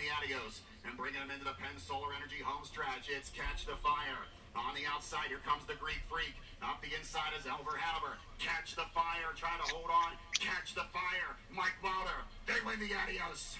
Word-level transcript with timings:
the 0.00 0.08
Adios 0.16 0.64
and 0.88 0.96
bringing 0.96 1.20
them 1.20 1.28
into 1.28 1.44
the 1.44 1.52
Penn 1.60 1.76
Solar 1.76 2.16
Energy 2.16 2.40
home 2.40 2.64
stretch. 2.64 3.12
It's 3.12 3.28
Catch 3.28 3.66
the 3.66 3.76
Fire. 3.84 4.24
On 4.56 4.72
the 4.72 4.88
outside, 4.88 5.28
here 5.28 5.44
comes 5.44 5.68
the 5.68 5.76
Greek 5.76 6.00
Freak. 6.08 6.32
Up 6.64 6.80
the 6.80 6.88
inside 6.96 7.36
is 7.36 7.44
Elver 7.44 7.76
Hanover. 7.76 8.16
Catch 8.38 8.76
the 8.76 8.88
Fire, 8.96 9.36
trying 9.36 9.60
to 9.60 9.68
hold 9.74 9.92
on. 9.92 10.16
Catch 10.40 10.74
the 10.74 10.88
Fire. 10.88 11.36
Mike 11.52 11.76
Wilder. 11.84 12.24
They 12.48 12.56
win 12.64 12.80
the 12.80 12.96
Adios. 12.96 13.58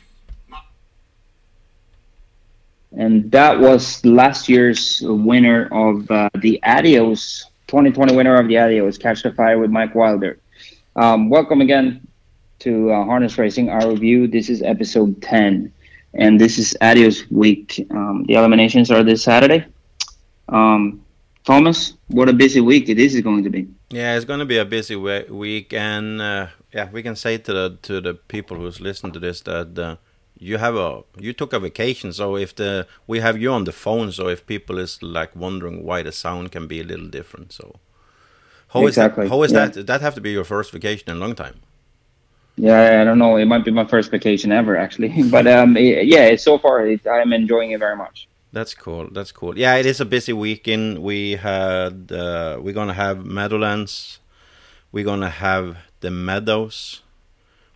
And 2.97 3.31
that 3.31 3.61
was 3.61 4.05
last 4.05 4.49
year's 4.49 5.01
winner 5.05 5.69
of 5.71 6.11
uh, 6.11 6.29
the 6.41 6.61
Adios, 6.65 7.45
2020 7.69 8.17
winner 8.17 8.35
of 8.35 8.49
the 8.49 8.59
Adios, 8.59 8.99
Catch 8.99 9.23
the 9.23 9.33
Fire 9.33 9.59
with 9.59 9.71
Mike 9.71 9.95
Wilder. 9.95 10.39
Um, 10.97 11.29
welcome 11.29 11.61
again 11.61 12.01
to 12.61 12.91
uh, 12.91 13.05
Harness 13.05 13.39
Racing, 13.39 13.69
our 13.69 13.89
review. 13.89 14.27
This 14.27 14.51
is 14.51 14.61
episode 14.63 15.23
10, 15.23 15.73
and 16.15 16.41
this 16.41 16.59
is 16.59 16.77
Adios 16.81 17.31
week. 17.31 17.87
Um, 17.91 18.25
the 18.27 18.35
eliminations 18.35 18.91
are 18.91 19.03
this 19.03 19.23
Saturday. 19.23 19.67
Um, 20.49 21.05
Thomas, 21.45 21.95
what 22.09 22.29
a 22.29 22.33
busy 22.33 22.61
week 22.61 22.87
this 22.87 23.15
is 23.15 23.23
going 23.23 23.45
to 23.45 23.51
be. 23.51 23.69
Yeah, 23.91 24.17
it's 24.17 24.25
going 24.25 24.41
to 24.41 24.47
be 24.47 24.59
a 24.59 24.65
busy 24.65 24.97
week, 24.97 25.73
and 25.73 26.21
uh, 26.21 26.47
yeah, 26.73 26.89
we 26.91 27.03
can 27.03 27.17
say 27.17 27.39
to 27.39 27.53
the 27.53 27.79
to 27.83 28.01
the 28.01 28.15
people 28.15 28.57
who's 28.57 28.81
listening 28.81 29.13
to 29.13 29.21
this 29.21 29.41
that 29.43 29.79
uh, 29.79 29.97
you 30.41 30.57
have 30.57 30.75
a 30.75 31.03
you 31.19 31.33
took 31.33 31.53
a 31.53 31.61
vacation 31.61 32.13
so 32.13 32.35
if 32.35 32.55
the 32.57 32.87
we 33.07 33.21
have 33.21 33.39
you 33.39 33.53
on 33.53 33.65
the 33.65 33.73
phone 33.73 34.11
so 34.11 34.27
if 34.27 34.47
people 34.47 34.79
is 34.79 35.03
like 35.03 35.37
wondering 35.37 35.85
why 35.85 36.03
the 36.03 36.11
sound 36.11 36.51
can 36.51 36.67
be 36.67 36.81
a 36.81 36.85
little 36.85 37.09
different 37.09 37.53
so 37.53 37.77
how 38.69 38.87
exactly. 38.87 39.25
is 39.25 39.31
that 39.31 39.37
how 39.37 39.43
is 39.43 39.53
yeah. 39.53 39.67
that 39.67 39.87
that 39.87 40.01
have 40.01 40.15
to 40.15 40.21
be 40.21 40.31
your 40.31 40.45
first 40.45 40.73
vacation 40.73 41.11
in 41.11 41.19
a 41.19 41.21
long 41.21 41.35
time 41.35 41.61
yeah 42.67 43.01
i 43.01 43.05
don't 43.05 43.19
know. 43.19 43.37
It 43.37 43.47
might 43.47 43.65
be 43.65 43.71
my 43.71 43.87
first 43.87 44.11
vacation 44.11 44.53
ever 44.53 44.77
actually. 44.77 45.11
But 45.35 45.47
um 45.47 45.77
yeah 45.77 46.37
so 46.37 46.59
far 46.59 46.87
it, 46.87 47.07
i'm 47.07 47.33
enjoying 47.33 47.71
it 47.73 47.81
very 47.87 47.97
much. 47.97 48.29
That's 48.53 48.75
cool. 48.75 49.09
That's 49.17 49.33
cool. 49.33 49.57
Yeah 49.57 49.77
it 49.77 49.87
is 49.87 50.01
a 50.01 50.05
busy 50.17 50.33
weekend. 50.33 50.99
We 51.11 51.21
had 51.51 52.13
uh, 52.13 52.59
we're 52.63 52.79
gonna 52.81 52.99
have 53.05 53.25
meadowlands. 53.25 54.19
We're 54.93 55.05
gonna 55.05 55.31
have 55.31 55.77
the 56.01 56.11
meadows. 56.11 57.03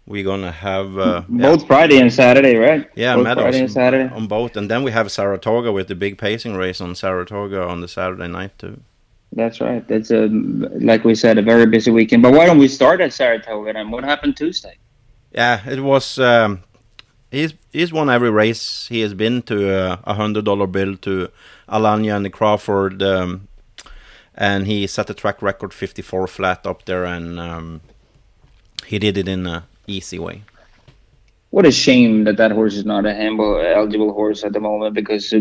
We're 0.07 0.25
gonna 0.25 0.53
have 0.53 0.99
uh, 0.99 1.23
both 1.29 1.61
yeah. 1.63 1.67
Friday 1.67 1.99
and 1.99 2.13
Saturday, 2.13 2.57
right? 2.57 2.91
Yeah, 2.95 3.17
both 3.17 3.35
Friday 3.39 3.61
and 3.61 3.73
Saturday. 3.73 4.15
on 4.15 4.27
both, 4.27 4.55
and 4.55 4.71
then 4.71 4.83
we 4.83 4.91
have 4.91 5.11
Saratoga 5.11 5.73
with 5.73 5.89
the 5.89 5.95
big 5.95 6.19
pacing 6.19 6.57
race 6.57 6.81
on 6.81 6.95
Saratoga 6.95 7.63
on 7.63 7.81
the 7.81 7.89
Saturday 7.89 8.29
night 8.29 8.59
too. 8.59 8.83
That's 9.35 9.61
right. 9.61 9.87
That's 9.87 10.11
a 10.11 10.29
like 10.91 11.05
we 11.05 11.15
said, 11.15 11.39
a 11.39 11.43
very 11.43 11.67
busy 11.67 11.91
weekend. 11.91 12.23
But 12.23 12.33
why 12.33 12.47
don't 12.47 12.59
we 12.59 12.69
start 12.69 13.01
at 13.01 13.13
Saratoga? 13.13 13.77
And 13.77 13.91
what 13.91 14.05
happened 14.05 14.37
Tuesday? 14.37 14.79
Yeah, 15.33 15.69
it 15.69 15.81
was. 15.81 16.19
Um, 16.19 16.63
he's 17.33 17.53
he's 17.73 17.93
won 17.93 18.09
every 18.09 18.31
race 18.31 18.87
he 18.89 19.01
has 19.01 19.13
been 19.13 19.43
to 19.43 19.99
a 20.07 20.15
hundred 20.15 20.45
dollar 20.45 20.69
bill 20.69 20.97
to 20.99 21.29
Alanya 21.69 22.17
and 22.17 22.33
Crawford, 22.33 23.03
um, 23.03 23.49
and 24.37 24.69
he 24.69 24.87
set 24.87 25.11
a 25.11 25.15
track 25.15 25.43
record 25.43 25.75
fifty 25.75 26.03
four 26.03 26.29
flat 26.29 26.65
up 26.65 26.85
there, 26.85 27.05
and 27.05 27.41
um, 27.41 27.81
he 28.87 29.01
did 29.01 29.19
it 29.19 29.27
in 29.27 29.47
a 29.47 29.65
easy 29.89 30.19
way. 30.19 30.43
What 31.51 31.67
a 31.67 31.73
shame 31.73 32.25
that 32.25 32.37
that 32.37 32.53
horse 32.53 32.75
is 32.75 32.85
not 32.85 33.05
a 33.05 33.15
eligible 33.15 34.13
horse 34.13 34.45
at 34.45 34.53
the 34.53 34.61
moment 34.61 34.95
because 34.95 35.33
uh, 35.33 35.41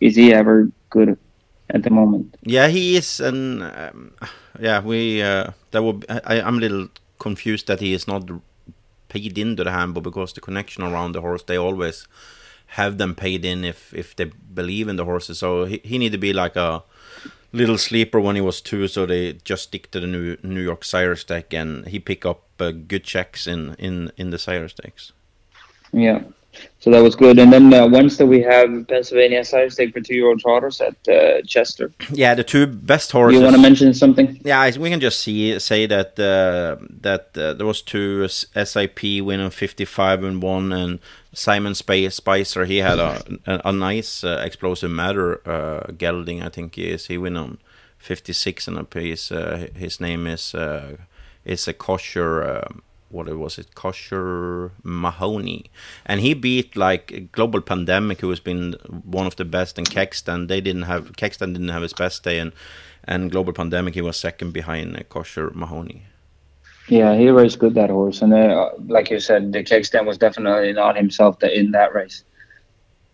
is 0.00 0.16
he 0.16 0.34
ever 0.34 0.70
good 0.90 1.16
at 1.74 1.82
the 1.82 1.90
moment? 1.90 2.36
Yeah, 2.42 2.68
he 2.68 2.96
is, 2.96 3.20
and 3.20 3.62
um, 3.62 4.12
yeah, 4.58 4.80
we 4.80 5.22
uh, 5.22 5.52
that 5.70 5.82
would 5.82 6.04
I, 6.08 6.40
I'm 6.40 6.58
a 6.58 6.60
little 6.60 6.88
confused 7.18 7.66
that 7.66 7.80
he 7.80 7.92
is 7.92 8.06
not 8.06 8.30
paid 9.08 9.38
into 9.38 9.64
the 9.64 9.70
handle 9.70 10.02
because 10.02 10.32
the 10.32 10.40
connection 10.40 10.82
around 10.82 11.12
the 11.12 11.20
horse 11.20 11.42
they 11.42 11.58
always 11.58 12.06
have 12.66 12.98
them 12.98 13.14
paid 13.14 13.44
in 13.44 13.64
if 13.64 13.92
if 13.94 14.14
they 14.16 14.30
believe 14.54 14.88
in 14.88 14.96
the 14.96 15.04
horses. 15.04 15.38
So 15.38 15.64
he 15.64 15.80
he 15.84 15.98
need 15.98 16.12
to 16.12 16.18
be 16.18 16.32
like 16.32 16.56
a 16.56 16.82
little 17.52 17.78
sleeper 17.78 18.20
when 18.20 18.36
he 18.36 18.42
was 18.42 18.60
two, 18.60 18.88
so 18.88 19.06
they 19.06 19.34
just 19.44 19.64
stick 19.64 19.90
to 19.90 20.00
the 20.00 20.06
New 20.06 20.36
New 20.42 20.62
York 20.62 20.84
Sire 20.84 21.16
stack, 21.16 21.52
and 21.54 21.86
he 21.86 21.98
pick 21.98 22.24
up 22.24 22.42
uh, 22.60 22.70
good 22.70 23.04
checks 23.04 23.46
in 23.46 23.74
in 23.78 24.12
in 24.16 24.30
the 24.30 24.38
Sire 24.38 24.68
Stakes. 24.68 25.12
Yeah, 25.92 26.22
so 26.80 26.90
that 26.90 27.02
was 27.02 27.14
good. 27.14 27.38
And 27.38 27.52
then 27.52 27.72
uh, 27.72 27.86
Wednesday 27.86 28.24
we 28.24 28.42
have 28.42 28.88
Pennsylvania 28.88 29.44
Sire 29.44 29.70
Stake 29.70 29.92
for 29.92 30.00
two-year-old 30.00 30.40
trotters 30.40 30.80
at 30.80 30.96
uh, 31.08 31.42
Chester. 31.46 31.92
Yeah, 32.10 32.34
the 32.34 32.44
two 32.44 32.66
best 32.66 33.12
horses. 33.12 33.38
You 33.38 33.44
want 33.44 33.56
to 33.56 33.62
mention 33.62 33.92
something? 33.94 34.40
Yeah, 34.44 34.70
we 34.78 34.90
can 34.90 35.00
just 35.00 35.20
see 35.20 35.58
say 35.58 35.86
that 35.86 36.18
uh, 36.18 36.84
that 37.00 37.36
uh, 37.36 37.52
there 37.54 37.66
was 37.66 37.82
two 37.82 38.26
SIP 38.28 39.02
winning 39.22 39.50
fifty-five 39.50 40.24
and 40.24 40.42
one, 40.42 40.72
and 40.72 40.98
Simon 41.34 41.74
Spicer 41.74 42.64
he 42.64 42.78
had 42.78 42.98
a 42.98 43.22
a, 43.46 43.60
a 43.66 43.72
nice 43.72 44.24
uh, 44.24 44.42
explosive 44.44 44.90
matter 44.90 45.46
uh, 45.48 45.92
gelding. 45.92 46.42
I 46.42 46.48
think 46.48 46.74
he 46.74 46.88
is. 46.88 47.06
He 47.06 47.18
win 47.18 47.36
on 47.36 47.58
fifty-six 47.98 48.66
and 48.68 48.78
a 48.78 48.84
piece. 48.84 49.30
Uh, 49.30 49.68
his 49.76 50.00
name 50.00 50.26
is 50.26 50.54
uh, 50.54 50.96
is 51.44 51.68
a 51.68 51.72
kosher. 51.72 52.42
Um, 52.42 52.82
what 53.10 53.28
was 53.36 53.58
it, 53.58 53.74
Kosher 53.74 54.72
Mahoney, 54.82 55.70
and 56.06 56.20
he 56.20 56.32
beat 56.32 56.76
like 56.76 57.32
Global 57.32 57.60
Pandemic, 57.60 58.20
who 58.20 58.30
has 58.30 58.40
been 58.40 58.74
one 59.04 59.26
of 59.26 59.36
the 59.36 59.44
best, 59.44 59.78
in 59.78 59.84
Kexton. 59.84 60.48
They 60.48 60.60
didn't 60.60 60.82
have 60.82 61.12
Kexton 61.12 61.52
didn't 61.52 61.68
have 61.68 61.82
his 61.82 61.92
best 61.92 62.22
day, 62.22 62.38
and 62.38 62.52
and 63.04 63.30
Global 63.30 63.52
Pandemic 63.52 63.94
he 63.94 64.00
was 64.00 64.16
second 64.16 64.52
behind 64.52 64.96
uh, 64.96 65.02
Kosher 65.08 65.50
Mahoney. 65.54 66.04
Yeah, 66.88 67.16
he 67.16 67.28
raced 67.28 67.58
good 67.58 67.74
that 67.74 67.90
horse, 67.90 68.22
and 68.22 68.32
uh, 68.32 68.70
like 68.86 69.10
you 69.10 69.20
said, 69.20 69.52
the 69.52 69.62
Kexton 69.62 70.06
was 70.06 70.18
definitely 70.18 70.72
not 70.72 70.96
himself 70.96 71.42
in 71.42 71.72
that 71.72 71.94
race. 71.94 72.24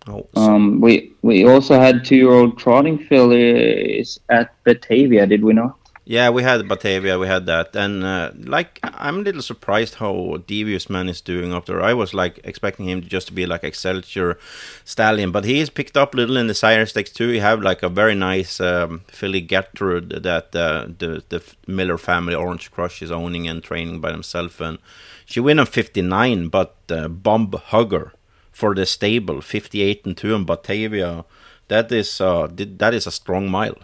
Oh, 0.08 0.28
um, 0.36 0.80
we 0.80 1.12
we 1.22 1.46
also 1.46 1.80
had 1.80 2.04
two 2.04 2.16
year 2.16 2.30
old 2.30 2.58
trotting 2.58 2.98
fillies 2.98 4.20
at 4.28 4.54
Batavia, 4.64 5.26
did 5.26 5.42
we 5.42 5.52
not? 5.52 5.78
Yeah, 6.08 6.30
we 6.30 6.44
had 6.44 6.68
Batavia, 6.68 7.18
we 7.18 7.26
had 7.26 7.46
that, 7.46 7.74
and 7.74 8.04
uh, 8.04 8.30
like 8.36 8.78
I'm 8.84 9.16
a 9.16 9.22
little 9.22 9.42
surprised 9.42 9.96
how 9.96 10.36
Devious 10.46 10.88
Man 10.88 11.08
is 11.08 11.20
doing 11.20 11.52
up 11.52 11.66
there. 11.66 11.82
I 11.82 11.94
was 11.94 12.14
like 12.14 12.38
expecting 12.44 12.88
him 12.88 13.02
just 13.02 13.26
to 13.26 13.32
be 13.32 13.44
like 13.44 13.64
Excelsior 13.64 14.38
Stallion, 14.84 15.32
but 15.32 15.44
he 15.44 15.56
he's 15.56 15.68
picked 15.68 15.96
up 15.96 16.14
a 16.14 16.16
little 16.16 16.36
in 16.36 16.46
the 16.46 16.54
sire 16.54 16.86
stakes 16.86 17.10
too. 17.10 17.30
He 17.30 17.40
have 17.40 17.60
like 17.60 17.82
a 17.82 17.88
very 17.88 18.14
nice 18.14 18.60
um, 18.60 19.00
filly 19.08 19.40
Gertrude 19.40 20.10
that 20.22 20.54
uh, 20.54 20.86
the 20.96 21.24
the 21.28 21.42
Miller 21.66 21.98
family 21.98 22.36
Orange 22.36 22.70
Crush 22.70 23.02
is 23.02 23.10
owning 23.10 23.48
and 23.48 23.60
training 23.60 24.00
by 24.00 24.12
themselves, 24.12 24.60
and 24.60 24.78
she 25.24 25.40
win 25.40 25.58
on 25.58 25.66
59, 25.66 26.46
but 26.50 26.76
uh, 26.88 27.08
Bomb 27.08 27.50
Hugger 27.50 28.12
for 28.52 28.76
the 28.76 28.86
stable 28.86 29.40
58 29.40 30.06
and 30.06 30.16
two 30.16 30.36
in 30.36 30.44
Batavia. 30.44 31.24
That 31.66 31.90
is 31.90 32.20
uh, 32.20 32.46
that 32.52 32.94
is 32.94 33.08
a 33.08 33.10
strong 33.10 33.50
mile. 33.50 33.78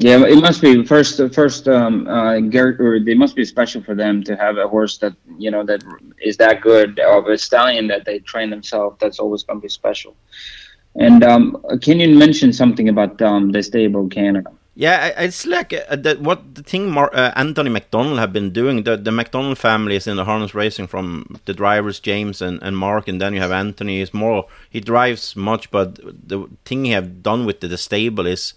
Yeah, 0.00 0.24
it 0.24 0.40
must 0.40 0.62
be 0.62 0.82
first. 0.86 1.20
First, 1.34 1.68
um, 1.68 2.08
uh, 2.08 2.40
Garrett, 2.40 2.80
or 2.80 2.98
they 2.98 3.14
must 3.14 3.36
be 3.36 3.44
special 3.44 3.82
for 3.82 3.94
them 3.94 4.24
to 4.24 4.34
have 4.34 4.56
a 4.56 4.66
horse 4.66 4.96
that 4.98 5.14
you 5.38 5.50
know 5.50 5.62
that 5.64 5.84
is 6.22 6.38
that 6.38 6.62
good 6.62 6.98
of 7.00 7.26
a 7.26 7.36
stallion 7.36 7.86
that 7.88 8.06
they 8.06 8.18
train 8.20 8.48
themselves. 8.48 8.96
That's 8.98 9.18
always 9.18 9.42
going 9.42 9.60
to 9.60 9.62
be 9.62 9.68
special. 9.68 10.16
And 10.96 11.22
um, 11.22 11.62
can 11.82 12.00
you 12.00 12.16
mention 12.16 12.50
something 12.52 12.88
about 12.88 13.20
um, 13.20 13.52
the 13.52 13.62
stable 13.62 14.08
Canada? 14.08 14.50
Yeah, 14.74 15.08
it's 15.18 15.44
like 15.44 15.74
uh, 15.74 15.96
the, 15.96 16.16
what 16.18 16.54
the 16.54 16.62
thing 16.62 16.90
Mar- 16.90 17.14
uh, 17.14 17.32
Anthony 17.36 17.68
MacDonald 17.68 18.18
have 18.18 18.32
been 18.32 18.52
doing. 18.52 18.84
The 18.84 18.96
the 18.96 19.12
MacDonald 19.12 19.58
family 19.58 19.96
is 19.96 20.06
in 20.06 20.16
the 20.16 20.24
harness 20.24 20.54
racing 20.54 20.86
from 20.86 21.38
the 21.44 21.52
drivers 21.52 22.00
James 22.00 22.40
and, 22.40 22.58
and 22.62 22.74
Mark, 22.74 23.06
and 23.06 23.20
then 23.20 23.34
you 23.34 23.40
have 23.40 23.52
Anthony. 23.52 24.00
Is 24.00 24.14
more 24.14 24.46
he 24.70 24.80
drives 24.80 25.36
much, 25.36 25.70
but 25.70 25.96
the 26.28 26.48
thing 26.64 26.86
he 26.86 26.92
have 26.92 27.22
done 27.22 27.44
with 27.44 27.60
the, 27.60 27.68
the 27.68 27.76
stable 27.76 28.26
is 28.26 28.54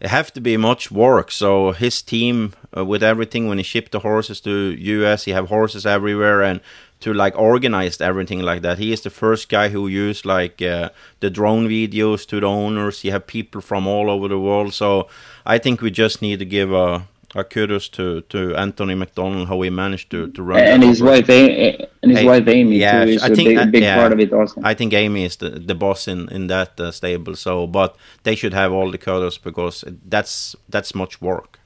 it 0.00 0.08
have 0.08 0.32
to 0.32 0.40
be 0.40 0.56
much 0.56 0.90
work. 0.90 1.30
So 1.30 1.72
his 1.72 2.02
team 2.02 2.52
uh, 2.76 2.84
with 2.84 3.02
everything 3.02 3.48
when 3.48 3.58
he 3.58 3.64
shipped 3.64 3.92
the 3.92 4.00
horses 4.00 4.40
to 4.42 4.50
US, 4.50 5.24
he 5.24 5.32
have 5.32 5.48
horses 5.48 5.86
everywhere 5.86 6.42
and 6.42 6.60
to 7.00 7.12
like 7.12 7.36
organize 7.38 8.00
everything 8.00 8.40
like 8.40 8.62
that. 8.62 8.78
He 8.78 8.92
is 8.92 9.02
the 9.02 9.10
first 9.10 9.48
guy 9.48 9.68
who 9.68 9.86
used 9.88 10.24
like 10.24 10.62
uh, 10.62 10.90
the 11.20 11.30
drone 11.30 11.68
videos 11.68 12.26
to 12.28 12.40
the 12.40 12.46
owners. 12.46 13.04
You 13.04 13.12
have 13.12 13.26
people 13.26 13.60
from 13.60 13.86
all 13.86 14.08
over 14.08 14.28
the 14.28 14.38
world. 14.38 14.72
So 14.72 15.08
I 15.44 15.58
think 15.58 15.80
we 15.80 15.90
just 15.90 16.22
need 16.22 16.38
to 16.38 16.46
give 16.46 16.72
a 16.72 17.06
uh, 17.34 17.42
kudos 17.42 17.88
to, 17.88 18.20
to 18.22 18.54
Anthony 18.56 18.94
MacDonald 18.94 19.48
how 19.48 19.60
he 19.62 19.70
managed 19.70 20.10
to, 20.10 20.30
to 20.32 20.42
run 20.42 20.60
and 20.60 20.82
his 20.82 21.02
wife 21.02 21.28
and 21.28 22.12
his 22.12 22.24
wife 22.24 22.46
Amy 22.48 22.78
yeah, 22.78 23.04
too 23.04 23.10
is 23.12 23.22
I 23.22 23.28
a 23.28 23.34
think, 23.34 23.48
big, 23.48 23.72
big 23.72 23.82
yeah, 23.82 23.96
part 23.96 24.12
of 24.12 24.20
it 24.20 24.32
also. 24.32 24.60
I 24.62 24.74
think 24.74 24.92
Amy 24.92 25.24
is 25.24 25.36
the, 25.36 25.50
the 25.50 25.74
boss 25.74 26.08
in 26.08 26.28
in 26.28 26.46
that 26.48 26.78
uh, 26.80 26.90
stable. 26.90 27.34
So, 27.36 27.66
but 27.66 27.96
they 28.22 28.34
should 28.34 28.54
have 28.54 28.72
all 28.72 28.90
the 28.90 28.98
kudos 28.98 29.38
because 29.38 29.84
that's 30.08 30.56
that's 30.68 30.94
much 30.94 31.20
work. 31.20 31.58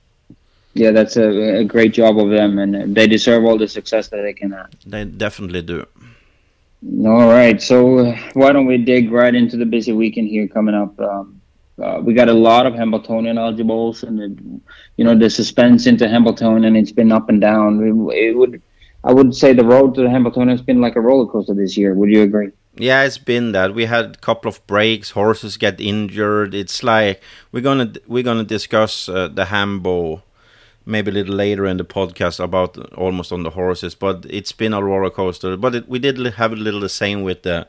Yeah, 0.74 0.92
that's 0.92 1.16
a, 1.16 1.60
a 1.60 1.64
great 1.64 1.92
job 1.92 2.18
of 2.18 2.30
them, 2.30 2.58
and 2.58 2.94
they 2.94 3.06
deserve 3.06 3.44
all 3.44 3.58
the 3.58 3.66
success 3.68 4.08
that 4.08 4.22
they 4.22 4.32
can 4.32 4.52
have. 4.52 4.70
They 4.86 5.04
definitely 5.04 5.62
do. 5.62 5.86
All 7.04 7.28
right, 7.28 7.60
so 7.60 7.98
uh, 7.98 8.16
why 8.34 8.52
don't 8.52 8.66
we 8.66 8.78
dig 8.78 9.10
right 9.10 9.34
into 9.34 9.56
the 9.56 9.66
busy 9.66 9.92
weekend 9.92 10.28
here 10.28 10.46
coming 10.46 10.76
up? 10.76 10.98
Um, 11.00 11.37
uh, 11.80 12.00
we 12.02 12.14
got 12.14 12.28
a 12.28 12.32
lot 12.32 12.66
of 12.66 12.74
Hambletonian 12.74 13.38
eligibles, 13.38 14.02
and 14.02 14.20
it, 14.20 14.62
you 14.96 15.04
know 15.04 15.16
the 15.16 15.30
suspense 15.30 15.86
into 15.86 16.08
Hambletonian. 16.08 16.76
It's 16.76 16.92
been 16.92 17.12
up 17.12 17.28
and 17.28 17.40
down. 17.40 17.82
It, 17.82 18.16
it, 18.16 18.36
would, 18.36 18.62
I 19.04 19.12
would 19.12 19.34
say, 19.34 19.52
the 19.52 19.64
road 19.64 19.94
to 19.94 20.08
Hambletonian 20.08 20.56
has 20.56 20.64
been 20.64 20.80
like 20.80 20.96
a 20.96 21.00
roller 21.00 21.30
coaster 21.30 21.54
this 21.54 21.76
year. 21.76 21.94
Would 21.94 22.10
you 22.10 22.22
agree? 22.22 22.50
Yeah, 22.74 23.02
it's 23.02 23.18
been 23.18 23.52
that. 23.52 23.74
We 23.74 23.86
had 23.86 24.16
a 24.16 24.18
couple 24.18 24.48
of 24.48 24.64
breaks. 24.66 25.10
Horses 25.10 25.56
get 25.56 25.80
injured. 25.80 26.54
It's 26.54 26.82
like 26.82 27.22
we're 27.52 27.60
gonna 27.60 27.92
we're 28.06 28.22
gonna 28.22 28.44
discuss 28.44 29.08
uh, 29.08 29.28
the 29.28 29.46
Hambo 29.46 30.22
maybe 30.88 31.10
a 31.10 31.14
little 31.14 31.34
later 31.34 31.66
in 31.66 31.76
the 31.76 31.84
podcast 31.84 32.42
about 32.42 32.78
almost 32.94 33.30
on 33.30 33.42
the 33.42 33.50
horses. 33.50 33.94
But 33.94 34.26
it's 34.28 34.52
been 34.52 34.72
a 34.72 34.82
roller 34.82 35.10
coaster. 35.10 35.56
But 35.56 35.74
it, 35.74 35.88
we 35.88 35.98
did 35.98 36.18
have 36.18 36.52
a 36.52 36.56
little 36.56 36.80
the 36.80 36.88
same 36.88 37.22
with 37.22 37.42
the 37.42 37.68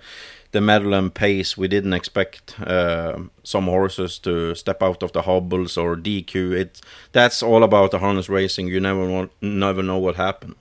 the 0.51 0.61
Meadowland 0.61 1.13
pace. 1.13 1.57
We 1.57 1.67
didn't 1.67 1.93
expect 1.93 2.59
uh, 2.59 3.19
some 3.43 3.65
horses 3.65 4.19
to 4.19 4.55
step 4.55 4.81
out 4.81 5.03
of 5.03 5.11
the 5.11 5.23
hobbles 5.23 5.77
or 5.77 5.95
DQ. 5.95 6.53
It 6.53 6.81
that's 7.11 7.43
all 7.43 7.63
about 7.63 7.91
the 7.91 7.99
harness 7.99 8.29
racing. 8.29 8.67
You 8.67 8.79
never 8.79 9.29
never 9.41 9.83
know 9.83 9.97
what 9.97 10.15
happened. 10.15 10.55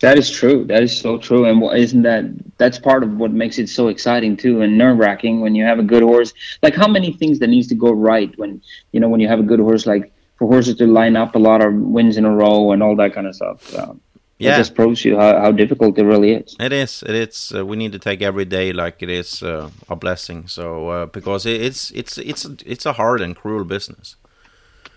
That 0.00 0.18
is 0.18 0.28
true. 0.30 0.64
That 0.64 0.82
is 0.82 0.96
so 0.96 1.16
true. 1.16 1.44
And 1.44 1.62
isn't 1.78 2.02
that 2.02 2.24
that's 2.58 2.78
part 2.78 3.04
of 3.04 3.18
what 3.18 3.30
makes 3.30 3.58
it 3.58 3.68
so 3.68 3.88
exciting 3.88 4.36
too 4.36 4.60
and 4.60 4.76
nerve 4.76 4.98
wracking 4.98 5.40
when 5.40 5.54
you 5.54 5.64
have 5.64 5.78
a 5.78 5.84
good 5.84 6.02
horse. 6.02 6.32
Like 6.62 6.74
how 6.74 6.88
many 6.88 7.12
things 7.12 7.38
that 7.38 7.48
needs 7.48 7.68
to 7.68 7.76
go 7.76 7.92
right 7.92 8.36
when 8.38 8.60
you 8.92 9.00
know 9.00 9.08
when 9.08 9.20
you 9.20 9.28
have 9.28 9.38
a 9.38 9.44
good 9.44 9.60
horse 9.60 9.86
like 9.86 10.12
for 10.36 10.48
horses 10.48 10.76
to 10.76 10.86
line 10.86 11.16
up 11.16 11.36
a 11.36 11.38
lot 11.38 11.64
of 11.64 11.72
wins 11.72 12.16
in 12.16 12.24
a 12.24 12.34
row 12.34 12.72
and 12.72 12.82
all 12.82 12.96
that 12.96 13.14
kind 13.14 13.28
of 13.28 13.34
stuff. 13.36 13.78
Um, 13.78 14.00
yeah. 14.38 14.54
It 14.54 14.58
just 14.58 14.74
proves 14.74 15.04
you 15.04 15.16
how, 15.16 15.38
how 15.38 15.52
difficult 15.52 15.98
it 15.98 16.04
really 16.04 16.32
is. 16.32 16.56
It 16.58 16.72
is. 16.72 17.02
It 17.06 17.14
is. 17.14 17.52
Uh, 17.54 17.64
we 17.64 17.76
need 17.76 17.92
to 17.92 17.98
take 17.98 18.22
every 18.22 18.44
day 18.44 18.72
like 18.72 19.02
it 19.02 19.10
is 19.10 19.42
uh, 19.42 19.70
a 19.88 19.96
blessing. 19.96 20.48
So 20.48 20.88
uh, 20.88 21.06
because 21.06 21.46
it, 21.46 21.60
it's 21.60 21.90
it's 21.92 22.18
it's 22.18 22.44
it's 22.66 22.86
a 22.86 22.94
hard 22.94 23.20
and 23.20 23.36
cruel 23.36 23.64
business. 23.64 24.16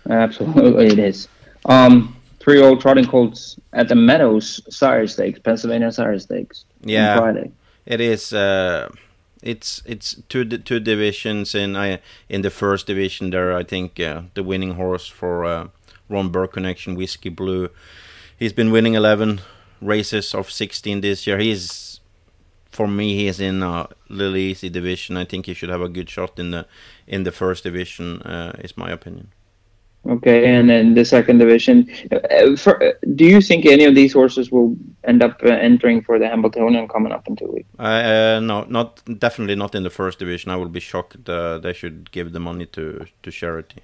Absolutely, 0.08 0.86
it 0.86 0.98
is. 0.98 1.28
Um, 1.64 2.16
three 2.40 2.60
old 2.60 2.80
trotting 2.80 3.06
colts 3.06 3.56
at 3.72 3.88
the 3.88 3.94
Meadows 3.94 4.60
Sire 4.74 5.06
Stakes, 5.06 5.38
Pennsylvania 5.38 5.92
Sire 5.92 6.18
Stakes. 6.18 6.64
Yeah, 6.82 7.18
Friday. 7.18 7.52
It 7.84 8.00
is. 8.00 8.32
Uh, 8.32 8.88
it's 9.42 9.82
it's 9.86 10.16
two 10.28 10.44
two 10.44 10.80
divisions 10.80 11.54
in 11.54 11.76
I 11.76 12.00
in 12.28 12.42
the 12.42 12.50
first 12.50 12.86
division. 12.86 13.30
There, 13.30 13.56
I 13.56 13.64
think 13.64 14.00
uh, 14.00 14.22
the 14.34 14.42
winning 14.42 14.74
horse 14.74 15.06
for 15.06 15.44
uh, 15.44 15.68
Ron 16.08 16.30
Burke 16.30 16.54
Connection, 16.54 16.94
Whiskey 16.96 17.28
Blue. 17.28 17.68
He's 18.38 18.52
been 18.52 18.70
winning 18.70 18.94
eleven 18.94 19.40
races 19.80 20.34
of 20.34 20.50
sixteen 20.50 21.00
this 21.00 21.26
year. 21.26 21.38
He's 21.38 22.00
for 22.70 22.86
me, 22.86 23.14
he 23.14 23.26
is 23.26 23.40
in 23.40 23.62
a 23.62 23.88
little 24.08 24.36
easy 24.36 24.68
division. 24.68 25.16
I 25.16 25.24
think 25.24 25.46
he 25.46 25.54
should 25.54 25.70
have 25.70 25.80
a 25.80 25.88
good 25.88 26.10
shot 26.10 26.38
in 26.38 26.50
the 26.50 26.66
in 27.06 27.24
the 27.24 27.32
first 27.32 27.64
division. 27.64 28.22
Uh, 28.22 28.52
is 28.58 28.76
my 28.76 28.90
opinion. 28.90 29.28
Okay, 30.08 30.54
and 30.54 30.70
then 30.70 30.94
the 30.94 31.04
second 31.04 31.38
division. 31.38 31.90
Uh, 32.12 32.54
for, 32.56 32.80
uh, 32.80 32.92
do 33.16 33.24
you 33.24 33.40
think 33.40 33.66
any 33.66 33.84
of 33.84 33.94
these 33.94 34.12
horses 34.12 34.52
will 34.52 34.76
end 35.02 35.22
up 35.22 35.40
uh, 35.42 35.48
entering 35.48 36.00
for 36.02 36.18
the 36.18 36.28
Hambletonian 36.28 36.86
coming 36.86 37.12
up 37.12 37.26
in 37.26 37.34
two 37.34 37.50
weeks? 37.54 37.68
Uh, 37.78 38.38
no, 38.40 38.64
not 38.68 39.02
definitely 39.18 39.56
not 39.56 39.74
in 39.74 39.82
the 39.82 39.90
first 39.90 40.18
division. 40.18 40.52
I 40.52 40.56
will 40.56 40.68
be 40.68 40.80
shocked. 40.80 41.28
Uh, 41.28 41.58
they 41.58 41.72
should 41.72 42.12
give 42.12 42.32
the 42.32 42.40
money 42.40 42.66
to 42.66 43.06
to 43.22 43.30
charity. 43.30 43.80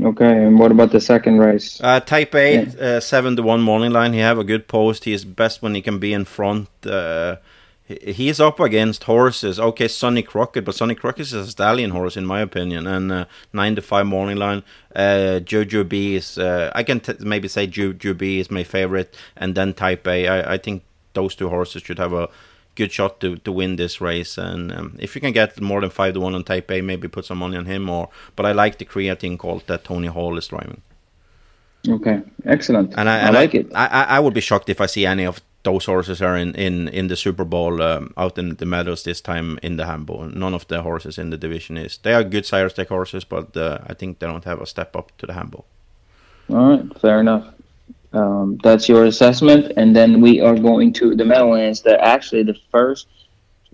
Okay, 0.00 0.44
and 0.44 0.58
what 0.58 0.72
about 0.72 0.90
the 0.90 1.00
second 1.00 1.38
race? 1.38 1.78
Uh, 1.82 2.00
type 2.00 2.34
eight, 2.34 2.74
yeah. 2.78 2.98
seven 2.98 3.36
to 3.36 3.42
one 3.42 3.60
morning 3.60 3.90
line. 3.90 4.14
He 4.14 4.20
have 4.20 4.38
a 4.38 4.44
good 4.44 4.66
post. 4.66 5.04
He 5.04 5.12
is 5.12 5.24
best 5.24 5.60
when 5.60 5.74
he 5.74 5.82
can 5.82 5.98
be 5.98 6.14
in 6.14 6.24
front 6.24 6.68
He 7.86 8.28
is 8.28 8.40
up 8.40 8.58
against 8.60 9.04
horses. 9.04 9.60
Okay, 9.60 9.88
Sonny 9.88 10.22
Crockett, 10.22 10.64
but 10.64 10.74
Sonny 10.74 10.94
Crockett 10.94 11.26
is 11.26 11.32
a 11.34 11.46
stallion 11.46 11.90
horse 11.90 12.16
in 12.16 12.24
my 12.24 12.40
opinion, 12.40 12.86
and 12.86 13.12
uh, 13.12 13.24
nine 13.52 13.74
to 13.76 13.82
five 13.82 14.06
morning 14.06 14.38
line. 14.38 14.62
Uh, 14.96 15.40
Jojo 15.44 15.86
B 15.86 16.14
is 16.14 16.38
uh, 16.38 16.70
I 16.74 16.84
can 16.84 17.00
t- 17.00 17.14
maybe 17.20 17.48
say 17.48 17.66
Jojo 17.66 18.16
B 18.16 18.38
is 18.40 18.50
my 18.50 18.64
favorite, 18.64 19.14
and 19.36 19.54
then 19.54 19.74
Type 19.74 20.06
A. 20.06 20.26
I, 20.26 20.54
I 20.54 20.58
think 20.58 20.84
those 21.12 21.34
two 21.34 21.50
horses 21.50 21.82
should 21.82 21.98
have 21.98 22.14
a 22.14 22.28
good 22.74 22.92
shot 22.92 23.20
to, 23.20 23.36
to 23.36 23.52
win 23.52 23.76
this 23.76 24.00
race. 24.00 24.38
And 24.38 24.72
um, 24.72 24.96
if 24.98 25.14
you 25.14 25.20
can 25.20 25.32
get 25.32 25.60
more 25.60 25.80
than 25.80 25.90
five 25.90 26.14
to 26.14 26.20
one 26.20 26.34
on 26.34 26.44
Taipei, 26.44 26.82
maybe 26.84 27.08
put 27.08 27.24
some 27.24 27.38
money 27.38 27.56
on 27.56 27.66
him. 27.66 27.88
Or 27.90 28.08
but 28.36 28.46
I 28.46 28.52
like 28.52 28.78
the 28.78 28.84
creatine 28.84 29.38
colt 29.38 29.66
that 29.66 29.84
Tony 29.84 30.08
Hall 30.08 30.38
is 30.38 30.48
driving. 30.48 30.82
Okay, 31.88 32.22
excellent. 32.44 32.94
And 32.96 33.08
I, 33.08 33.18
and 33.18 33.36
I 33.36 33.40
like 33.40 33.54
I, 33.54 33.58
it. 33.58 33.72
I, 33.74 34.04
I 34.16 34.20
would 34.20 34.34
be 34.34 34.40
shocked 34.40 34.68
if 34.68 34.80
I 34.80 34.86
see 34.86 35.04
any 35.04 35.24
of 35.24 35.40
those 35.64 35.84
horses 35.84 36.20
are 36.20 36.36
in, 36.36 36.54
in, 36.54 36.88
in 36.88 37.08
the 37.08 37.16
Super 37.16 37.44
Bowl 37.44 37.82
um, 37.82 38.12
out 38.16 38.38
in 38.38 38.56
the 38.56 38.66
meadows 38.66 39.04
this 39.04 39.20
time 39.20 39.58
in 39.62 39.76
the 39.76 39.86
Hambo. 39.86 40.28
None 40.28 40.54
of 40.54 40.66
the 40.68 40.82
horses 40.82 41.18
in 41.18 41.30
the 41.30 41.36
division 41.36 41.76
is. 41.76 41.98
They 41.98 42.14
are 42.14 42.24
good 42.24 42.46
sire 42.46 42.68
stake 42.68 42.88
horses, 42.88 43.24
but 43.24 43.56
uh, 43.56 43.78
I 43.86 43.94
think 43.94 44.18
they 44.18 44.26
don't 44.26 44.44
have 44.44 44.60
a 44.60 44.66
step 44.66 44.96
up 44.96 45.16
to 45.18 45.26
the 45.26 45.34
Hambo. 45.34 45.64
All 46.48 46.70
right, 46.70 47.00
fair 47.00 47.20
enough. 47.20 47.46
Um, 48.12 48.58
that's 48.62 48.88
your 48.88 49.04
assessment, 49.06 49.72
and 49.76 49.96
then 49.96 50.20
we 50.20 50.40
are 50.40 50.58
going 50.58 50.92
to 50.94 51.14
the 51.14 51.24
Meadowlands. 51.24 51.82
That 51.82 52.00
actually 52.00 52.42
the 52.42 52.58
first 52.70 53.06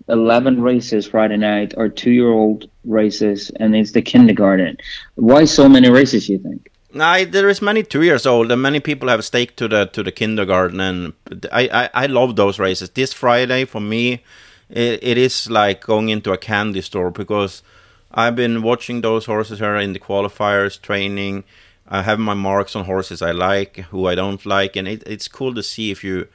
eleven 0.07 0.61
races 0.61 1.07
Friday 1.07 1.37
night 1.37 1.73
are 1.77 1.89
two-year-old 1.89 2.69
races, 2.85 3.51
and 3.59 3.75
it's 3.75 3.91
the 3.91 4.01
kindergarten. 4.01 4.77
Why 5.15 5.45
so 5.45 5.67
many 5.67 5.89
races? 5.89 6.29
You 6.29 6.39
think? 6.39 6.71
I, 6.97 7.25
there 7.25 7.49
is 7.49 7.61
many 7.61 7.83
two 7.83 8.01
years 8.01 8.25
old, 8.25 8.51
and 8.51 8.61
many 8.61 8.79
people 8.79 9.09
have 9.09 9.23
stake 9.25 9.55
to 9.57 9.67
the 9.67 9.85
to 9.87 10.03
the 10.03 10.11
kindergarten, 10.11 10.79
and 10.79 11.13
I, 11.51 11.69
I, 11.71 12.03
I 12.03 12.05
love 12.05 12.35
those 12.35 12.57
races. 12.59 12.89
This 12.89 13.13
Friday 13.13 13.65
for 13.65 13.81
me, 13.81 14.23
it, 14.69 14.99
it 15.03 15.17
is 15.17 15.49
like 15.49 15.81
going 15.81 16.09
into 16.09 16.31
a 16.31 16.37
candy 16.37 16.81
store 16.81 17.11
because 17.11 17.61
I've 18.11 18.35
been 18.35 18.61
watching 18.61 19.01
those 19.01 19.25
horses 19.25 19.59
here 19.59 19.75
in 19.75 19.93
the 19.93 19.99
qualifiers, 19.99 20.81
training. 20.81 21.43
I 21.89 22.03
have 22.03 22.19
my 22.19 22.35
marks 22.35 22.75
on 22.75 22.85
horses 22.85 23.21
I 23.21 23.31
like, 23.31 23.77
who 23.89 24.05
I 24.05 24.15
don't 24.15 24.45
like, 24.45 24.75
and 24.75 24.87
it, 24.87 25.03
it's 25.07 25.27
cool 25.27 25.55
to 25.55 25.63
see 25.63 25.89
if 25.89 26.03
you 26.03 26.27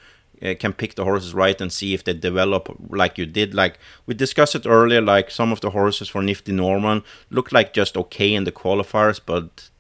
uh, 0.42 0.54
can 0.58 0.72
pick 0.72 0.96
the 0.96 1.04
horses 1.04 1.32
right 1.32 1.58
and 1.60 1.72
see 1.72 1.94
if 1.94 2.02
they 2.02 2.12
develop 2.12 2.76
like 2.90 3.16
you 3.16 3.24
did. 3.24 3.54
Like 3.54 3.78
we 4.04 4.14
discussed 4.14 4.56
it 4.56 4.66
earlier, 4.66 5.00
like 5.00 5.30
some 5.30 5.52
of 5.52 5.60
the 5.60 5.70
horses 5.70 6.08
for 6.08 6.22
Nifty 6.22 6.50
Norman 6.50 7.04
look 7.30 7.52
like 7.52 7.72
just 7.72 7.96
okay 7.96 8.34
in 8.34 8.42
the 8.42 8.52
qualifiers, 8.52 9.20
but 9.24 9.70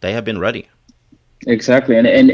they 0.00 0.12
have 0.12 0.24
been 0.24 0.38
ready. 0.38 0.68
Exactly, 1.48 1.96
and 1.96 2.06
and 2.06 2.30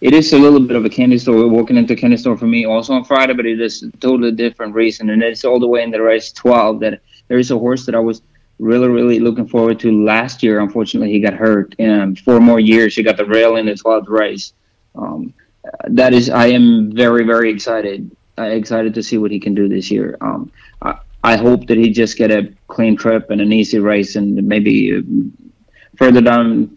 it 0.00 0.14
is 0.14 0.32
a 0.32 0.38
little 0.38 0.60
bit 0.60 0.76
of 0.76 0.84
a 0.84 0.88
candy 0.88 1.18
store. 1.18 1.48
Walking 1.48 1.76
into 1.76 1.96
candy 1.96 2.16
store 2.16 2.38
for 2.38 2.46
me 2.46 2.64
also 2.64 2.94
on 2.94 3.04
Friday, 3.04 3.34
but 3.34 3.44
it 3.44 3.60
is 3.60 3.82
a 3.82 3.90
totally 3.98 4.32
different 4.32 4.74
reason, 4.74 5.10
and 5.10 5.22
it's 5.22 5.44
all 5.44 5.58
the 5.58 5.66
way 5.66 5.82
in 5.82 5.90
the 5.90 6.00
race 6.00 6.32
twelve 6.32 6.80
that 6.80 7.00
there 7.28 7.38
is 7.38 7.50
a 7.50 7.58
horse 7.58 7.86
that 7.86 7.94
I 7.94 8.00
was 8.00 8.22
really 8.58 8.88
really 8.88 9.18
looking 9.20 9.46
forward 9.46 9.78
to 9.80 10.04
last 10.04 10.42
year. 10.42 10.60
Unfortunately, 10.60 11.12
he 11.12 11.20
got 11.20 11.34
hurt, 11.34 11.74
and 11.78 12.18
four 12.18 12.40
more 12.40 12.60
years 12.60 12.96
he 12.96 13.02
got 13.02 13.16
the 13.16 13.26
rail 13.26 13.56
in 13.56 13.66
the 13.66 13.74
twelfth 13.74 14.08
race. 14.08 14.52
Um, 14.94 15.34
that 15.88 16.12
is, 16.12 16.30
I 16.30 16.46
am 16.46 16.92
very 16.92 17.24
very 17.24 17.50
excited. 17.50 18.10
Excited 18.38 18.92
to 18.94 19.02
see 19.02 19.16
what 19.16 19.30
he 19.30 19.40
can 19.40 19.54
do 19.54 19.66
this 19.66 19.90
year. 19.90 20.18
Um, 20.20 20.52
I, 20.82 20.98
I 21.24 21.36
hope 21.36 21.66
that 21.68 21.78
he 21.78 21.90
just 21.90 22.18
get 22.18 22.30
a 22.30 22.52
clean 22.68 22.94
trip 22.94 23.30
and 23.30 23.40
an 23.40 23.50
easy 23.50 23.78
race, 23.78 24.14
and 24.14 24.46
maybe 24.46 24.94
uh, 24.94 25.00
further 25.96 26.20
down 26.20 26.76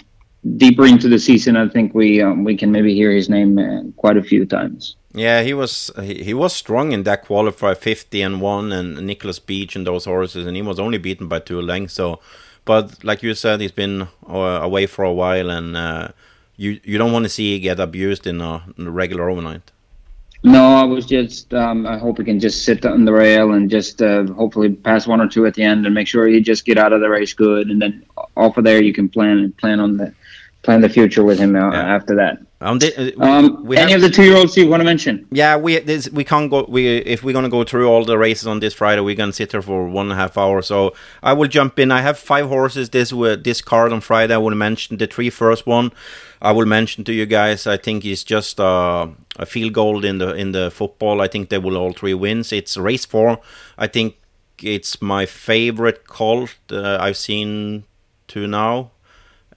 deeper 0.58 0.86
into 0.86 1.10
the 1.10 1.19
season, 1.19 1.58
I 1.58 1.67
think 1.67 1.93
we 1.93 2.22
um, 2.22 2.43
we 2.43 2.55
can 2.55 2.72
maybe 2.72 2.93
hear 2.93 3.12
his 3.12 3.29
name 3.29 3.58
uh, 3.58 3.84
quite 3.98 4.17
a 4.17 4.24
few 4.24 4.46
times. 4.46 4.96
Yeah, 5.13 5.41
he 5.41 5.53
was 5.53 5.91
he, 6.01 6.24
he 6.24 6.34
was 6.34 6.55
strong 6.55 6.91
in 6.91 7.03
that 7.03 7.25
qualifier, 7.25 7.75
fifty 7.75 8.22
and 8.22 8.41
one, 8.41 8.72
and 8.72 9.05
Nicholas 9.05 9.39
Beach 9.39 9.75
and 9.75 9.86
those 9.86 10.05
horses, 10.05 10.46
and 10.46 10.55
he 10.55 10.62
was 10.62 10.79
only 10.79 10.98
beaten 10.98 11.27
by 11.27 11.39
two 11.39 11.62
lengths. 11.62 11.93
So, 11.93 12.19
but 12.65 13.03
like 13.03 13.24
you 13.24 13.34
said, 13.34 13.62
he's 13.62 13.72
been 13.72 14.08
uh, 14.27 14.60
away 14.62 14.86
for 14.86 15.03
a 15.03 15.13
while, 15.13 15.50
and 15.50 15.75
uh, 15.75 16.10
you 16.58 16.79
you 16.84 16.98
don't 16.98 17.12
want 17.12 17.25
to 17.25 17.29
see 17.29 17.53
he 17.53 17.60
get 17.60 17.79
abused 17.79 18.27
in 18.27 18.39
a, 18.41 18.63
in 18.77 18.88
a 18.88 18.91
regular 18.91 19.29
overnight. 19.29 19.72
No, 20.41 20.75
I 20.75 20.84
was 20.84 21.05
just. 21.05 21.53
Um, 21.53 21.86
I 21.86 21.98
hope 21.98 22.17
he 22.17 22.24
can 22.24 22.39
just 22.39 22.63
sit 22.63 22.86
on 22.86 23.03
the 23.03 23.12
rail 23.12 23.51
and 23.51 23.69
just 23.69 24.01
uh, 24.01 24.25
hopefully 24.27 24.69
pass 24.69 25.05
one 25.05 25.19
or 25.19 25.27
two 25.27 25.46
at 25.46 25.53
the 25.55 25.63
end 25.63 25.86
and 25.86 25.93
make 25.93 26.08
sure 26.08 26.27
he 26.27 26.39
just 26.39 26.63
get 26.63 26.77
out 26.77 26.93
of 26.93 27.01
the 27.01 27.10
race 27.10 27.34
good, 27.34 27.69
and 27.69 27.81
then 27.81 28.05
off 28.38 28.58
of 28.58 28.63
there 28.63 28.81
you 28.81 28.93
can 28.93 29.10
plan 29.10 29.51
plan 29.53 29.79
on 29.81 29.98
the 29.98 30.13
plan 30.70 30.82
the 30.82 30.90
future 30.90 31.24
with 31.24 31.40
him 31.40 31.56
uh, 31.56 31.72
yeah. 31.72 31.96
after 31.96 32.16
that. 32.16 32.38
Um, 32.62 32.78
the, 32.78 32.92
we, 33.18 33.26
um, 33.26 33.66
we 33.66 33.78
any 33.78 33.94
have, 33.94 34.04
of 34.04 34.10
the 34.10 34.16
two-year-olds 34.16 34.56
you 34.58 34.70
want 34.70 34.82
to 34.82 34.86
mention? 34.94 35.26
Yeah, 35.32 35.58
we 35.58 35.80
this, 35.80 36.10
we 36.10 36.24
can't 36.24 36.52
go. 36.52 36.66
We 36.68 36.98
if 36.98 37.24
we're 37.24 37.34
gonna 37.34 37.50
go 37.58 37.64
through 37.64 37.88
all 37.88 38.04
the 38.06 38.18
races 38.18 38.46
on 38.46 38.60
this 38.60 38.74
Friday, 38.74 39.02
we're 39.02 39.16
gonna 39.16 39.34
sit 39.34 39.52
here 39.54 39.62
for 39.62 39.88
one 39.88 40.08
and 40.08 40.14
a 40.14 40.22
half 40.24 40.38
hours. 40.38 40.68
So 40.68 40.94
I 41.24 41.34
will 41.34 41.48
jump 41.48 41.80
in. 41.80 41.92
I 41.92 42.02
have 42.02 42.20
five 42.20 42.48
horses 42.48 42.90
this 42.90 43.10
this 43.44 43.62
card 43.62 43.92
on 43.94 44.02
Friday. 44.02 44.36
I 44.36 44.38
will 44.46 44.56
mention 44.56 44.98
the 44.98 45.08
three 45.08 45.32
first 45.32 45.66
one. 45.66 45.92
I 46.42 46.52
will 46.52 46.68
mention 46.68 47.04
to 47.06 47.14
you 47.14 47.26
guys. 47.26 47.66
I 47.66 47.78
think 47.78 48.06
it's 48.06 48.26
just 48.36 48.60
uh, 48.60 49.08
a 49.38 49.46
field 49.46 49.74
goal 49.74 50.06
in 50.06 50.18
the 50.20 50.36
in 50.36 50.52
the 50.52 50.70
football. 50.70 51.22
I 51.22 51.28
think 51.28 51.50
they 51.50 51.60
will 51.60 51.78
all 51.78 51.94
three 51.94 52.14
wins. 52.14 52.52
It's 52.52 52.78
race 52.78 53.06
four. 53.06 53.40
I 53.78 53.88
think 53.88 54.18
it's 54.62 55.02
my 55.02 55.26
favorite 55.26 56.08
colt 56.08 56.56
uh, 56.72 56.98
I've 57.06 57.18
seen 57.18 57.86
to 58.28 58.48
now. 58.48 58.92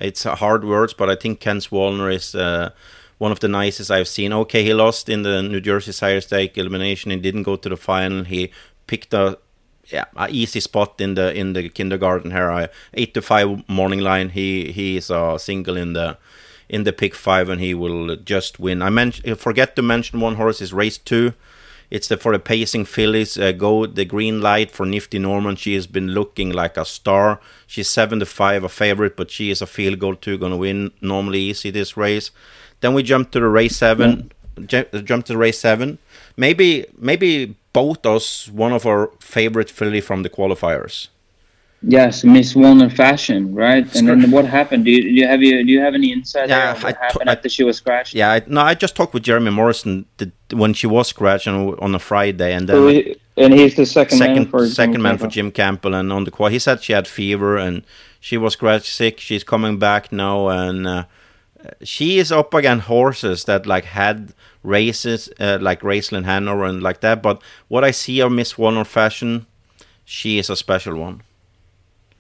It's 0.03 0.25
hard 0.25 0.65
words, 0.65 0.93
but 0.95 1.09
I 1.09 1.15
think 1.15 1.41
Ken 1.41 1.59
Swallner 1.59 2.13
is 2.13 2.35
uh, 2.35 2.71
one 3.19 3.31
of 3.31 3.41
the 3.41 3.49
nicest 3.49 3.91
I've 3.91 4.09
seen. 4.09 4.33
Okay, 4.33 4.65
he 4.65 4.75
lost 4.75 5.09
in 5.09 5.23
the 5.23 5.43
New 5.43 5.61
Jersey 5.61 5.93
Sire 5.93 6.21
Stake 6.21 6.59
elimination. 6.59 7.13
He 7.13 7.19
didn't 7.19 7.45
go 7.45 7.57
to 7.57 7.69
the 7.69 7.77
final. 7.77 8.25
He 8.25 8.51
picked 8.87 9.15
a 9.15 9.39
yeah, 9.87 10.07
easy 10.29 10.61
spot 10.61 11.01
in 11.01 11.15
the 11.15 11.33
in 11.35 11.53
the 11.53 11.69
kindergarten 11.69 12.31
here. 12.31 12.51
I, 12.51 12.69
eight 12.95 13.15
to 13.15 13.23
five 13.23 13.69
morning 13.69 14.01
line. 14.01 14.31
He 14.31 14.73
he 14.73 14.97
is 14.97 15.11
a 15.11 15.39
single 15.39 15.77
in 15.77 15.93
the 15.93 16.19
in 16.69 16.85
the 16.85 16.93
pick 16.93 17.15
five, 17.15 17.49
and 17.49 17.61
he 17.61 17.75
will 17.75 18.17
just 18.17 18.59
win. 18.59 18.83
I 18.83 18.91
mentioned 18.91 19.39
forget 19.39 19.77
to 19.77 19.83
mention 19.83 20.21
one 20.21 20.37
horse 20.37 20.61
is 20.61 20.73
race 20.73 20.99
two. 20.99 21.35
It's 21.93 22.09
the 22.09 22.17
for 22.17 22.33
the 22.33 22.39
pacing 22.39 22.87
fillies. 22.87 23.37
Uh, 23.37 23.53
go 23.53 23.85
the 23.85 24.07
green 24.07 24.41
light 24.41 24.71
for 24.71 24.87
Nifty 24.87 25.19
Norman. 25.19 25.57
She 25.57 25.75
has 25.75 25.87
been 25.87 26.09
looking 26.09 26.51
like 26.51 26.79
a 26.79 26.87
star. 26.87 27.39
She's 27.67 27.91
seven 27.91 28.19
to 28.21 28.27
five, 28.27 28.65
a 28.65 28.71
favorite, 28.71 29.15
but 29.15 29.31
she 29.31 29.51
is 29.51 29.61
a 29.61 29.67
field 29.67 29.99
goal 29.99 30.17
too, 30.17 30.39
going 30.39 30.53
to 30.53 30.57
win 30.57 30.93
normally 31.03 31.41
easy 31.41 31.71
this 31.71 31.95
race. 31.95 32.31
Then 32.81 32.95
we 32.95 33.03
jump 33.03 33.31
to 33.33 33.41
the 33.41 33.49
race 33.49 33.77
seven. 33.77 34.33
Ju- 34.65 34.87
jump 35.05 35.27
to 35.27 35.35
the 35.35 35.39
race 35.39 35.61
seven. 35.61 35.99
Maybe 36.35 36.87
maybe 36.97 37.57
both 37.75 38.07
us 38.07 38.49
one 38.49 38.73
of 38.73 38.87
our 38.87 39.11
favorite 39.21 39.69
filly 39.69 40.01
from 40.01 40.23
the 40.23 40.31
qualifiers. 40.31 41.09
Yes, 41.85 42.23
Miss 42.23 42.55
Warner 42.55 42.89
fashion, 42.89 43.55
right? 43.55 43.85
And 43.97 44.07
then 44.09 44.31
what 44.31 44.45
happened? 44.45 44.85
Do 44.85 44.91
you, 44.93 45.03
do 45.03 45.09
you 45.11 45.27
have 45.27 45.43
you 45.43 45.65
do 45.67 45.73
you 45.73 45.81
have 45.81 45.95
any 45.95 46.13
insight 46.13 46.49
Yeah, 46.49 46.75
on 46.75 46.81
what 46.83 46.97
I 46.97 47.05
happened 47.07 47.29
I- 47.31 47.33
after 47.33 47.49
she 47.49 47.65
was 47.65 47.77
scratched? 47.77 48.15
Yeah, 48.15 48.31
I, 48.31 48.43
no, 48.47 48.61
I 48.61 48.75
just 48.75 48.95
talked 48.95 49.15
with 49.15 49.25
Jeremy 49.25 49.51
Morrison 49.51 50.07
the, 50.19 50.31
when 50.55 50.75
she 50.75 50.87
was 50.87 51.09
scratched 51.09 51.49
on, 51.49 51.75
on 51.81 51.95
a 51.95 51.99
Friday, 51.99 52.55
and 52.55 52.69
then 52.69 52.77
So 52.77 52.89
he- 52.89 53.17
and 53.37 53.53
he's 53.55 53.75
the 53.75 53.87
second, 53.87 54.19
man 54.21 54.29
second 54.29 54.51
for 54.51 54.69
second 54.69 54.93
Jim 54.93 55.03
man 55.03 55.17
for 55.17 55.23
Campbell. 55.23 55.31
Jim 55.33 55.51
Campbell, 55.51 55.95
and 55.95 56.13
on 56.13 56.25
the 56.25 56.31
quad, 56.31 56.53
he 56.53 56.59
said 56.61 56.83
she 56.83 56.93
had 56.93 57.09
fever 57.09 57.57
and 57.57 57.83
she 58.21 58.37
was 58.37 58.53
scratch 58.53 58.89
sick. 58.93 59.19
She's 59.19 59.43
coming 59.43 59.79
back 59.79 60.13
now, 60.13 60.49
and 60.49 60.87
uh, 60.87 61.05
she 61.83 62.19
is 62.19 62.31
up 62.31 62.55
against 62.55 62.87
horses 62.87 63.45
that 63.45 63.67
like 63.67 63.87
had 63.87 64.35
races 64.63 65.29
uh, 65.41 65.59
like 65.61 65.81
Raceland 65.81 66.27
Hanover 66.27 66.65
and 66.65 66.81
like 66.83 67.01
that. 67.01 67.23
But 67.23 67.43
what 67.69 67.83
I 67.83 67.91
see 67.91 68.21
of 68.21 68.31
Miss 68.31 68.57
Warner 68.57 68.85
Fashion, 68.85 69.47
she 70.05 70.39
is 70.39 70.49
a 70.51 70.55
special 70.55 70.97
one. 70.97 71.23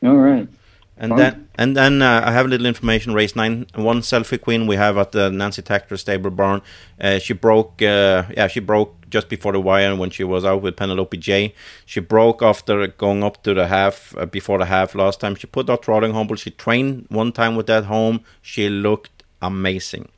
All 0.02 0.16
right. 0.16 0.48
And 0.96 1.18
then 1.18 1.48
and 1.56 1.76
then 1.76 2.00
uh, 2.00 2.22
I 2.24 2.32
have 2.32 2.46
a 2.46 2.48
little 2.48 2.66
information. 2.66 3.12
Race 3.12 3.34
nine, 3.34 3.66
one 3.74 4.02
selfie 4.02 4.40
queen 4.40 4.66
we 4.66 4.76
have 4.76 4.96
at 4.98 5.12
the 5.12 5.30
Nancy 5.30 5.60
Takter 5.62 5.98
stable 5.98 6.30
barn. 6.30 6.62
Uh, 7.00 7.18
she 7.18 7.32
broke, 7.32 7.82
uh, 7.82 8.24
yeah, 8.36 8.46
she 8.46 8.60
broke 8.60 9.10
just 9.10 9.28
before 9.28 9.52
the 9.52 9.60
wire 9.60 9.96
when 9.96 10.10
she 10.10 10.22
was 10.22 10.44
out 10.44 10.62
with 10.62 10.76
Penelope 10.76 11.16
J. 11.16 11.54
She 11.86 11.98
broke 11.98 12.40
after 12.42 12.86
going 12.86 13.24
up 13.24 13.42
to 13.42 13.52
the 13.52 13.66
half 13.66 14.14
uh, 14.16 14.26
before 14.26 14.58
the 14.58 14.66
half 14.66 14.94
last 14.94 15.18
time. 15.18 15.34
She 15.34 15.46
put 15.46 15.68
out 15.68 15.82
trotting 15.82 16.12
humble. 16.12 16.36
She 16.36 16.50
trained 16.50 17.06
one 17.08 17.32
time 17.32 17.56
with 17.56 17.66
that 17.66 17.86
home. 17.86 18.20
She 18.40 18.68
looked 18.68 19.24
amazing. 19.40 20.08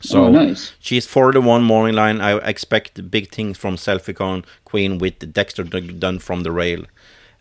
So 0.00 0.24
oh, 0.24 0.30
nice. 0.30 0.72
She's 0.78 1.06
for 1.06 1.32
the 1.32 1.40
one 1.40 1.64
morning 1.64 1.96
line. 1.96 2.20
I 2.20 2.38
expect 2.38 3.10
big 3.10 3.30
things 3.30 3.58
from 3.58 3.76
Selficon 3.76 4.44
Queen 4.64 4.98
with 4.98 5.18
the 5.18 5.26
Dexter 5.26 5.64
Dunn 5.64 6.18
from 6.20 6.44
the 6.44 6.52
rail. 6.52 6.84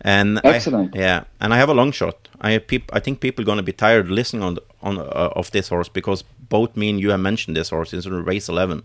And 0.01 0.39
I- 0.43 0.49
Excellent. 0.55 0.95
yeah, 0.95 1.23
and 1.41 1.53
I 1.53 1.57
have 1.57 1.69
a 1.69 1.73
long 1.73 1.91
shot. 1.91 2.27
I 2.39 2.57
peop, 2.59 2.89
I 2.93 2.99
think 2.99 3.19
people 3.19 3.41
are 3.43 3.45
gonna 3.45 3.63
be 3.63 3.73
tired 3.73 4.09
listening 4.09 4.43
on 4.43 4.55
the, 4.55 4.61
on 4.81 4.97
uh, 4.99 5.31
of 5.35 5.49
this 5.51 5.69
horse 5.69 5.89
because 5.89 6.23
both 6.49 6.75
me 6.77 6.89
and 6.89 6.99
you 6.99 7.09
have 7.11 7.19
mentioned 7.19 7.57
this 7.57 7.69
horse 7.69 7.93
in 7.93 8.23
race 8.25 8.47
eleven. 8.47 8.83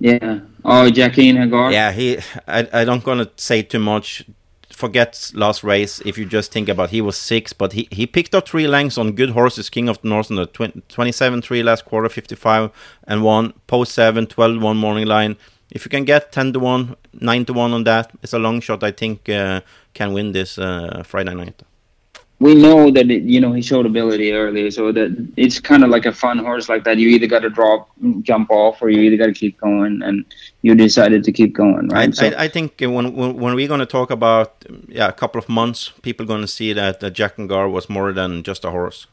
Yeah. 0.00 0.40
Oh, 0.64 0.90
Jacqueline 0.90 1.36
Hagar. 1.36 1.72
Yeah, 1.72 1.92
he. 1.92 2.18
I 2.46 2.68
I 2.72 2.84
don't 2.84 3.04
gonna 3.04 3.28
say 3.36 3.62
too 3.62 3.78
much. 3.78 4.24
Forget 4.72 5.30
last 5.34 5.62
race 5.62 6.00
if 6.04 6.18
you 6.18 6.24
just 6.26 6.50
think 6.52 6.68
about 6.68 6.90
he 6.90 7.00
was 7.00 7.16
six, 7.16 7.52
but 7.52 7.74
he, 7.74 7.86
he 7.92 8.06
picked 8.08 8.34
up 8.34 8.48
three 8.48 8.66
lengths 8.66 8.98
on 8.98 9.12
good 9.12 9.30
horses. 9.30 9.70
King 9.70 9.88
of 9.88 10.00
the 10.02 10.08
North 10.08 10.30
on 10.32 10.36
the 10.36 10.46
twen- 10.46 10.82
27 10.88 11.42
3 11.42 11.62
last 11.62 11.84
quarter, 11.84 12.08
55 12.08 12.70
and 13.06 13.22
1, 13.22 13.52
post 13.68 13.92
7, 13.92 14.26
12 14.26 14.60
1 14.60 14.76
morning 14.76 15.06
line. 15.06 15.36
If 15.70 15.84
you 15.84 15.90
can 15.90 16.04
get 16.04 16.32
10 16.32 16.52
to 16.54 16.58
1, 16.58 16.96
9 17.20 17.44
to 17.44 17.52
1 17.52 17.72
on 17.72 17.84
that, 17.84 18.10
it's 18.20 18.32
a 18.32 18.38
long 18.40 18.60
shot. 18.60 18.82
I 18.82 18.90
think 18.90 19.28
uh, 19.28 19.60
can 19.94 20.12
win 20.12 20.32
this 20.32 20.58
uh, 20.58 21.02
Friday 21.06 21.34
night. 21.34 21.62
we 22.40 22.54
know 22.54 22.90
that 22.90 23.10
it, 23.10 23.22
you 23.22 23.40
know 23.40 23.52
he 23.52 23.62
showed 23.62 23.86
ability 23.86 24.32
earlier, 24.32 24.70
so 24.70 24.92
that 24.92 25.10
it's 25.36 25.60
kind 25.60 25.84
of 25.84 25.90
like 25.90 26.04
a 26.04 26.12
fun 26.12 26.38
horse 26.38 26.68
like 26.68 26.84
that. 26.84 26.98
You 26.98 27.08
either 27.08 27.26
got 27.26 27.40
to 27.40 27.50
drop, 27.50 27.88
jump 28.22 28.50
off, 28.50 28.82
or 28.82 28.90
you 28.90 29.00
either 29.02 29.16
got 29.16 29.26
to 29.26 29.32
keep 29.32 29.58
going, 29.58 30.02
and 30.02 30.24
you 30.62 30.74
decided 30.74 31.24
to 31.24 31.32
keep 31.32 31.54
going, 31.54 31.92
I, 31.92 31.96
right? 31.96 32.14
so, 32.14 32.26
I, 32.26 32.44
I 32.44 32.48
think 32.48 32.80
when, 32.80 33.14
when 33.14 33.36
when 33.36 33.54
we're 33.54 33.68
going 33.68 33.80
to 33.80 33.86
talk 33.86 34.10
about 34.10 34.64
yeah 34.88 35.08
a 35.08 35.12
couple 35.12 35.38
of 35.38 35.48
months, 35.48 35.92
people 36.02 36.26
going 36.26 36.42
to 36.42 36.48
see 36.48 36.72
that 36.72 37.00
Jack 37.14 37.38
and 37.38 37.48
Gar 37.48 37.68
was 37.68 37.88
more 37.88 38.12
than 38.12 38.42
just 38.42 38.64
a 38.64 38.70
horse. 38.70 39.06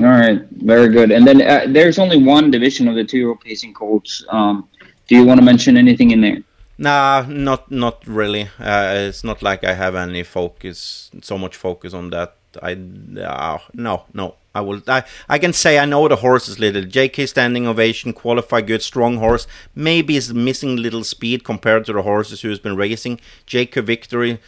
all 0.00 0.06
right, 0.06 0.40
very 0.50 0.88
good. 0.88 1.10
And 1.10 1.26
then 1.26 1.42
uh, 1.42 1.64
there's 1.68 1.98
only 1.98 2.22
one 2.22 2.50
division 2.50 2.88
of 2.88 2.94
the 2.94 3.04
two-year-old 3.04 3.40
pacing 3.40 3.74
colts. 3.74 4.24
Um, 4.28 4.68
do 5.08 5.16
you 5.16 5.24
want 5.24 5.38
to 5.40 5.44
mention 5.44 5.76
anything 5.76 6.10
in 6.10 6.20
there? 6.20 6.38
Nah, 6.76 7.24
not 7.28 7.70
not 7.70 8.06
really. 8.06 8.48
Uh, 8.58 8.94
it's 9.08 9.22
not 9.22 9.42
like 9.42 9.62
I 9.64 9.74
have 9.74 9.94
any 9.94 10.22
focus, 10.24 11.10
so 11.22 11.38
much 11.38 11.56
focus 11.56 11.94
on 11.94 12.10
that. 12.10 12.34
I 12.62 12.72
uh, 13.20 13.58
no 13.74 14.04
no. 14.12 14.34
I 14.56 14.60
will. 14.60 14.80
I, 14.86 15.02
I 15.28 15.38
can 15.40 15.52
say 15.52 15.80
I 15.80 15.84
know 15.84 16.06
the 16.06 16.16
horses 16.16 16.60
little. 16.60 16.84
J.K. 16.84 17.26
standing 17.26 17.66
ovation, 17.66 18.12
qualify 18.12 18.60
good, 18.60 18.82
strong 18.82 19.16
horse. 19.16 19.48
Maybe 19.74 20.16
is 20.16 20.32
missing 20.32 20.76
little 20.76 21.02
speed 21.02 21.42
compared 21.42 21.84
to 21.86 21.92
the 21.92 22.02
horses 22.02 22.42
who's 22.42 22.60
been 22.60 22.76
racing. 22.76 23.20
Jacob 23.46 23.86
Victory 23.86 24.38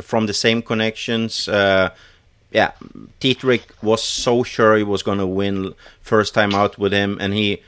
from 0.00 0.26
the 0.26 0.32
same 0.32 0.62
connections. 0.62 1.48
Uh, 1.48 1.90
yeah, 2.52 2.72
Tetrick 3.20 3.62
was 3.82 4.04
so 4.04 4.44
sure 4.44 4.76
he 4.76 4.84
was 4.84 5.02
going 5.02 5.18
to 5.18 5.26
win 5.26 5.74
first 6.00 6.32
time 6.32 6.54
out 6.54 6.78
with 6.78 6.92
him, 6.92 7.18
and 7.20 7.34
he 7.34 7.60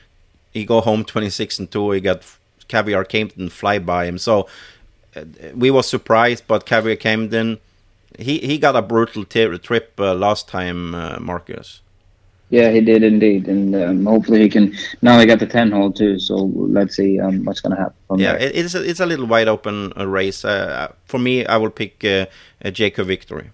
he 0.53 0.65
go 0.65 0.81
home 0.81 1.05
26 1.05 1.59
and 1.59 1.71
2 1.71 1.91
he 1.93 2.01
got 2.01 2.23
caviar 2.69 3.05
camden 3.05 3.49
fly 3.49 3.79
by 3.79 4.07
him 4.07 4.19
so 4.19 4.47
uh, 5.17 5.25
we 5.55 5.71
was 5.71 5.89
surprised 5.89 6.45
but 6.47 6.67
caviar 6.67 6.97
camden 6.97 7.59
he 8.19 8.39
he 8.39 8.59
got 8.59 8.77
a 8.77 8.83
brutal 8.83 9.25
t- 9.25 9.59
trip 9.59 9.93
uh, 9.99 10.15
last 10.15 10.49
time 10.49 10.95
uh, 10.95 11.19
marcus 11.21 11.81
Yeah, 12.51 12.71
he 12.73 12.81
did 12.81 13.03
indeed, 13.03 13.47
and 13.47 13.77
um, 13.77 14.07
hopefully 14.07 14.41
he 14.41 14.49
can. 14.49 14.73
Now 15.03 15.21
he 15.21 15.27
got 15.27 15.39
the 15.39 15.47
ten 15.47 15.71
hole 15.71 15.93
too, 15.93 16.19
so 16.19 16.35
let's 16.77 16.97
see 16.97 17.21
um, 17.21 17.45
what's 17.45 17.61
going 17.61 17.77
to 17.77 17.81
happen 17.83 18.01
from 18.07 18.21
yeah 18.21 18.39
there. 18.39 18.51
it's 18.55 18.75
a, 18.75 18.81
it's 18.91 19.01
a 19.01 19.07
little 19.07 19.27
wide 19.27 19.49
open 19.49 19.93
uh, 20.01 20.07
race 20.09 20.45
uh, 20.47 20.89
for 21.05 21.19
me 21.19 21.45
i 21.45 21.57
will 21.61 21.71
pick 21.71 22.03
uh, 22.05 22.25
a 22.65 22.71
jacob 22.71 23.07
victory 23.07 23.51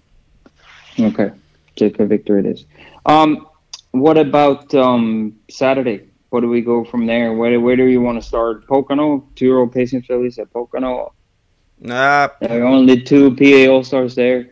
Okay, 0.98 1.30
Jacob 1.76 2.08
Victory 2.08 2.40
it 2.40 2.46
is. 2.46 2.64
Um, 3.06 3.46
what 3.90 4.16
about 4.18 4.72
um, 4.74 5.36
Saturday? 5.50 6.08
Where 6.34 6.40
do 6.40 6.48
we 6.48 6.62
go 6.62 6.82
from 6.84 7.06
there? 7.06 7.32
Where 7.32 7.60
where 7.60 7.76
do 7.76 7.84
you 7.84 8.00
want 8.00 8.20
to 8.20 8.26
start? 8.26 8.66
Pocono, 8.66 9.24
two 9.36 9.44
year 9.44 9.58
old 9.58 9.70
pacing 9.72 10.02
fillies 10.02 10.36
at 10.40 10.52
Pocono. 10.52 11.12
uh, 11.88 12.28
There 12.40 12.60
are 12.60 12.66
only 12.66 13.00
two 13.02 13.36
PA 13.36 13.70
All 13.70 13.84
Stars 13.84 14.16
there. 14.16 14.50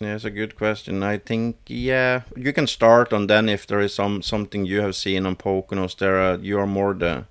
Yeah, 0.00 0.14
it's 0.14 0.24
a 0.24 0.30
good 0.30 0.56
question. 0.56 1.02
I 1.02 1.18
think 1.18 1.56
yeah, 1.66 2.22
you 2.36 2.54
can 2.54 2.66
start 2.66 3.12
and 3.12 3.28
then 3.28 3.50
if 3.50 3.66
there 3.66 3.80
is 3.80 3.92
some 3.94 4.22
something 4.22 4.64
you 4.64 4.80
have 4.80 4.96
seen 4.96 5.26
on 5.26 5.36
Poconos, 5.36 5.94
there 5.98 6.16
are, 6.16 6.38
you 6.40 6.58
are 6.58 6.66
more 6.66 6.94
the 6.94 7.26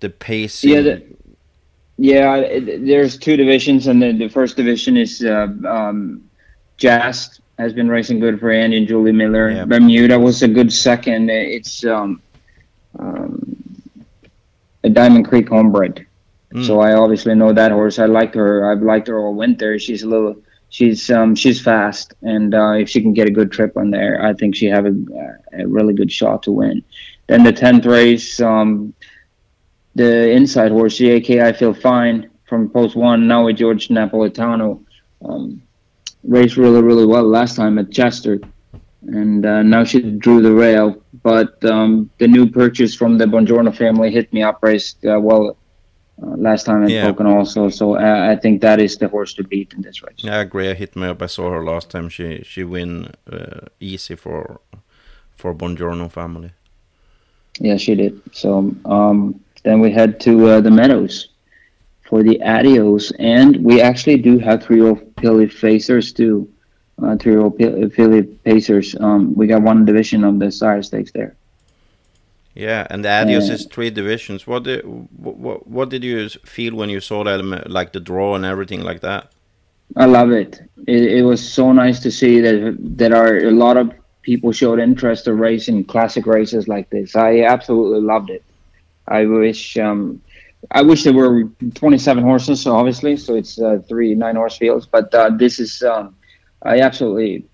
the 0.00 0.08
pacing. 0.08 0.70
Yeah, 0.70 0.80
the- 0.80 1.02
Yeah, 1.98 2.36
it- 2.36 2.86
there's 2.86 3.18
two 3.18 3.36
divisions, 3.36 3.86
and 3.88 4.00
the, 4.02 4.12
the 4.12 4.28
first 4.28 4.56
division 4.56 4.96
is 4.96 5.22
uh, 5.22 5.48
um, 5.68 6.22
Jazz 6.78 7.40
has 7.58 7.72
been 7.74 7.88
racing 7.90 8.20
good 8.20 8.38
for 8.40 8.50
Andy 8.50 8.76
and 8.78 8.88
Julie 8.88 9.12
Miller. 9.12 9.50
Yeah. 9.50 9.64
Bermuda 9.66 10.18
was 10.18 10.42
a 10.42 10.48
good 10.48 10.70
second. 10.72 11.30
It's 11.30 11.84
um, 11.84 12.20
um, 12.98 13.56
a 14.84 14.88
Diamond 14.88 15.28
Creek 15.28 15.48
homebred. 15.48 16.06
Mm. 16.52 16.66
So 16.66 16.80
I 16.80 16.94
obviously 16.94 17.34
know 17.34 17.52
that 17.52 17.72
horse. 17.72 17.98
I 17.98 18.06
like 18.06 18.34
her. 18.34 18.70
I've 18.70 18.82
liked 18.82 19.08
her 19.08 19.18
all 19.18 19.34
winter. 19.34 19.78
She's 19.78 20.02
a 20.02 20.08
little, 20.08 20.36
she's 20.68 21.10
um, 21.10 21.34
she's 21.34 21.60
fast, 21.60 22.14
and 22.22 22.54
uh, 22.54 22.72
if 22.72 22.88
she 22.88 23.02
can 23.02 23.12
get 23.12 23.28
a 23.28 23.32
good 23.32 23.50
trip 23.50 23.76
on 23.76 23.90
there, 23.90 24.24
I 24.24 24.32
think 24.32 24.54
she 24.54 24.66
have 24.66 24.86
a, 24.86 24.94
a 25.52 25.66
really 25.66 25.92
good 25.92 26.10
shot 26.10 26.44
to 26.44 26.52
win. 26.52 26.84
Then 27.26 27.42
the 27.42 27.52
tenth 27.52 27.84
race, 27.84 28.40
um, 28.40 28.94
the 29.96 30.30
inside 30.30 30.70
horse, 30.70 30.98
the 30.98 31.20
JK, 31.20 31.42
I 31.42 31.52
feel 31.52 31.74
fine 31.74 32.30
from 32.44 32.70
post 32.70 32.94
one. 32.94 33.26
Now 33.26 33.46
with 33.46 33.56
George 33.56 33.88
Napolitano, 33.88 34.84
um, 35.24 35.62
raced 36.22 36.56
really 36.56 36.82
really 36.82 37.06
well 37.06 37.24
last 37.24 37.56
time 37.56 37.78
at 37.78 37.90
Chester, 37.90 38.38
and 39.08 39.46
uh, 39.46 39.62
now 39.62 39.84
she 39.84 40.00
drew 40.00 40.42
the 40.42 40.52
rail. 40.52 41.02
But 41.22 41.64
um, 41.64 42.10
the 42.18 42.28
new 42.28 42.50
purchase 42.50 42.94
from 42.94 43.18
the 43.18 43.24
Bongiorno 43.26 43.74
family 43.74 44.10
hit 44.10 44.32
me 44.32 44.42
up 44.42 44.62
raced 44.62 45.04
uh, 45.04 45.18
well 45.20 45.56
uh, 46.22 46.36
last 46.36 46.64
time 46.64 46.84
at 46.84 46.90
Yeah. 46.90 47.04
Pocono 47.04 47.36
also. 47.38 47.68
So 47.68 47.96
uh, 47.96 48.32
I 48.32 48.36
think 48.36 48.60
that 48.62 48.80
is 48.80 48.96
the 48.96 49.08
horse 49.08 49.34
to 49.34 49.44
beat 49.44 49.72
in 49.74 49.82
this 49.82 50.02
race. 50.02 50.16
Yeah, 50.18 50.36
I 50.36 50.40
agree. 50.40 50.70
I 50.70 50.74
hit 50.74 50.96
me 50.96 51.06
up. 51.06 51.22
I 51.22 51.26
saw 51.26 51.50
her 51.50 51.64
last 51.64 51.90
time. 51.90 52.08
She 52.08 52.42
she 52.44 52.64
win 52.64 53.12
uh, 53.30 53.68
easy 53.80 54.16
for 54.16 54.60
for 55.36 55.54
Bongiorno 55.54 56.10
family. 56.10 56.50
Yeah, 57.60 57.76
she 57.78 57.94
did. 57.94 58.20
So 58.32 58.74
um, 58.84 59.40
then 59.64 59.80
we 59.80 59.90
head 59.90 60.20
to 60.20 60.46
uh, 60.48 60.60
the 60.60 60.70
Meadows 60.70 61.28
for 62.08 62.22
the 62.22 62.40
Adios, 62.42 63.12
and 63.18 63.56
we 63.64 63.80
actually 63.80 64.18
do 64.18 64.38
have 64.38 64.62
three-year-old 64.62 65.00
filly 65.20 65.46
Pacers 65.48 66.12
too. 66.12 66.48
Uh, 67.02 67.16
filly 67.18 67.90
filly 67.90 68.22
Pacers. 68.22 68.96
Um, 68.98 69.34
we 69.34 69.46
got 69.46 69.62
one 69.62 69.84
division 69.84 70.24
of 70.24 70.38
the 70.38 70.50
Sire 70.50 70.82
Stakes 70.82 71.12
there. 71.12 71.36
Yeah, 72.54 72.86
and 72.88 73.04
the 73.04 73.10
Adios 73.10 73.50
Uh, 73.50 73.54
is 73.54 73.66
three 73.66 73.90
divisions. 73.90 74.46
What 74.46 74.62
did 74.64 74.82
what, 74.84 75.66
what 75.66 75.90
did 75.90 76.02
you 76.02 76.28
feel 76.28 76.74
when 76.74 76.88
you 76.88 77.00
saw 77.00 77.22
that 77.24 77.68
like 77.70 77.92
the 77.92 78.00
draw 78.00 78.34
and 78.34 78.44
everything 78.46 78.82
like 78.82 79.00
that? 79.00 79.30
I 79.96 80.06
love 80.06 80.30
it. 80.32 80.60
it. 80.86 81.02
It 81.18 81.22
was 81.22 81.46
so 81.46 81.72
nice 81.72 82.00
to 82.00 82.10
see 82.10 82.40
that 82.40 82.76
there 82.80 83.14
are 83.14 83.36
a 83.38 83.50
lot 83.50 83.76
of 83.76 83.92
people 84.22 84.50
showed 84.52 84.80
interest 84.80 85.28
in 85.28 85.38
racing 85.38 85.84
classic 85.84 86.26
races 86.26 86.66
like 86.66 86.90
this. 86.90 87.14
I 87.14 87.42
absolutely 87.42 88.00
loved 88.00 88.30
it. 88.30 88.42
I 89.06 89.26
wish 89.26 89.76
um, 89.76 90.20
I 90.70 90.82
wish 90.82 91.04
there 91.04 91.12
were 91.12 91.44
27 91.74 92.24
horses, 92.24 92.62
so 92.62 92.74
obviously, 92.74 93.16
so 93.16 93.36
it's 93.36 93.60
uh, 93.60 93.78
three 93.88 94.14
nine 94.14 94.36
horse 94.36 94.56
fields. 94.56 94.86
But 94.86 95.14
uh, 95.14 95.30
this 95.30 95.60
is, 95.60 95.82
um, 95.82 96.16
I 96.66 96.80
absolutely, 96.80 97.44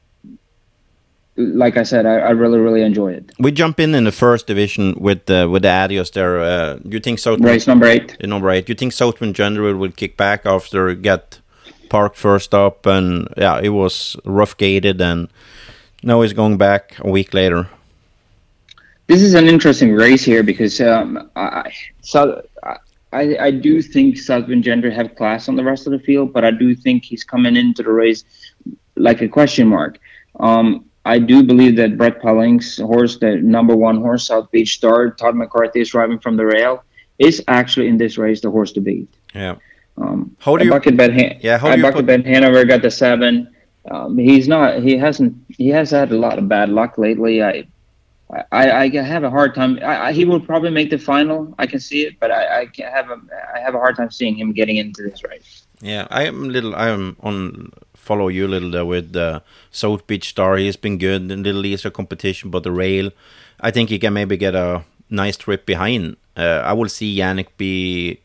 like 1.37 1.76
I 1.76 1.83
said, 1.83 2.07
I, 2.07 2.16
I, 2.16 2.31
really 2.31 2.59
really 2.59 2.83
enjoy 2.83 3.12
it. 3.12 3.31
We 3.38 3.52
jump 3.52 3.78
in 3.78 3.95
in 3.95 4.04
the 4.04 4.12
first 4.12 4.47
division 4.47 4.95
with 4.99 5.26
the 5.26 5.49
with 5.49 5.62
the 5.62 5.71
Adios 5.71 6.11
there. 6.11 6.40
Uh, 6.40 6.78
you 6.85 7.00
think 7.00 7.19
so? 7.19 7.37
Race 7.37 7.66
number 7.66 7.87
eight. 7.87 8.16
Number 8.23 8.50
eight. 8.50 8.69
You 8.69 8.75
think 8.75 8.92
Southwind 8.92 9.35
Gendry 9.35 9.76
will 9.78 9.92
kick 9.92 10.16
back 10.16 10.47
after 10.47 10.95
get 10.95 11.40
parked 11.88 12.16
first 12.16 12.54
up, 12.54 12.87
and 12.87 13.28
yeah, 13.37 13.61
it 13.62 13.71
was 13.71 14.16
rough 14.25 14.57
gated, 14.57 15.00
and 15.00 15.28
now 16.02 16.23
he's 16.23 16.33
going 16.33 16.57
back 16.57 16.99
a 17.00 17.11
week 17.11 17.35
later. 17.35 17.69
This 19.09 19.21
is 19.21 19.35
an 19.35 19.47
interesting 19.47 19.92
race 19.92 20.25
here 20.25 20.42
because 20.42 20.81
um, 20.81 21.31
I, 21.37 21.71
so 22.00 22.42
I, 23.12 23.37
I 23.38 23.50
do 23.50 23.83
think 23.83 24.16
Southwind 24.16 24.64
Gendry 24.64 24.92
have 24.92 25.14
class 25.16 25.49
on 25.49 25.57
the 25.57 25.64
rest 25.64 25.87
of 25.87 25.92
the 25.92 25.99
field, 25.99 26.33
but 26.33 26.45
I 26.45 26.50
do 26.50 26.75
think 26.75 27.04
he's 27.04 27.25
coming 27.25 27.57
into 27.57 27.83
the 27.83 27.92
race 27.92 28.25
like 28.96 29.20
a 29.22 29.28
question 29.28 29.68
mark. 29.68 29.99
Um, 30.38 30.87
I 31.04 31.18
do 31.18 31.42
believe 31.42 31.76
that 31.76 31.99
Brett 31.99 32.22
Pelling's 32.22 32.78
horse, 32.78 33.18
the 33.18 33.37
number 33.37 33.75
one 33.75 34.00
horse, 34.00 34.26
South 34.26 34.50
Beach 34.50 34.75
Star, 34.75 35.11
Todd 35.11 35.34
McCarthy 35.34 35.80
is 35.80 35.90
driving 35.90 36.18
from 36.18 36.37
the 36.37 36.46
rail, 36.46 36.84
is 37.18 37.42
actually 37.49 37.88
in 37.88 37.99
this 37.99 38.18
race 38.18 38.40
the 38.40 38.50
horse 38.50 38.72
to 38.72 38.80
beat. 38.80 39.08
Yeah. 39.34 39.56
Um, 39.96 40.37
how 40.38 40.56
do 40.56 40.64
you 40.64 40.70
bucket 40.70 40.96
bet? 40.96 41.12
Han- 41.12 41.38
yeah, 41.40 41.58
how 41.58 41.70
do 41.70 41.76
you 41.76 41.82
bucket 41.82 42.06
put- 42.06 42.06
bet 42.06 42.26
Hanover 42.26 42.64
got 42.64 42.82
the 42.82 42.90
seven. 42.90 43.54
Um, 43.90 44.16
he's 44.16 44.46
not. 44.46 44.82
He 44.82 44.96
hasn't. 44.96 45.37
He 45.49 45.68
has 45.68 45.90
had 45.90 46.12
a 46.12 46.16
lot 46.16 46.38
of 46.38 46.49
bad 46.49 46.68
luck 46.68 46.99
lately. 46.99 47.42
I 47.42 47.66
I, 48.50 48.84
I 48.84 48.88
have 48.88 49.25
a 49.25 49.30
hard 49.30 49.54
time. 49.54 49.78
I, 49.82 50.06
I, 50.06 50.12
he 50.12 50.25
will 50.25 50.40
probably 50.40 50.70
make 50.70 50.88
the 50.88 50.99
final. 50.99 51.54
I 51.58 51.66
can 51.66 51.80
see 51.80 52.06
it, 52.06 52.18
but 52.18 52.30
I, 52.30 52.62
I 52.62 52.68
have 52.90 53.11
a 53.11 53.20
I 53.54 53.61
have 53.61 53.75
a 53.75 53.78
hard 53.78 53.96
time 53.96 54.11
seeing 54.11 54.37
him 54.37 54.52
getting 54.52 54.76
into 54.76 55.02
this 55.02 55.22
race. 55.25 55.66
Yeah, 55.82 56.06
I 56.11 56.25
am 56.25 56.49
little. 56.49 56.75
I 56.75 56.88
am 56.88 57.16
on 57.20 57.72
follow 58.02 58.28
you 58.28 58.47
a 58.47 58.49
little 58.49 58.71
there 58.71 58.85
with 58.85 59.14
uh, 59.16 59.40
South 59.71 60.06
Beach 60.06 60.28
Star. 60.28 60.56
He's 60.56 60.76
been 60.76 60.99
good 60.99 61.30
in 61.30 61.42
little 61.44 61.64
easier 61.64 61.90
competition, 61.90 62.50
but 62.50 62.64
the 62.64 62.73
rail, 62.73 63.11
I 63.61 63.71
think 63.71 63.90
he 63.90 63.99
can 63.99 64.12
maybe 64.12 64.37
get 64.37 64.54
a 64.54 64.85
nice 65.09 65.37
trip 65.37 65.64
behind. 65.64 66.16
Uh, 66.37 66.62
I 66.64 66.73
will 66.73 66.88
see 66.88 67.16
Yannick 67.16 67.49
be 67.56 68.21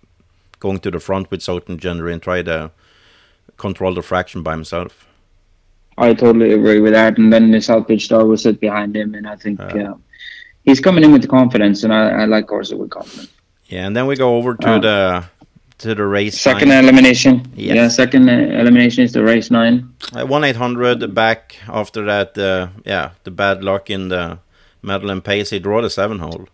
going 0.59 0.79
to 0.79 0.89
the 0.89 0.99
front 0.99 1.29
with 1.29 1.43
Southern 1.43 1.77
Gender 1.77 2.09
and 2.09 2.21
try 2.21 2.41
to 2.41 2.71
control 3.57 3.93
the 3.93 4.01
fraction 4.01 4.41
by 4.41 4.53
himself. 4.53 5.07
I 5.99 6.13
totally 6.13 6.53
agree 6.53 6.79
with 6.79 6.93
that. 6.93 7.17
And 7.17 7.31
then 7.31 7.51
the 7.51 7.61
South 7.61 7.87
Beach 7.87 8.05
Star 8.05 8.25
will 8.25 8.37
sit 8.37 8.59
behind 8.59 8.95
him, 8.95 9.13
and 9.13 9.27
I 9.27 9.35
think 9.35 9.59
uh, 9.61 9.95
he's 10.63 10.79
coming 10.79 11.03
in 11.03 11.11
with 11.11 11.27
confidence, 11.29 11.83
and 11.83 11.93
I, 11.93 12.21
I 12.21 12.25
like 12.25 12.47
Corsa 12.47 12.77
with 12.77 12.89
confidence. 12.89 13.31
Yeah, 13.67 13.85
and 13.85 13.95
then 13.95 14.07
we 14.07 14.15
go 14.15 14.37
over 14.37 14.55
to 14.55 14.69
uh, 14.69 14.79
the 14.79 15.25
to 15.79 15.95
the 15.95 16.05
race. 16.05 16.39
Second 16.39 16.69
nine. 16.69 16.83
elimination. 16.83 17.45
Yes. 17.55 17.75
Yeah, 17.75 17.87
second 17.87 18.29
elimination 18.29 19.03
is 19.03 19.11
the 19.11 19.23
race 19.23 19.51
nine. 19.51 19.93
Uh, 20.13 20.25
one 20.25 20.43
eight 20.43 20.55
hundred 20.55 21.13
back 21.13 21.57
after 21.67 22.05
that. 22.05 22.37
Uh, 22.37 22.69
yeah, 22.85 23.11
the 23.23 23.31
bad 23.31 23.63
luck 23.63 23.89
in 23.89 24.09
the 24.09 24.39
Meadowland 24.81 25.23
Pace. 25.23 25.51
He 25.51 25.59
drew 25.59 25.81
the 25.81 25.89
seven 25.89 26.19
hole. 26.19 26.47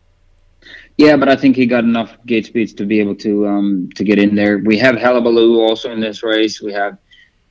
Yeah, 0.98 1.18
but 1.18 1.28
I 1.28 1.36
think 1.36 1.56
he 1.56 1.66
got 1.66 1.84
enough 1.84 2.16
gate 2.26 2.46
speeds 2.46 2.74
to 2.74 2.86
be 2.86 3.00
able 3.00 3.16
to 3.16 3.48
um, 3.48 3.90
to 3.96 4.04
get 4.04 4.20
in 4.20 4.36
there. 4.36 4.60
We 4.60 4.78
have 4.78 4.96
Hullabaloo 4.96 5.60
also 5.60 5.92
in 5.92 6.00
this 6.00 6.22
race. 6.24 6.62
We 6.62 6.74
have 6.74 6.98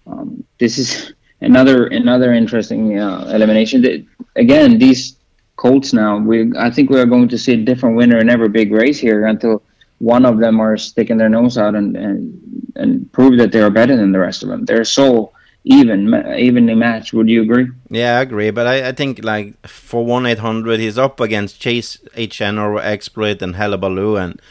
um, 0.07 0.45
this 0.59 0.79
is 0.79 1.13
another 1.41 1.87
another 1.87 2.33
interesting 2.33 2.99
uh, 2.99 3.31
elimination. 3.35 4.07
Again, 4.37 4.79
these 4.79 5.17
Colts 5.57 5.93
now, 5.93 6.19
we 6.19 6.53
I 6.57 6.71
think 6.71 6.91
we 6.91 7.01
are 7.01 7.07
going 7.07 7.29
to 7.29 7.39
see 7.39 7.55
a 7.55 7.57
different 7.57 7.97
winner 7.97 8.19
in 8.19 8.31
every 8.31 8.49
big 8.49 8.73
race 8.73 8.99
here 8.99 9.27
until 9.27 9.63
one 10.03 10.27
of 10.27 10.39
them 10.39 10.61
are 10.61 10.77
sticking 10.77 11.17
their 11.17 11.29
nose 11.29 11.57
out 11.57 11.77
and 11.77 11.97
and, 11.97 12.73
and 12.75 13.13
prove 13.13 13.39
that 13.39 13.53
they 13.53 13.61
are 13.61 13.71
better 13.71 13.97
than 13.97 14.11
the 14.11 14.19
rest 14.19 14.43
of 14.43 14.49
them. 14.49 14.65
They're 14.65 14.85
so 14.85 15.33
even 15.65 16.13
evenly 16.37 16.75
matched. 16.75 17.13
Would 17.13 17.29
you 17.29 17.43
agree? 17.43 17.69
Yeah, 17.89 18.19
I 18.19 18.23
agree. 18.23 18.51
But 18.51 18.67
I, 18.67 18.89
I 18.89 18.93
think 18.93 19.25
like 19.25 19.65
for 19.67 20.05
one 20.05 20.27
eight 20.27 20.41
hundred, 20.41 20.81
he's 20.81 20.99
up 20.99 21.21
against 21.21 21.61
Chase 21.61 21.99
HN 22.17 22.59
or 22.59 22.81
Exploit 22.81 23.41
and 23.43 23.55
Hullabaloo, 23.55 24.17
and 24.17 24.43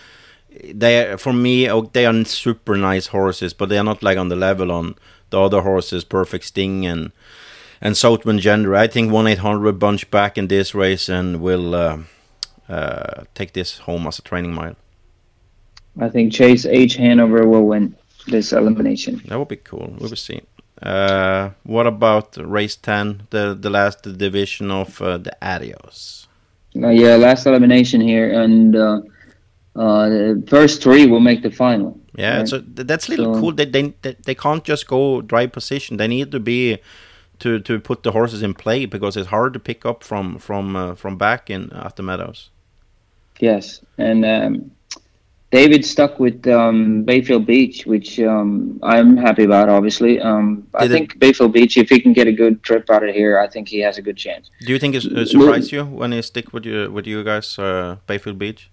they 0.74 1.16
for 1.18 1.34
me 1.34 1.70
oh, 1.70 1.90
they 1.92 2.06
are 2.06 2.24
super 2.24 2.78
nice 2.78 3.08
horses, 3.08 3.54
but 3.54 3.68
they 3.68 3.78
are 3.78 3.84
not 3.84 4.02
like 4.02 4.18
on 4.18 4.30
the 4.30 4.38
level 4.38 4.72
on 4.72 4.96
the 5.32 5.42
other 5.42 5.62
horses, 5.62 6.06
Perfect 6.06 6.46
Sting 6.46 6.86
and 6.86 7.12
and 7.82 7.98
Southwind 7.98 8.40
Gendry. 8.40 8.78
I 8.78 8.88
think 8.88 9.12
one 9.12 9.28
eight 9.28 9.40
hundred 9.40 9.80
bunch 9.80 10.10
back 10.10 10.38
in 10.38 10.48
this 10.48 10.74
race 10.74 11.10
and 11.10 11.42
will 11.42 11.76
uh, 11.76 11.98
uh, 12.70 13.24
take 13.36 13.52
this 13.52 13.80
home 13.80 14.08
as 14.08 14.20
a 14.20 14.22
training 14.22 14.54
mile. 14.54 14.78
I 16.00 16.10
think 16.10 16.34
Chase 16.34 16.66
H 16.66 16.96
Hanover 16.96 17.48
will 17.48 17.66
win 17.66 17.96
this 18.28 18.54
elimination. 18.54 19.22
That 19.28 19.38
would 19.38 19.48
be 19.48 19.58
cool. 19.58 19.96
We 20.00 20.08
will 20.08 20.16
see. 20.16 20.42
Uh, 20.82 21.52
what 21.64 21.86
about 21.86 22.38
race 22.38 22.76
ten, 22.76 23.28
the 23.30 23.56
the 23.60 23.70
last 23.70 24.02
division 24.18 24.72
of 24.72 25.02
uh, 25.02 25.18
the 25.18 25.36
Adios? 25.42 26.28
Uh, 26.76 26.90
yeah, 26.90 27.16
last 27.16 27.46
elimination 27.46 28.02
here, 28.02 28.32
and 28.42 28.76
uh, 28.76 29.02
uh, 29.76 30.10
the 30.10 30.44
first 30.48 30.82
three 30.82 31.06
will 31.06 31.20
make 31.20 31.44
the 31.44 31.52
final. 31.52 32.00
Yeah, 32.16 32.40
right? 32.40 32.48
so 32.48 32.60
that's 32.60 33.08
a 33.08 33.12
little 33.12 33.36
so, 33.36 33.40
cool. 33.40 33.52
They, 33.52 33.66
they 33.66 33.94
they 34.26 34.36
can't 34.36 34.64
just 34.64 34.88
go 34.88 35.22
drive 35.22 35.52
position. 35.52 35.98
They 35.98 36.08
need 36.08 36.32
to 36.32 36.40
be 36.40 36.80
to 37.40 37.60
to 37.60 37.80
put 37.80 38.04
the 38.04 38.12
horses 38.12 38.42
in 38.42 38.54
play 38.54 38.86
because 38.86 39.16
it's 39.18 39.30
hard 39.30 39.54
to 39.54 39.60
pick 39.60 39.86
up 39.86 40.04
from 40.04 40.38
from 40.38 40.76
uh, 40.76 40.96
from 40.96 41.18
back 41.18 41.50
in 41.50 41.72
at 41.74 41.96
the 41.96 42.04
meadows. 42.04 42.50
Yes, 43.40 43.82
and 43.98 44.26
um, 44.26 44.72
David 45.52 45.84
stuck 45.86 46.18
with 46.18 46.48
um, 46.48 47.04
Bayfield 47.04 47.46
Beach, 47.46 47.86
which 47.86 48.20
um, 48.22 48.80
I'm 48.82 49.18
happy 49.18 49.44
about. 49.44 49.68
Obviously, 49.68 50.20
um, 50.22 50.66
I 50.74 50.88
think 50.88 51.14
it, 51.14 51.20
Bayfield 51.20 51.52
Beach, 51.52 51.76
if 51.76 51.90
he 51.90 52.00
can 52.00 52.14
get 52.14 52.26
a 52.28 52.32
good 52.32 52.64
trip 52.64 52.90
out 52.90 53.04
of 53.04 53.14
here, 53.14 53.38
I 53.38 53.50
think 53.50 53.68
he 53.68 53.80
has 53.82 53.98
a 53.98 54.02
good 54.02 54.16
chance. 54.16 54.50
Do 54.62 54.72
you 54.72 54.80
think 54.80 54.96
it, 54.96 55.04
it 55.06 55.28
surprised 55.28 55.74
you 55.74 55.84
when 55.84 56.14
he 56.14 56.22
stick 56.22 56.54
with 56.54 56.66
you 56.66 56.90
with 56.90 57.06
you 57.06 57.22
guys, 57.26 57.60
uh, 57.60 57.98
Bayfield 58.08 58.40
Beach? 58.40 58.72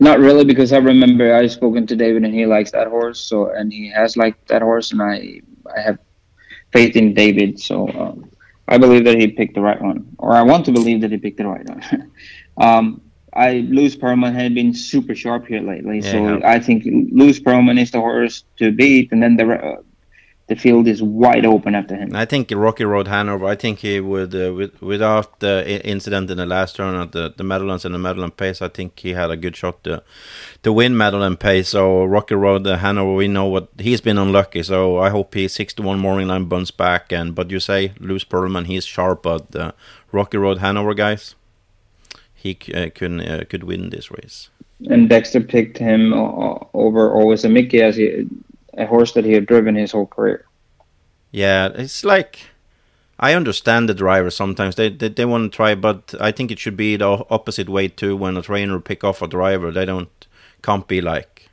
Not 0.00 0.18
really, 0.18 0.44
because 0.44 0.72
I 0.72 0.78
remember 0.78 1.34
I've 1.34 1.52
spoken 1.52 1.86
to 1.86 1.96
David 1.96 2.24
and 2.24 2.34
he 2.34 2.46
likes 2.46 2.70
that 2.70 2.88
horse. 2.88 3.20
So 3.20 3.50
and 3.50 3.70
he 3.70 3.90
has 3.90 4.16
liked 4.16 4.48
that 4.48 4.62
horse, 4.62 4.92
and 4.92 5.02
I 5.02 5.42
I 5.76 5.80
have 5.82 5.98
faith 6.72 6.96
in 6.96 7.12
David. 7.12 7.60
So 7.60 7.88
um, 7.90 8.30
I 8.68 8.78
believe 8.78 9.04
that 9.04 9.18
he 9.18 9.28
picked 9.28 9.54
the 9.54 9.60
right 9.60 9.80
one, 9.80 10.16
or 10.16 10.32
I 10.32 10.40
want 10.40 10.64
to 10.64 10.72
believe 10.72 11.02
that 11.02 11.10
he 11.12 11.18
picked 11.18 11.36
the 11.36 11.46
right 11.46 11.68
one. 11.68 12.10
um, 12.56 13.02
I 13.34 13.66
Lewis 13.68 13.96
Pearlman 13.96 14.34
had 14.34 14.54
been 14.54 14.74
super 14.74 15.14
sharp 15.14 15.46
here 15.46 15.60
lately, 15.60 16.00
yeah, 16.00 16.12
so 16.12 16.38
yeah. 16.38 16.50
I 16.50 16.58
think 16.58 16.84
Lewis 17.12 17.40
Pearlman 17.40 17.80
is 17.80 17.90
the 17.90 18.00
horse 18.00 18.44
to 18.58 18.72
beat, 18.72 19.10
and 19.12 19.22
then 19.22 19.36
the 19.36 19.54
uh, 19.54 19.82
the 20.48 20.56
field 20.56 20.86
is 20.86 21.02
wide 21.02 21.46
open 21.46 21.74
after 21.74 21.96
him. 21.96 22.14
I 22.14 22.24
think 22.24 22.50
Rocky 22.50 22.84
Road 22.84 23.08
Hanover. 23.08 23.46
I 23.46 23.54
think 23.54 23.78
he 23.78 24.00
would, 24.00 24.34
uh, 24.34 24.52
with, 24.52 24.82
without 24.82 25.40
the 25.40 25.80
incident 25.86 26.30
in 26.30 26.36
the 26.36 26.46
last 26.46 26.76
turn 26.76 26.94
at 26.94 27.12
the 27.12 27.32
the 27.34 27.44
Meadowlands 27.44 27.84
and 27.84 27.94
the 27.94 27.98
Meadowland 27.98 28.36
Pace, 28.36 28.60
I 28.60 28.68
think 28.68 28.98
he 28.98 29.14
had 29.14 29.30
a 29.30 29.36
good 29.36 29.56
shot 29.56 29.82
to 29.84 30.02
to 30.62 30.72
win 30.72 30.96
Meadowland 30.96 31.40
Pace. 31.40 31.68
So 31.68 32.04
Rocky 32.04 32.34
Road 32.34 32.66
uh, 32.66 32.76
Hanover, 32.76 33.14
we 33.14 33.28
know 33.28 33.46
what 33.46 33.68
he's 33.78 34.00
been 34.02 34.18
unlucky. 34.18 34.62
So 34.62 34.98
I 34.98 35.10
hope 35.10 35.34
he 35.34 35.48
six 35.48 35.72
to 35.74 35.82
one 35.82 35.98
morning 35.98 36.28
line 36.28 36.46
bounce 36.46 36.70
back. 36.70 37.12
And 37.12 37.34
but 37.34 37.50
you 37.50 37.60
say 37.60 37.92
Lewis 37.98 38.24
Pearlman, 38.24 38.66
he's 38.66 38.84
sharp, 38.84 39.22
but 39.22 39.56
uh, 39.56 39.72
Rocky 40.10 40.38
Road 40.38 40.58
Hanover 40.58 40.94
guys, 40.94 41.34
he 42.42 42.58
uh, 42.74 42.88
could 42.94 43.20
uh, 43.20 43.44
could 43.44 43.64
win 43.64 43.90
this 43.90 44.10
race. 44.10 44.50
And 44.90 45.08
Dexter 45.08 45.40
picked 45.40 45.78
him 45.78 46.12
uh, 46.12 46.58
over 46.74 47.12
always 47.14 47.44
a 47.44 47.48
Mickey 47.48 47.80
as 47.80 47.96
he 47.96 48.26
a 48.76 48.86
horse 48.86 49.12
that 49.12 49.24
he 49.24 49.32
had 49.32 49.46
driven 49.46 49.76
his 49.76 49.92
whole 49.92 50.06
career. 50.06 50.44
Yeah, 51.30 51.68
it's 51.74 52.04
like 52.04 52.50
I 53.18 53.34
understand 53.34 53.88
the 53.88 53.94
driver 53.94 54.30
sometimes 54.30 54.74
they 54.74 54.88
they, 54.88 55.08
they 55.08 55.24
want 55.24 55.52
to 55.52 55.56
try, 55.56 55.74
but 55.74 56.14
I 56.20 56.32
think 56.32 56.50
it 56.50 56.58
should 56.58 56.76
be 56.76 56.96
the 56.96 57.24
opposite 57.30 57.68
way 57.68 57.88
too. 57.88 58.16
When 58.16 58.36
a 58.36 58.42
trainer 58.42 58.80
pick 58.80 59.04
off 59.04 59.22
a 59.22 59.28
driver, 59.28 59.70
they 59.70 59.84
don't 59.84 60.26
can't 60.62 60.88
be 60.88 61.00
like 61.00 61.48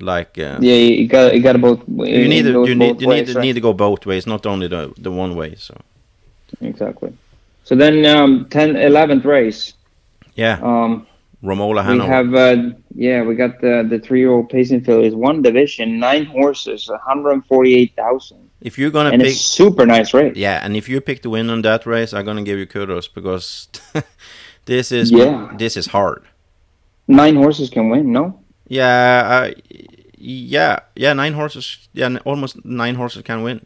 like 0.00 0.38
uh, 0.38 0.58
yeah, 0.60 0.74
you 0.74 1.06
got 1.06 1.34
you 1.34 1.42
got 1.42 1.52
to 1.52 1.58
both. 1.58 1.82
You 1.88 2.28
need 2.28 2.42
to, 2.42 2.66
you 2.66 2.74
need 2.74 3.00
you 3.00 3.08
ways, 3.08 3.26
need, 3.28 3.32
to, 3.32 3.38
right? 3.38 3.42
need 3.42 3.52
to 3.54 3.60
go 3.60 3.72
both 3.72 4.06
ways, 4.06 4.26
not 4.26 4.44
only 4.44 4.66
the 4.66 4.92
the 4.98 5.12
one 5.12 5.36
way. 5.36 5.54
So 5.54 5.74
exactly. 6.60 7.12
So 7.70 7.76
then, 7.76 8.04
um, 8.04 8.46
10, 8.50 8.74
11th 8.74 9.24
race. 9.24 9.74
Yeah. 10.34 10.58
Um, 10.62 11.06
Romola 11.42 11.82
Hanover. 11.82 12.04
We 12.04 12.08
have, 12.08 12.34
uh, 12.34 12.70
yeah, 12.94 13.22
we 13.22 13.34
got 13.34 13.60
the 13.60 13.86
the 13.88 13.98
three 13.98 14.20
year 14.20 14.30
old 14.30 14.50
pacing 14.50 14.82
fillies, 14.82 15.14
one 15.14 15.40
division, 15.40 15.98
nine 15.98 16.26
horses, 16.26 16.88
one 16.88 17.00
hundred 17.00 17.44
forty 17.46 17.74
eight 17.74 17.96
thousand. 17.96 18.50
If 18.60 18.78
you're 18.78 18.90
gonna 18.90 19.10
and 19.10 19.22
pick, 19.22 19.34
super 19.34 19.86
nice 19.86 20.12
race. 20.12 20.36
Yeah, 20.36 20.60
and 20.62 20.76
if 20.76 20.88
you 20.88 21.00
pick 21.00 21.22
the 21.22 21.30
win 21.30 21.48
on 21.48 21.62
that 21.62 21.86
race, 21.86 22.12
I'm 22.12 22.26
gonna 22.26 22.42
give 22.42 22.58
you 22.58 22.66
kudos 22.66 23.08
because 23.08 23.68
this 24.66 24.92
is 24.92 25.10
yeah. 25.10 25.50
this 25.56 25.78
is 25.78 25.86
hard. 25.86 26.24
Nine 27.08 27.36
horses 27.36 27.70
can 27.70 27.88
win, 27.88 28.12
no? 28.12 28.38
Yeah, 28.68 29.50
uh, 29.50 29.60
yeah, 30.18 30.80
yeah. 30.94 31.14
Nine 31.14 31.32
horses, 31.32 31.88
yeah, 31.94 32.18
almost 32.26 32.64
nine 32.66 32.96
horses 32.96 33.22
can 33.22 33.42
win. 33.42 33.64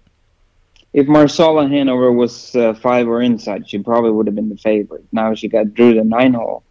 If 1.01 1.07
Marsala 1.09 1.67
Hanover 1.69 2.13
was 2.13 2.55
uh, 2.55 2.73
five 2.75 3.09
or 3.09 3.21
inside, 3.21 3.69
she 3.69 3.79
probably 3.91 4.13
would 4.13 4.27
have 4.29 4.37
been 4.41 4.49
the 4.49 4.57
favorite. 4.71 5.05
Now 5.13 5.35
she 5.35 5.49
got 5.49 5.75
drew 5.75 5.91
the 5.95 6.05
nine 6.19 6.35
hole 6.41 6.63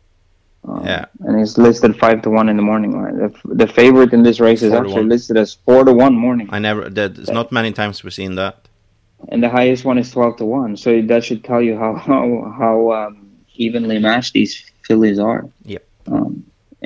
Um, 0.68 0.86
Yeah. 0.92 1.06
and 1.26 1.34
it's 1.42 1.58
listed 1.68 1.92
five 2.04 2.22
to 2.26 2.30
one 2.40 2.48
in 2.52 2.56
the 2.62 2.64
morning 2.72 2.92
line. 3.00 3.16
The, 3.24 3.32
the 3.64 3.68
favorite 3.68 4.12
in 4.18 4.22
this 4.24 4.40
race 4.40 4.62
is 4.64 4.72
Four 4.72 4.80
to 4.84 4.88
actually 4.88 5.02
one. 5.08 5.10
listed 5.16 5.36
as 5.44 5.50
four 5.66 5.82
to 5.84 5.94
one 6.06 6.16
morning, 6.26 6.48
I 6.58 6.60
never. 6.70 6.84
Did. 6.90 7.10
There's 7.18 7.36
not 7.40 7.52
many 7.52 7.72
times 7.82 7.96
we've 8.04 8.14
seen 8.24 8.36
that. 8.44 8.56
and 9.32 9.40
the 9.46 9.50
highest 9.60 9.82
one 9.90 9.98
is 10.04 10.10
twelve 10.16 10.36
to 10.42 10.46
one. 10.62 10.72
So 10.84 10.90
that 11.12 11.22
should 11.28 11.42
tell 11.50 11.62
you 11.68 11.76
how 11.84 11.92
how 12.10 12.24
how 12.62 12.76
um, 13.00 13.14
evenly 13.66 13.98
matched 14.08 14.32
these 14.40 14.54
fillies 14.88 15.20
are. 15.30 15.42
Yep. 15.74 15.84
Um, 16.14 16.30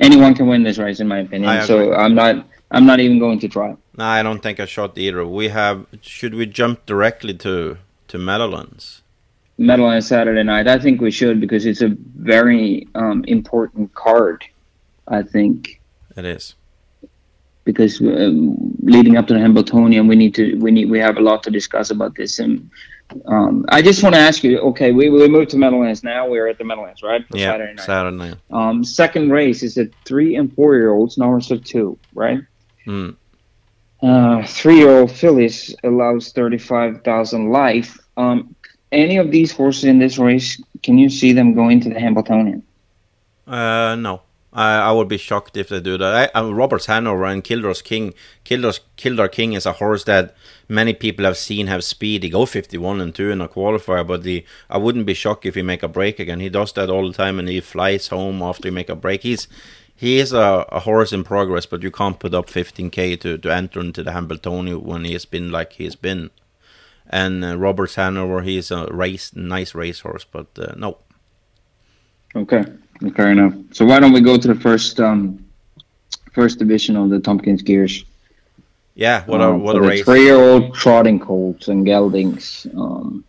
anyone 0.08 0.32
can 0.38 0.46
win 0.52 0.62
this 0.68 0.78
race, 0.86 0.98
in 1.04 1.08
my 1.14 1.20
opinion. 1.26 1.50
So. 1.70 1.76
I'm 2.02 2.14
not 2.22 2.34
I'm 2.74 2.84
not 2.90 2.98
even 3.04 3.18
going 3.24 3.38
to 3.44 3.48
try. 3.58 3.70
No, 3.98 4.04
I 4.04 4.22
don't 4.22 4.40
think 4.42 4.60
I 4.60 4.64
shot 4.66 4.96
either. 4.96 5.26
We 5.26 5.48
have. 5.48 5.86
Should 6.02 6.34
we 6.34 6.46
jump 6.46 6.86
directly 6.86 7.34
to 7.34 7.78
to 8.08 8.18
Meadowlands? 8.18 9.02
Meadowlands 9.58 10.06
Saturday 10.06 10.44
night. 10.44 10.68
I 10.68 10.78
think 10.78 11.00
we 11.00 11.10
should 11.10 11.40
because 11.40 11.66
it's 11.66 11.82
a 11.82 11.96
very 12.16 12.86
um, 12.94 13.24
important 13.26 13.92
card. 13.94 14.44
I 15.08 15.22
think 15.22 15.80
It 16.16 16.24
is. 16.24 16.54
because 17.64 18.00
um, 18.00 18.76
leading 18.82 19.16
up 19.16 19.26
to 19.26 19.34
the 19.34 19.40
Hambletonian, 19.40 20.06
we 20.06 20.14
need 20.16 20.34
to 20.36 20.54
we 20.64 20.70
need 20.70 20.88
we 20.88 21.00
have 21.00 21.16
a 21.16 21.20
lot 21.20 21.42
to 21.44 21.50
discuss 21.50 21.90
about 21.90 22.14
this. 22.14 22.38
And 22.38 22.70
um, 23.26 23.64
I 23.68 23.82
just 23.82 24.02
want 24.04 24.14
to 24.14 24.20
ask 24.20 24.44
you. 24.44 24.60
Okay, 24.70 24.92
we 24.92 25.10
we 25.10 25.26
moved 25.28 25.50
to 25.50 25.56
Meadowlands 25.58 26.04
now. 26.04 26.28
We're 26.28 26.46
at 26.46 26.58
the 26.58 26.64
Meadowlands, 26.64 27.02
right? 27.02 27.26
For 27.28 27.36
yeah. 27.36 27.50
Saturday 27.52 27.74
night. 27.74 27.86
Saturday 27.86 28.16
night. 28.16 28.36
Um, 28.52 28.84
second 28.84 29.30
race 29.32 29.64
is 29.64 29.76
a 29.76 29.86
three 30.04 30.36
and 30.36 30.54
four 30.54 30.76
year 30.76 30.92
olds, 30.92 31.18
Norris 31.18 31.50
of 31.50 31.64
two, 31.64 31.98
right? 32.14 32.40
Mm. 32.86 33.16
Uh, 34.02 34.46
three 34.46 34.76
year 34.78 35.00
old 35.00 35.10
fillies 35.10 35.74
allows 35.82 36.32
thirty 36.32 36.58
five 36.58 37.02
thousand 37.02 37.50
life. 37.50 37.98
Um, 38.16 38.54
any 38.92 39.16
of 39.16 39.30
these 39.30 39.52
horses 39.52 39.84
in 39.84 39.98
this 39.98 40.18
race, 40.18 40.62
can 40.82 40.98
you 40.98 41.10
see 41.10 41.32
them 41.32 41.54
going 41.54 41.80
to 41.80 41.88
the 41.88 42.00
Hambletonian? 42.00 42.62
Uh, 43.46 43.96
no. 43.96 44.22
I, 44.52 44.78
I 44.78 44.92
would 44.92 45.08
be 45.08 45.18
shocked 45.18 45.56
if 45.56 45.68
they 45.68 45.80
do 45.80 45.98
that. 45.98 46.30
I, 46.34 46.40
uh, 46.40 46.50
Roberts 46.50 46.86
Hanover 46.86 47.26
and 47.26 47.44
Kildar's 47.44 47.82
King. 47.82 48.14
Kildar's 48.44 48.80
Kildare 48.96 49.28
King 49.28 49.52
is 49.52 49.66
a 49.66 49.74
horse 49.74 50.04
that 50.04 50.34
many 50.68 50.94
people 50.94 51.24
have 51.26 51.36
seen 51.36 51.66
have 51.66 51.84
speed. 51.84 52.22
He 52.22 52.30
go 52.30 52.46
51 52.46 53.00
and 53.00 53.14
2 53.14 53.30
in 53.30 53.40
a 53.40 53.48
qualifier, 53.48 54.06
but 54.06 54.22
the 54.22 54.44
I 54.70 54.78
wouldn't 54.78 55.06
be 55.06 55.14
shocked 55.14 55.44
if 55.44 55.54
he 55.54 55.62
make 55.62 55.82
a 55.82 55.88
break 55.88 56.18
again. 56.18 56.40
He 56.40 56.48
does 56.48 56.72
that 56.72 56.88
all 56.88 57.06
the 57.06 57.14
time 57.16 57.38
and 57.38 57.48
he 57.48 57.60
flies 57.60 58.08
home 58.08 58.42
after 58.42 58.68
he 58.68 58.74
make 58.74 58.88
a 58.88 58.96
break. 58.96 59.22
He's 59.22 59.48
he 59.98 60.20
is 60.20 60.32
a, 60.32 60.64
a 60.70 60.78
horse 60.78 61.12
in 61.12 61.24
progress, 61.24 61.66
but 61.66 61.82
you 61.82 61.90
can't 61.90 62.20
put 62.20 62.32
up 62.32 62.46
15k 62.46 63.20
to, 63.20 63.36
to 63.36 63.52
enter 63.52 63.80
into 63.80 64.04
the 64.04 64.12
Hambletonian 64.12 64.84
when 64.84 65.04
he 65.04 65.12
has 65.12 65.24
been 65.24 65.50
like 65.50 65.72
he 65.72 65.84
has 65.84 65.96
been. 65.96 66.30
And 67.10 67.44
uh, 67.44 67.58
Roberts 67.58 67.96
Hanover, 67.96 68.42
he's 68.42 68.70
a 68.70 68.86
race 68.92 69.34
nice 69.34 69.74
racehorse, 69.74 70.24
but 70.24 70.46
uh, 70.56 70.74
no. 70.76 70.98
Okay, 72.36 72.64
fair 73.16 73.32
enough. 73.32 73.54
So 73.72 73.84
why 73.86 73.98
don't 73.98 74.12
we 74.12 74.20
go 74.20 74.36
to 74.38 74.46
the 74.46 74.54
first 74.54 75.00
um, 75.00 75.44
first 76.32 76.60
division 76.60 76.94
of 76.94 77.10
the 77.10 77.18
Tompkins 77.18 77.64
Geers? 77.64 78.04
Yeah, 78.94 79.24
what 79.24 79.40
a 79.40 79.48
Um, 79.48 79.62
what 79.62 79.74
for 79.74 79.82
a 79.82 79.88
race. 79.88 80.04
Three-year-old 80.04 80.74
trotting 80.74 81.18
colts 81.18 81.66
and 81.66 81.84
geldings. 81.84 82.68
Um, 82.76 83.24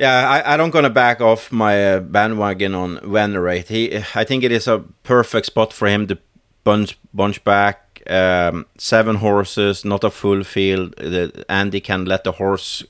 Yeah, 0.00 0.30
I, 0.30 0.54
I 0.54 0.56
don't 0.56 0.70
gonna 0.70 0.88
back 0.88 1.20
off 1.20 1.52
my 1.52 1.96
uh, 1.96 2.00
bandwagon 2.00 2.74
on 2.74 3.00
Venerate. 3.02 3.68
He, 3.68 3.98
I 4.14 4.24
think 4.24 4.42
it 4.42 4.50
is 4.50 4.66
a 4.66 4.78
perfect 5.02 5.44
spot 5.48 5.74
for 5.74 5.88
him 5.88 6.06
to 6.06 6.16
bunch 6.64 6.98
bunch 7.12 7.44
back. 7.44 8.02
Um, 8.08 8.64
seven 8.78 9.16
horses, 9.16 9.84
not 9.84 10.02
a 10.02 10.10
full 10.10 10.42
field. 10.42 10.96
The, 10.96 11.44
Andy 11.50 11.80
can 11.82 12.06
let 12.06 12.24
the 12.24 12.32
horse 12.32 12.82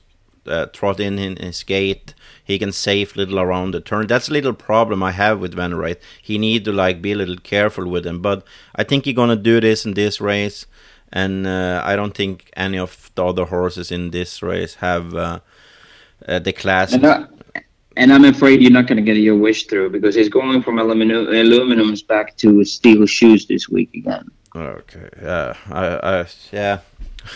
uh, 0.47 0.67
trot 0.67 1.01
in 1.01 1.19
in 1.19 1.35
his 1.35 1.63
gate. 1.63 2.13
He 2.45 2.57
can 2.57 2.71
safe 2.71 3.17
little 3.17 3.41
around 3.41 3.73
the 3.73 3.81
turn. 3.81 4.07
That's 4.07 4.29
a 4.29 4.33
little 4.33 4.53
problem 4.53 5.03
I 5.03 5.11
have 5.11 5.41
with 5.41 5.53
Van 5.53 5.71
Venerate. 5.71 5.99
He 6.21 6.37
need 6.37 6.63
to 6.63 6.71
like 6.71 7.01
be 7.01 7.11
a 7.11 7.17
little 7.17 7.35
careful 7.43 7.89
with 7.89 8.07
him. 8.07 8.21
But 8.21 8.45
I 8.73 8.85
think 8.85 9.03
he's 9.03 9.17
gonna 9.17 9.35
do 9.35 9.59
this 9.59 9.85
in 9.85 9.95
this 9.95 10.21
race, 10.21 10.65
and 11.11 11.45
uh, 11.45 11.81
I 11.83 11.97
don't 11.97 12.15
think 12.15 12.49
any 12.55 12.79
of 12.79 13.11
the 13.15 13.25
other 13.25 13.47
horses 13.47 13.91
in 13.91 14.11
this 14.11 14.41
race 14.41 14.75
have. 14.75 15.13
Uh, 15.13 15.39
uh, 16.27 16.39
the 16.39 16.53
class 16.53 16.93
and, 16.93 17.05
I, 17.05 17.25
and 17.97 18.13
I'm 18.13 18.25
afraid 18.25 18.61
you're 18.61 18.71
not 18.71 18.87
going 18.87 18.97
to 18.97 19.03
get 19.03 19.17
your 19.17 19.35
wish 19.37 19.67
through 19.67 19.89
because 19.91 20.15
he's 20.15 20.29
going 20.29 20.61
from 20.63 20.79
aluminum, 20.79 21.25
aluminums 21.27 22.05
back 22.05 22.37
to 22.37 22.63
steel 22.65 23.05
shoes 23.05 23.45
this 23.47 23.67
week 23.69 23.93
again. 23.93 24.29
Okay. 24.55 25.09
Yeah. 25.21 25.55
I. 25.69 25.85
I. 26.21 26.25
Yeah. 26.51 26.79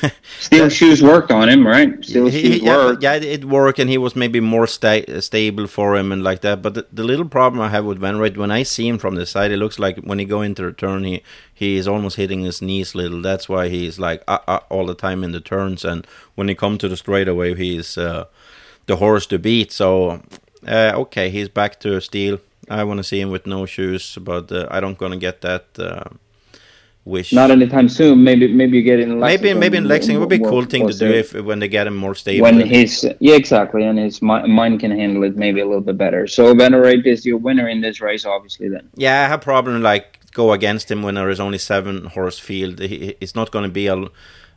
Steel 0.39 0.67
shoes 0.69 1.03
worked 1.03 1.29
on 1.31 1.47
him, 1.47 1.65
right? 1.65 2.03
Steel 2.03 2.25
He- 2.27 2.41
shoes 2.41 2.61
yeah, 2.63 2.75
worked. 2.75 3.03
yeah, 3.03 3.13
it 3.13 3.45
worked, 3.45 3.77
and 3.77 3.87
he 3.87 3.99
was 3.99 4.15
maybe 4.15 4.39
more 4.39 4.65
sta- 4.65 5.19
stable 5.21 5.67
for 5.67 5.95
him 5.95 6.11
and 6.11 6.23
like 6.23 6.41
that. 6.41 6.63
But 6.63 6.73
the, 6.73 6.87
the 6.91 7.03
little 7.03 7.27
problem 7.27 7.61
I 7.61 7.69
have 7.69 7.85
with 7.85 7.99
Van 7.99 8.15
Ryd, 8.15 8.35
when 8.35 8.49
I 8.49 8.63
see 8.63 8.87
him 8.87 8.97
from 8.97 9.13
the 9.13 9.27
side, 9.27 9.51
it 9.51 9.57
looks 9.57 9.77
like 9.77 9.97
when 9.99 10.17
he 10.17 10.25
go 10.25 10.41
into 10.41 10.63
the 10.63 10.71
turn, 10.71 11.03
he 11.03 11.21
he 11.53 11.77
is 11.77 11.87
almost 11.87 12.15
hitting 12.15 12.41
his 12.41 12.63
knees 12.63 12.95
little. 12.95 13.21
That's 13.21 13.47
why 13.47 13.69
he's 13.69 13.99
like 13.99 14.23
uh, 14.27 14.39
uh, 14.47 14.59
all 14.69 14.87
the 14.87 14.95
time 14.95 15.23
in 15.23 15.33
the 15.33 15.39
turns, 15.39 15.85
and 15.85 16.07
when 16.33 16.47
he 16.47 16.55
come 16.55 16.79
to 16.79 16.87
the 16.89 16.97
straightaway, 16.97 17.53
he's 17.53 17.95
uh, 17.95 18.25
the 18.85 18.97
horse 18.97 19.25
to 19.27 19.39
beat. 19.39 19.71
So 19.71 20.21
uh, 20.67 20.93
okay, 20.95 21.29
he's 21.29 21.49
back 21.49 21.79
to 21.81 21.99
steel. 22.01 22.39
I 22.69 22.83
want 22.83 22.97
to 22.97 23.03
see 23.03 23.21
him 23.21 23.29
with 23.29 23.45
no 23.45 23.65
shoes, 23.65 24.17
but 24.19 24.51
uh, 24.51 24.67
I 24.71 24.79
don't 24.79 24.97
gonna 24.97 25.17
get 25.17 25.41
that 25.41 25.65
uh, 25.77 26.05
wish. 27.05 27.31
Not 27.31 27.51
anytime 27.51 27.87
soon. 27.87 28.23
Maybe 28.23 28.51
maybe 28.51 28.77
you 28.77 28.83
get 28.83 28.99
in. 28.99 29.19
Maybe 29.19 29.21
Lexington. 29.21 29.59
maybe 29.59 29.77
in 29.77 29.87
Lexington 29.87 30.19
would 30.19 30.29
be 30.29 30.43
a 30.43 30.49
cool 30.49 30.65
thing 30.65 30.87
to 30.87 30.93
do 30.93 31.05
if 31.05 31.33
when 31.33 31.59
they 31.59 31.67
get 31.67 31.87
him 31.87 31.95
more 31.95 32.15
stable. 32.15 32.43
when 32.43 32.59
his 32.59 33.07
yeah 33.19 33.35
exactly 33.35 33.83
and 33.83 33.99
his 33.99 34.21
mi- 34.21 34.47
mind 34.47 34.79
can 34.79 34.91
handle 34.91 35.23
it 35.23 35.35
maybe 35.37 35.59
a 35.61 35.65
little 35.65 35.81
bit 35.81 35.97
better. 35.97 36.27
So 36.27 36.53
Venerate 36.53 37.05
is 37.05 37.25
your 37.25 37.37
winner 37.37 37.67
in 37.69 37.81
this 37.81 38.01
race, 38.01 38.25
obviously. 38.25 38.69
Then 38.69 38.89
yeah, 38.95 39.25
I 39.25 39.27
have 39.27 39.41
problem 39.41 39.81
like 39.81 40.19
go 40.31 40.51
against 40.51 40.91
him 40.91 41.03
when 41.03 41.15
there 41.15 41.29
is 41.29 41.39
only 41.39 41.57
seven 41.57 42.05
horse 42.05 42.39
field. 42.39 42.79
It's 42.81 43.35
not 43.35 43.51
going 43.51 43.63
to 43.63 43.71
be 43.71 43.87
a, 43.87 44.05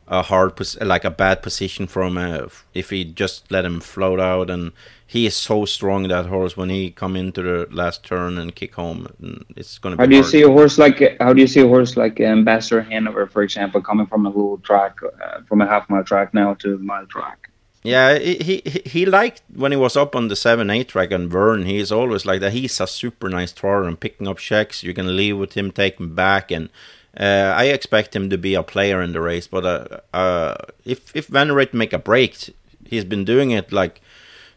a 0.08 0.22
hard 0.22 0.56
pos- 0.56 0.80
like 0.80 1.04
a 1.04 1.10
bad 1.10 1.42
position 1.42 1.86
for 1.86 2.02
him 2.02 2.18
uh, 2.18 2.48
if 2.74 2.90
he 2.90 3.04
just 3.04 3.50
let 3.50 3.64
him 3.64 3.80
float 3.80 4.20
out 4.20 4.50
and 4.50 4.72
he 5.06 5.26
is 5.26 5.36
so 5.36 5.64
strong 5.64 6.08
that 6.08 6.26
horse 6.26 6.56
when 6.56 6.70
he 6.70 6.90
come 6.90 7.16
into 7.16 7.42
the 7.42 7.68
last 7.70 8.04
turn 8.04 8.38
and 8.38 8.54
kick 8.54 8.74
home 8.74 9.06
mm, 9.20 9.44
it's 9.56 9.78
going 9.78 9.92
to 9.92 9.96
be 9.96 10.02
how 10.02 10.06
do 10.06 10.16
you 10.16 10.22
hard. 10.22 10.30
see 10.30 10.42
a 10.42 10.48
horse 10.48 10.78
like 10.78 11.16
how 11.20 11.32
do 11.32 11.40
you 11.40 11.46
see 11.46 11.60
a 11.60 11.68
horse 11.68 11.96
like 11.96 12.20
Ambassador 12.20 12.82
Hanover, 12.82 13.26
for 13.26 13.42
example, 13.42 13.80
coming 13.80 14.06
from 14.06 14.26
a 14.26 14.28
little 14.28 14.58
track 14.58 14.98
uh, 15.02 15.40
from 15.48 15.60
a 15.60 15.66
half 15.66 15.88
mile 15.88 16.04
track 16.04 16.34
now 16.34 16.54
to 16.54 16.74
a 16.74 16.78
mile 16.78 17.06
track? 17.06 17.50
Yeah, 17.82 18.18
he, 18.18 18.62
he 18.64 18.82
he 18.84 19.06
liked 19.06 19.42
when 19.54 19.72
he 19.72 19.78
was 19.78 19.96
up 19.96 20.16
on 20.16 20.28
the 20.28 20.36
seven 20.36 20.68
eight 20.70 20.88
track 20.88 21.12
on 21.12 21.28
Vern. 21.28 21.64
He's 21.64 21.92
always 21.92 22.26
like 22.26 22.40
that. 22.40 22.52
He's 22.52 22.80
a 22.80 22.86
super 22.86 23.28
nice 23.28 23.52
thrower 23.52 23.84
and 23.84 23.98
picking 23.98 24.28
up 24.28 24.38
checks. 24.38 24.82
You 24.82 24.92
can 24.92 25.16
leave 25.16 25.38
with 25.38 25.54
him, 25.54 25.70
take 25.70 25.98
him 25.98 26.14
back, 26.14 26.50
and 26.50 26.70
uh, 27.18 27.52
I 27.56 27.64
expect 27.66 28.14
him 28.14 28.30
to 28.30 28.38
be 28.38 28.54
a 28.54 28.62
player 28.62 29.02
in 29.02 29.12
the 29.12 29.20
race. 29.20 29.46
But 29.48 29.64
uh, 29.64 30.16
uh, 30.16 30.54
if 30.84 31.14
if 31.16 31.26
Van 31.26 31.48
Ryd 31.48 31.72
make 31.74 31.92
a 31.92 31.98
break, 31.98 32.54
he's 32.86 33.04
been 33.04 33.24
doing 33.24 33.50
it 33.50 33.72
like 33.72 34.00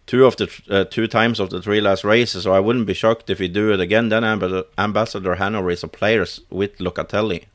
two 0.05 0.25
of 0.25 0.35
the 0.35 0.47
uh, 0.69 0.83
two 0.85 1.07
times 1.07 1.39
of 1.39 1.49
the 1.49 1.61
three 1.61 1.81
last 1.81 2.03
races. 2.03 2.43
So 2.43 2.53
I 2.53 2.59
wouldn't 2.59 2.85
be 2.87 2.93
shocked 2.93 3.29
if 3.29 3.39
he 3.39 3.47
do 3.47 3.73
it 3.73 3.79
again. 3.79 4.09
Then 4.09 4.23
Amb- 4.23 4.65
Ambassador 4.77 5.35
Hanover 5.35 5.71
is 5.71 5.83
a 5.83 5.87
player 5.87 6.25
with 6.49 6.77
Locatelli. 6.79 7.45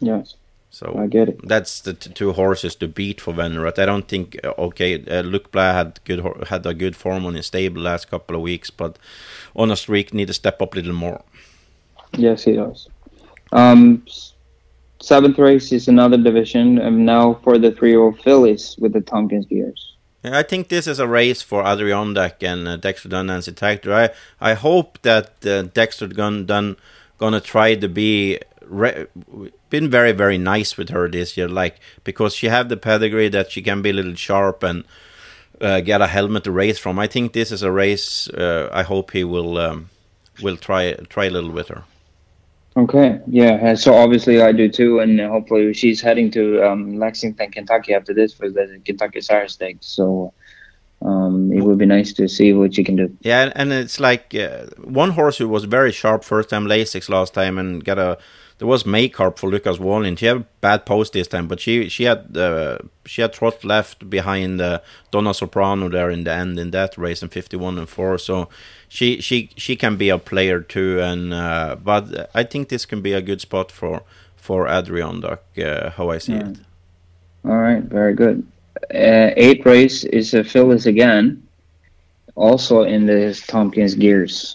Yes, 0.00 0.34
So 0.70 0.96
I 0.98 1.06
get 1.06 1.28
it. 1.28 1.38
that's 1.48 1.80
the 1.80 1.94
t- 1.94 2.10
two 2.10 2.32
horses 2.32 2.74
to 2.76 2.88
beat 2.88 3.20
for 3.20 3.32
Venerate. 3.34 3.78
I 3.78 3.86
don't 3.86 4.08
think 4.08 4.36
uh, 4.44 4.52
okay. 4.58 4.94
Uh, 5.06 5.22
Luc 5.22 5.52
Blais 5.52 5.74
had 5.74 6.00
good 6.04 6.20
hor- 6.20 6.44
had 6.48 6.66
a 6.66 6.74
good 6.74 6.96
form 6.96 7.24
on 7.26 7.34
his 7.34 7.46
stable 7.46 7.82
last 7.82 8.10
couple 8.10 8.34
of 8.36 8.42
weeks, 8.42 8.70
but 8.70 8.98
on 9.54 9.70
a 9.70 9.76
streak 9.76 10.12
need 10.12 10.26
to 10.28 10.34
step 10.34 10.60
up 10.60 10.74
a 10.74 10.76
little 10.76 10.92
more. 10.94 11.20
Yes, 12.18 12.44
he 12.44 12.52
does. 12.54 12.88
Um, 13.52 14.04
seventh 15.00 15.38
race 15.38 15.72
is 15.72 15.88
another 15.88 16.16
division, 16.16 16.78
and 16.78 17.04
now 17.04 17.34
for 17.44 17.58
the 17.58 17.72
three-year-old 17.72 18.20
fillies 18.20 18.76
with 18.78 18.92
the 18.92 19.00
Tompkins 19.00 19.46
Geers. 19.46 19.92
Yeah, 20.24 20.38
I 20.38 20.42
think 20.42 20.68
this 20.68 20.86
is 20.86 20.98
a 20.98 21.08
race 21.08 21.42
for 21.42 21.64
Adirondack 21.64 22.42
and 22.42 22.68
uh, 22.68 22.76
Dexter 22.76 23.08
Dunn 23.08 23.28
and 23.28 23.42
Takter. 23.42 23.92
I 23.92 24.10
I 24.40 24.54
hope 24.54 25.00
that 25.02 25.44
uh, 25.44 25.62
Dexter 25.62 26.06
Dunn 26.06 26.46
Dunn 26.46 26.76
gonna 27.18 27.40
try 27.40 27.74
to 27.74 27.88
be 27.88 28.38
been 29.68 29.90
very 29.90 30.12
very 30.12 30.38
nice 30.38 30.76
with 30.76 30.90
her 30.90 31.08
this 31.08 31.36
year, 31.36 31.48
like 31.48 31.80
because 32.04 32.34
she 32.34 32.46
have 32.46 32.68
the 32.68 32.76
pedigree 32.76 33.28
that 33.28 33.50
she 33.50 33.62
can 33.62 33.82
be 33.82 33.90
a 33.90 33.92
little 33.92 34.14
sharp 34.14 34.62
and 34.62 34.84
uh, 35.60 35.80
get 35.80 36.00
a 36.00 36.06
helmet 36.06 36.44
to 36.44 36.52
race 36.52 36.78
from. 36.78 36.98
I 36.98 37.08
think 37.08 37.32
this 37.32 37.50
is 37.50 37.62
a 37.62 37.72
race. 37.72 38.28
Uh, 38.28 38.68
I 38.72 38.84
hope 38.84 39.10
he 39.10 39.24
will 39.24 39.58
um, 39.58 39.90
will 40.40 40.56
try 40.56 40.92
try 41.08 41.24
a 41.24 41.30
little 41.30 41.50
with 41.50 41.68
her. 41.68 41.84
Okay, 42.74 43.20
yeah. 43.26 43.74
So 43.74 43.94
obviously 43.94 44.40
I 44.40 44.52
do 44.52 44.68
too, 44.68 45.00
and 45.00 45.20
hopefully 45.20 45.74
she's 45.74 46.00
heading 46.00 46.30
to 46.30 46.62
um, 46.62 46.98
Lexington, 46.98 47.50
Kentucky 47.50 47.92
after 47.92 48.14
this 48.14 48.32
for 48.32 48.48
the 48.48 48.80
Kentucky 48.84 49.20
Sire 49.20 49.48
Stakes. 49.48 49.86
So 49.86 50.32
um, 51.02 51.52
it 51.52 51.62
would 51.62 51.78
be 51.78 51.86
nice 51.86 52.14
to 52.14 52.28
see 52.28 52.52
what 52.54 52.74
she 52.74 52.82
can 52.84 52.96
do. 52.96 53.14
Yeah, 53.20 53.52
and 53.54 53.72
it's 53.72 54.00
like 54.00 54.34
uh, 54.34 54.66
one 54.78 55.10
horse 55.10 55.36
who 55.36 55.48
was 55.48 55.64
very 55.64 55.92
sharp 55.92 56.24
first 56.24 56.48
time 56.48 56.66
Lasix 56.66 57.08
last 57.08 57.34
time 57.34 57.58
and 57.58 57.84
got 57.84 57.98
a 57.98 58.18
there 58.62 58.68
was 58.68 58.84
Maycarp 58.84 59.38
for 59.38 59.50
Lucas 59.50 59.80
Wallin. 59.80 60.14
She 60.14 60.26
had 60.26 60.36
a 60.36 60.46
bad 60.60 60.86
post 60.86 61.14
this 61.14 61.26
time, 61.26 61.48
but 61.48 61.58
she 61.58 61.88
she 61.88 62.04
had 62.04 62.36
uh, 62.36 62.78
she 63.04 63.20
had 63.20 63.32
trot 63.32 63.64
left 63.64 64.08
behind 64.08 64.60
uh, 64.60 64.78
Donna 65.10 65.34
Soprano 65.34 65.88
there 65.88 66.12
in 66.12 66.22
the 66.22 66.32
end 66.32 66.60
in 66.60 66.70
that 66.70 66.96
race 66.96 67.24
in 67.24 67.28
51 67.28 67.76
and 67.76 67.88
4. 67.88 68.18
So 68.18 68.48
she 68.88 69.20
she 69.20 69.50
she 69.56 69.74
can 69.74 69.96
be 69.96 70.10
a 70.10 70.18
player 70.18 70.60
too. 70.60 71.00
And 71.00 71.34
uh, 71.34 71.74
but 71.82 72.30
I 72.36 72.44
think 72.44 72.68
this 72.68 72.86
can 72.86 73.02
be 73.02 73.12
a 73.12 73.20
good 73.20 73.40
spot 73.40 73.72
for 73.72 74.04
for 74.36 74.68
Adirondack. 74.68 75.40
Uh, 75.58 75.90
how 75.90 76.10
I 76.10 76.18
see 76.18 76.34
it. 76.34 76.58
All 77.44 77.58
right, 77.58 77.82
very 77.82 78.14
good. 78.14 78.46
Uh, 78.94 79.34
eighth 79.36 79.66
race 79.66 80.04
is 80.04 80.34
a 80.34 80.44
Phyllis 80.44 80.86
again, 80.86 81.42
also 82.36 82.84
in 82.84 83.06
the 83.06 83.34
Tompkins 83.48 83.96
Geers. 83.96 84.54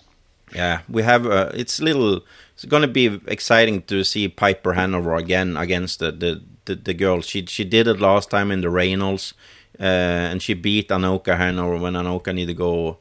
Yeah, 0.56 0.80
we 0.88 1.04
have. 1.04 1.26
Uh, 1.26 1.52
it's 1.54 1.82
little. 1.82 2.22
It's 2.58 2.66
going 2.66 2.82
to 2.82 2.88
be 2.88 3.22
exciting 3.28 3.84
to 3.84 4.04
see 4.04 4.28
Piper 4.28 4.74
Hanover 4.74 5.16
again 5.16 5.56
against 5.56 6.00
the 6.00 6.12
the, 6.12 6.42
the, 6.66 6.74
the 6.74 6.94
girl. 6.96 7.22
She 7.22 7.46
she 7.46 7.64
did 7.64 7.88
it 7.88 8.00
last 8.00 8.32
time 8.32 8.50
in 8.50 8.62
the 8.62 8.72
Reynolds, 8.72 9.36
uh, 9.80 9.84
and 9.84 10.42
she 10.42 10.56
beat 10.56 10.90
Anoka 10.90 11.38
Hanover 11.38 11.78
when 11.78 11.94
Anoka 11.94 12.34
needed 12.34 12.54
to 12.54 12.58
go. 12.58 12.98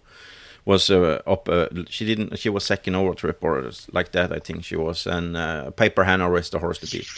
Was 0.67 0.91
uh, 0.91 1.23
up? 1.27 1.49
Uh, 1.49 1.69
she 1.89 2.05
didn't. 2.05 2.39
She 2.39 2.51
was 2.51 2.65
second 2.65 2.97
over 2.97 3.15
trip 3.15 3.43
or 3.43 3.71
like 3.93 4.13
that. 4.13 4.31
I 4.31 4.41
think 4.41 4.63
she 4.63 4.77
was. 4.77 5.07
And 5.07 5.35
uh, 5.35 5.71
Piper 5.71 6.05
Hanover 6.05 6.37
is 6.37 6.51
the 6.51 6.59
horse 6.59 6.79
to 6.81 6.87
beat. 6.87 7.09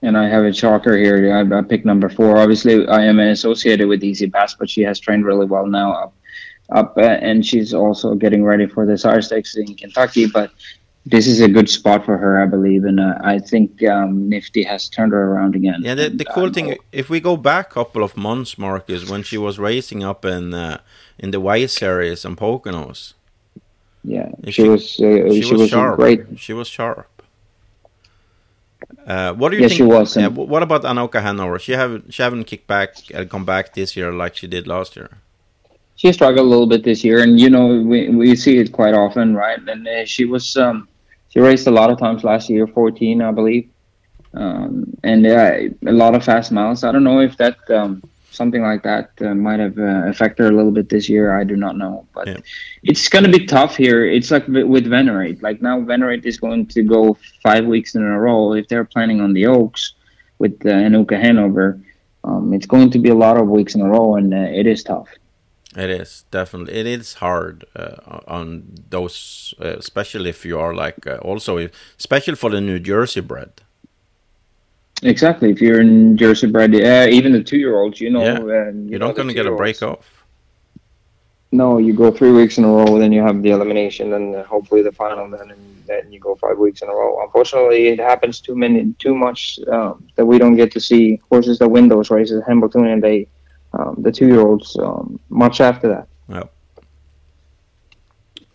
And 0.00 0.16
I 0.16 0.30
have 0.30 0.44
a 0.44 0.52
chalker 0.52 0.96
here. 0.96 1.36
I, 1.36 1.58
I 1.58 1.60
picked 1.60 1.84
number 1.84 2.08
four. 2.08 2.38
Obviously, 2.38 2.88
I 2.88 3.04
am 3.04 3.20
associated 3.20 3.88
with 3.88 4.02
Easy 4.02 4.30
Pass, 4.30 4.54
but 4.54 4.70
she 4.70 4.80
has 4.82 4.98
trained 4.98 5.26
really 5.26 5.44
well 5.44 5.66
now 5.66 5.92
up, 5.92 6.14
up, 6.70 6.96
uh, 6.96 7.02
and 7.02 7.44
she's 7.44 7.74
also 7.74 8.14
getting 8.14 8.42
ready 8.42 8.66
for 8.66 8.86
the 8.86 8.96
Sire 8.96 9.20
Stakes 9.20 9.54
in 9.56 9.74
Kentucky. 9.74 10.26
But 10.26 10.50
this 11.04 11.26
is 11.26 11.40
a 11.40 11.48
good 11.48 11.68
spot 11.68 12.04
for 12.04 12.16
her, 12.16 12.40
I 12.42 12.46
believe, 12.46 12.84
and 12.84 13.00
uh, 13.00 13.18
I 13.22 13.38
think 13.40 13.82
um, 13.84 14.28
Nifty 14.28 14.62
has 14.62 14.88
turned 14.88 15.12
her 15.12 15.32
around 15.32 15.56
again. 15.56 15.80
Yeah, 15.82 15.94
the, 15.96 16.08
the 16.10 16.24
cool 16.24 16.44
Um, 16.44 16.52
thing, 16.52 16.76
if 16.92 17.10
we 17.10 17.18
go 17.20 17.36
back 17.36 17.70
a 17.70 17.74
couple 17.74 18.02
of 18.04 18.16
months, 18.16 18.56
Mark, 18.56 18.88
is 18.88 19.10
when 19.10 19.22
she 19.22 19.36
was 19.36 19.58
racing 19.58 20.04
up 20.04 20.24
in 20.24 20.54
uh, 20.54 20.78
in 21.18 21.30
the 21.32 21.40
Y 21.40 21.66
series 21.66 22.24
and 22.24 22.36
Poconos. 22.36 23.14
Yeah, 24.04 24.30
She- 24.44 24.52
she, 24.52 24.68
was. 24.68 24.82
Uh, 25.00 25.30
She, 25.32 25.42
she, 25.42 25.54
was, 25.54 25.70
sharp. 25.70 25.96
great. 25.96 26.20
She 26.36 26.52
was 26.52 26.68
sharp. 26.68 27.08
Uh, 29.06 29.32
what 29.34 29.50
do 29.50 29.56
you 29.56 29.62
Yeah, 29.62 29.68
think? 29.68 29.76
she 29.78 29.82
was, 29.84 30.16
Yeah, 30.16 30.26
and- 30.26 30.36
what 30.36 30.62
about 30.62 30.82
Anoka 30.82 31.20
Hanover? 31.22 31.58
She 31.58 31.72
haven't 31.72 32.12
she 32.14 32.22
haven't 32.22 32.44
kicked 32.44 32.66
back 32.66 32.94
and 33.14 33.28
come 33.30 33.44
back 33.44 33.74
this 33.74 33.96
year 33.96 34.12
like 34.12 34.36
she 34.36 34.46
did 34.46 34.66
last 34.66 34.96
year. 34.96 35.10
She 35.96 36.12
struggled 36.12 36.46
a 36.46 36.48
little 36.48 36.66
bit 36.66 36.82
this 36.84 37.04
year, 37.04 37.18
and 37.22 37.38
you 37.40 37.50
know 37.50 37.66
we 37.82 38.08
we 38.08 38.34
see 38.36 38.58
it 38.58 38.70
quite 38.72 38.94
often, 38.94 39.34
right? 39.34 39.58
And 39.72 39.86
uh, 39.86 40.04
she 40.04 40.24
was 40.24 40.56
um, 40.56 40.88
she 41.32 41.40
raced 41.40 41.66
a 41.66 41.70
lot 41.70 41.90
of 41.90 41.98
times 41.98 42.24
last 42.24 42.48
year, 42.50 42.66
fourteen, 42.66 43.22
I 43.22 43.30
believe, 43.32 43.68
um, 44.34 44.92
and 45.02 45.26
uh, 45.26 45.52
a 45.86 45.92
lot 45.92 46.14
of 46.14 46.24
fast 46.24 46.52
miles. 46.52 46.84
I 46.84 46.92
don't 46.92 47.04
know 47.04 47.20
if 47.20 47.36
that 47.38 47.56
um, 47.70 48.02
something 48.30 48.62
like 48.62 48.82
that 48.82 49.10
uh, 49.20 49.34
might 49.34 49.60
have 49.60 49.78
uh, 49.78 50.08
affected 50.08 50.44
her 50.44 50.50
a 50.50 50.56
little 50.56 50.70
bit 50.72 50.88
this 50.88 51.08
year. 51.08 51.38
I 51.38 51.44
do 51.44 51.56
not 51.56 51.76
know, 51.76 52.06
but 52.14 52.26
Yeah. 52.28 52.38
it's 52.82 53.08
going 53.08 53.24
to 53.24 53.30
be 53.30 53.46
tough 53.46 53.76
here. 53.76 54.04
It's 54.06 54.30
like 54.30 54.46
with 54.48 54.66
with 54.66 54.86
Venerate. 54.86 55.42
Like 55.42 55.60
now, 55.62 55.80
Venerate 55.80 56.24
is 56.26 56.38
going 56.38 56.66
to 56.68 56.82
go 56.82 57.16
five 57.42 57.64
weeks 57.66 57.94
in 57.94 58.02
a 58.02 58.18
row. 58.20 58.52
If 58.54 58.68
they're 58.68 58.84
planning 58.84 59.20
on 59.20 59.32
the 59.32 59.46
Oaks 59.46 59.94
with 60.38 60.54
uh, 60.66 60.70
Anoka 60.70 61.20
Hanover, 61.20 61.78
um, 62.24 62.52
it's 62.52 62.66
going 62.66 62.90
to 62.90 62.98
be 62.98 63.10
a 63.10 63.14
lot 63.14 63.36
of 63.36 63.48
weeks 63.48 63.74
in 63.74 63.80
a 63.80 63.88
row, 63.88 64.16
and 64.16 64.32
uh, 64.32 64.60
it 64.60 64.66
is 64.66 64.82
tough. 64.82 65.08
It 65.76 65.90
is 65.90 66.24
definitely 66.30 66.74
it 66.74 66.86
is 66.86 67.14
hard 67.14 67.64
uh, 67.74 68.20
on 68.26 68.74
those, 68.90 69.54
uh, 69.60 69.76
especially 69.78 70.28
if 70.28 70.44
you 70.44 70.58
are 70.58 70.74
like 70.74 71.06
uh, 71.06 71.16
also 71.16 71.56
if, 71.56 71.70
especially 71.98 72.34
for 72.34 72.50
the 72.50 72.60
New 72.60 72.78
Jersey 72.78 73.20
bred. 73.20 73.52
Exactly. 75.02 75.50
If 75.50 75.60
you're 75.60 75.80
in 75.80 76.16
Jersey 76.16 76.46
bred, 76.46 76.74
uh, 76.74 77.06
even 77.10 77.32
the 77.32 77.42
two-year-olds, 77.42 78.00
you 78.00 78.10
know, 78.10 78.22
Yeah. 78.22 78.70
you 78.70 78.90
You're 78.90 79.00
not 79.00 79.16
going 79.16 79.28
to 79.28 79.34
get 79.34 79.46
a 79.46 79.56
break 79.56 79.82
off. 79.82 80.24
No, 81.50 81.78
you 81.78 81.92
go 81.92 82.10
three 82.10 82.32
weeks 82.32 82.56
in 82.56 82.64
a 82.64 82.68
row, 82.68 82.98
then 82.98 83.12
you 83.12 83.20
have 83.20 83.42
the 83.42 83.50
elimination, 83.50 84.14
and 84.14 84.36
hopefully 84.46 84.80
the 84.82 84.92
final, 84.92 85.28
then 85.28 85.50
and 85.50 85.60
then 85.86 86.10
you 86.12 86.20
go 86.20 86.34
five 86.36 86.56
weeks 86.56 86.80
in 86.82 86.88
a 86.88 86.92
row. 86.92 87.22
Unfortunately, 87.22 87.88
it 87.88 87.98
happens 87.98 88.40
too 88.40 88.56
many, 88.56 88.94
too 88.98 89.14
much 89.14 89.58
um, 89.70 90.06
that 90.16 90.24
we 90.24 90.38
don't 90.38 90.56
get 90.56 90.70
to 90.72 90.80
see 90.80 91.20
horses 91.28 91.58
that 91.58 91.68
win 91.68 91.88
those 91.88 92.10
races. 92.10 92.42
Hamilton 92.46 92.86
and 92.86 93.02
they, 93.02 93.26
um, 93.74 93.96
the 93.98 94.12
two-year-olds, 94.12 94.76
um, 94.78 95.18
much 95.28 95.60
after 95.60 95.88
that. 95.88 96.08
Yep. 96.28 96.52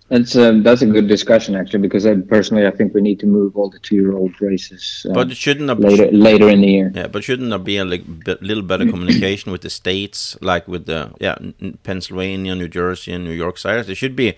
That's 0.10 0.38
uh, 0.38 0.60
that's 0.64 0.82
a 0.82 0.86
good 0.86 1.10
discussion 1.10 1.54
actually, 1.56 1.80
because 1.80 2.06
I, 2.06 2.16
personally 2.16 2.66
I 2.66 2.72
think 2.72 2.94
we 2.94 3.02
need 3.02 3.20
to 3.20 3.26
move 3.26 3.58
all 3.58 3.70
the 3.70 3.80
two-year-old 3.80 4.42
races 4.42 5.06
uh, 5.10 5.14
But 5.14 5.32
it 5.32 5.38
shouldn't 5.38 5.68
have 5.68 5.80
later 5.80 6.10
later 6.12 6.48
in 6.48 6.62
the 6.62 6.68
year. 6.68 6.92
Yeah, 6.96 7.08
but 7.08 7.26
shouldn't 7.26 7.50
there 7.50 7.60
be 7.60 7.76
a 7.78 7.84
like, 7.84 8.24
bit, 8.24 8.42
little 8.42 8.64
better 8.64 8.86
communication 8.94 9.52
with 9.52 9.64
the 9.64 9.70
states, 9.70 10.38
like 10.42 10.66
with 10.66 10.86
the 10.86 11.14
yeah 11.20 11.36
N- 11.42 11.56
N- 11.62 11.78
Pennsylvania, 11.84 12.56
New 12.56 12.70
Jersey, 12.70 13.12
and 13.12 13.26
New 13.26 13.34
York 13.34 13.58
side? 13.58 13.86
There 13.86 13.96
should 13.96 14.16
be 14.16 14.38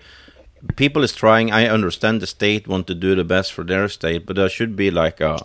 people 0.74 1.04
is 1.04 1.14
trying. 1.14 1.52
I 1.52 1.68
understand 1.68 2.20
the 2.20 2.26
state 2.26 2.66
want 2.66 2.88
to 2.88 2.94
do 2.94 3.14
the 3.14 3.24
best 3.24 3.52
for 3.52 3.62
their 3.62 3.88
state, 3.88 4.26
but 4.26 4.34
there 4.34 4.48
should 4.48 4.74
be 4.74 4.90
like 4.90 5.20
a 5.20 5.38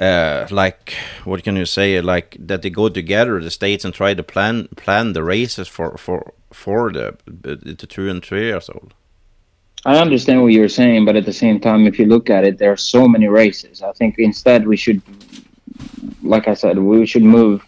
uh, 0.00 0.46
like 0.50 0.94
what 1.24 1.42
can 1.44 1.56
you 1.56 1.66
say? 1.66 2.00
Like 2.00 2.36
that 2.38 2.62
they 2.62 2.70
go 2.70 2.88
together, 2.88 3.40
the 3.40 3.50
states, 3.50 3.84
and 3.84 3.94
try 3.94 4.14
to 4.14 4.22
plan 4.22 4.68
plan 4.76 5.12
the 5.12 5.22
races 5.22 5.68
for 5.68 5.96
for 5.96 6.32
for 6.52 6.92
the 6.92 7.16
the 7.26 7.86
two 7.86 8.08
and 8.08 8.24
three 8.24 8.46
years 8.46 8.68
old. 8.68 8.94
I 9.86 9.98
understand 9.98 10.42
what 10.42 10.52
you're 10.52 10.68
saying, 10.68 11.04
but 11.04 11.16
at 11.16 11.26
the 11.26 11.32
same 11.32 11.60
time, 11.60 11.86
if 11.86 11.98
you 11.98 12.06
look 12.06 12.30
at 12.30 12.44
it, 12.44 12.56
there 12.58 12.72
are 12.72 12.76
so 12.76 13.06
many 13.06 13.28
races. 13.28 13.82
I 13.82 13.92
think 13.92 14.18
instead 14.18 14.66
we 14.66 14.78
should, 14.78 15.02
like 16.22 16.48
I 16.48 16.54
said, 16.54 16.78
we 16.78 17.04
should 17.04 17.22
move. 17.22 17.62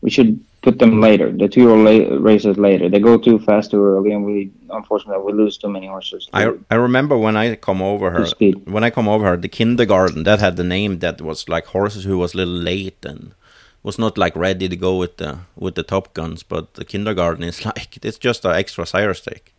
We 0.00 0.10
should 0.10 0.38
put 0.62 0.78
them 0.78 1.00
later. 1.00 1.32
The 1.32 1.48
two 1.48 1.74
la- 1.74 2.16
races 2.18 2.56
later. 2.56 2.88
They 2.88 3.00
go 3.00 3.18
too 3.18 3.40
fast 3.40 3.72
too 3.72 3.84
early, 3.84 4.12
and 4.12 4.24
we 4.24 4.52
unfortunately 4.72 5.22
we 5.24 5.32
lose 5.32 5.58
too 5.58 5.68
many 5.68 5.86
horses. 5.86 6.28
I 6.32 6.52
I 6.70 6.76
remember 6.76 7.16
when 7.16 7.36
I 7.36 7.54
come 7.56 7.82
over 7.82 8.10
her 8.10 8.26
when 8.64 8.84
I 8.84 8.90
come 8.90 9.08
over 9.08 9.24
her 9.26 9.36
the 9.36 9.48
kindergarten 9.48 10.24
that 10.24 10.40
had 10.40 10.56
the 10.56 10.64
name 10.64 10.98
that 11.00 11.20
was 11.20 11.48
like 11.48 11.66
horses 11.66 12.04
who 12.04 12.18
was 12.18 12.34
a 12.34 12.38
little 12.38 12.54
late 12.72 13.04
and 13.04 13.34
was 13.82 13.98
not 13.98 14.18
like 14.18 14.36
ready 14.36 14.68
to 14.68 14.76
go 14.76 14.96
with 14.96 15.16
the 15.16 15.38
with 15.56 15.74
the 15.74 15.82
top 15.82 16.12
guns 16.14 16.42
but 16.42 16.74
the 16.74 16.84
kindergarten 16.84 17.44
is 17.44 17.64
like 17.70 18.04
it's 18.04 18.18
just 18.18 18.44
an 18.44 18.52
extra 18.52 18.84
sire 18.86 19.14
stake 19.14 19.52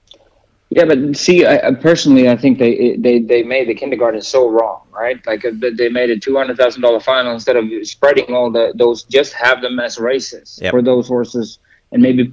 Yeah, 0.73 0.85
but 0.85 1.17
see, 1.17 1.45
I, 1.45 1.55
I 1.67 1.71
personally, 1.73 2.29
I 2.29 2.37
think 2.37 2.57
they 2.57 2.95
they 3.05 3.19
they 3.31 3.43
made 3.43 3.67
the 3.67 3.75
kindergarten 3.75 4.21
so 4.21 4.47
wrong, 4.49 4.79
right? 4.93 5.19
Like 5.27 5.43
uh, 5.43 5.51
they 5.79 5.89
made 5.89 6.09
a 6.11 6.17
two 6.17 6.35
hundred 6.39 6.55
thousand 6.61 6.81
dollar 6.81 7.01
final 7.01 7.33
instead 7.33 7.57
of 7.57 7.65
spreading 7.83 8.33
all 8.33 8.49
the 8.57 8.71
those. 8.81 9.03
Just 9.03 9.33
have 9.33 9.61
them 9.61 9.79
as 9.87 9.97
races 9.99 10.59
Yep. 10.61 10.71
for 10.71 10.81
those 10.81 11.09
horses, 11.09 11.59
and 11.91 12.01
maybe 12.01 12.31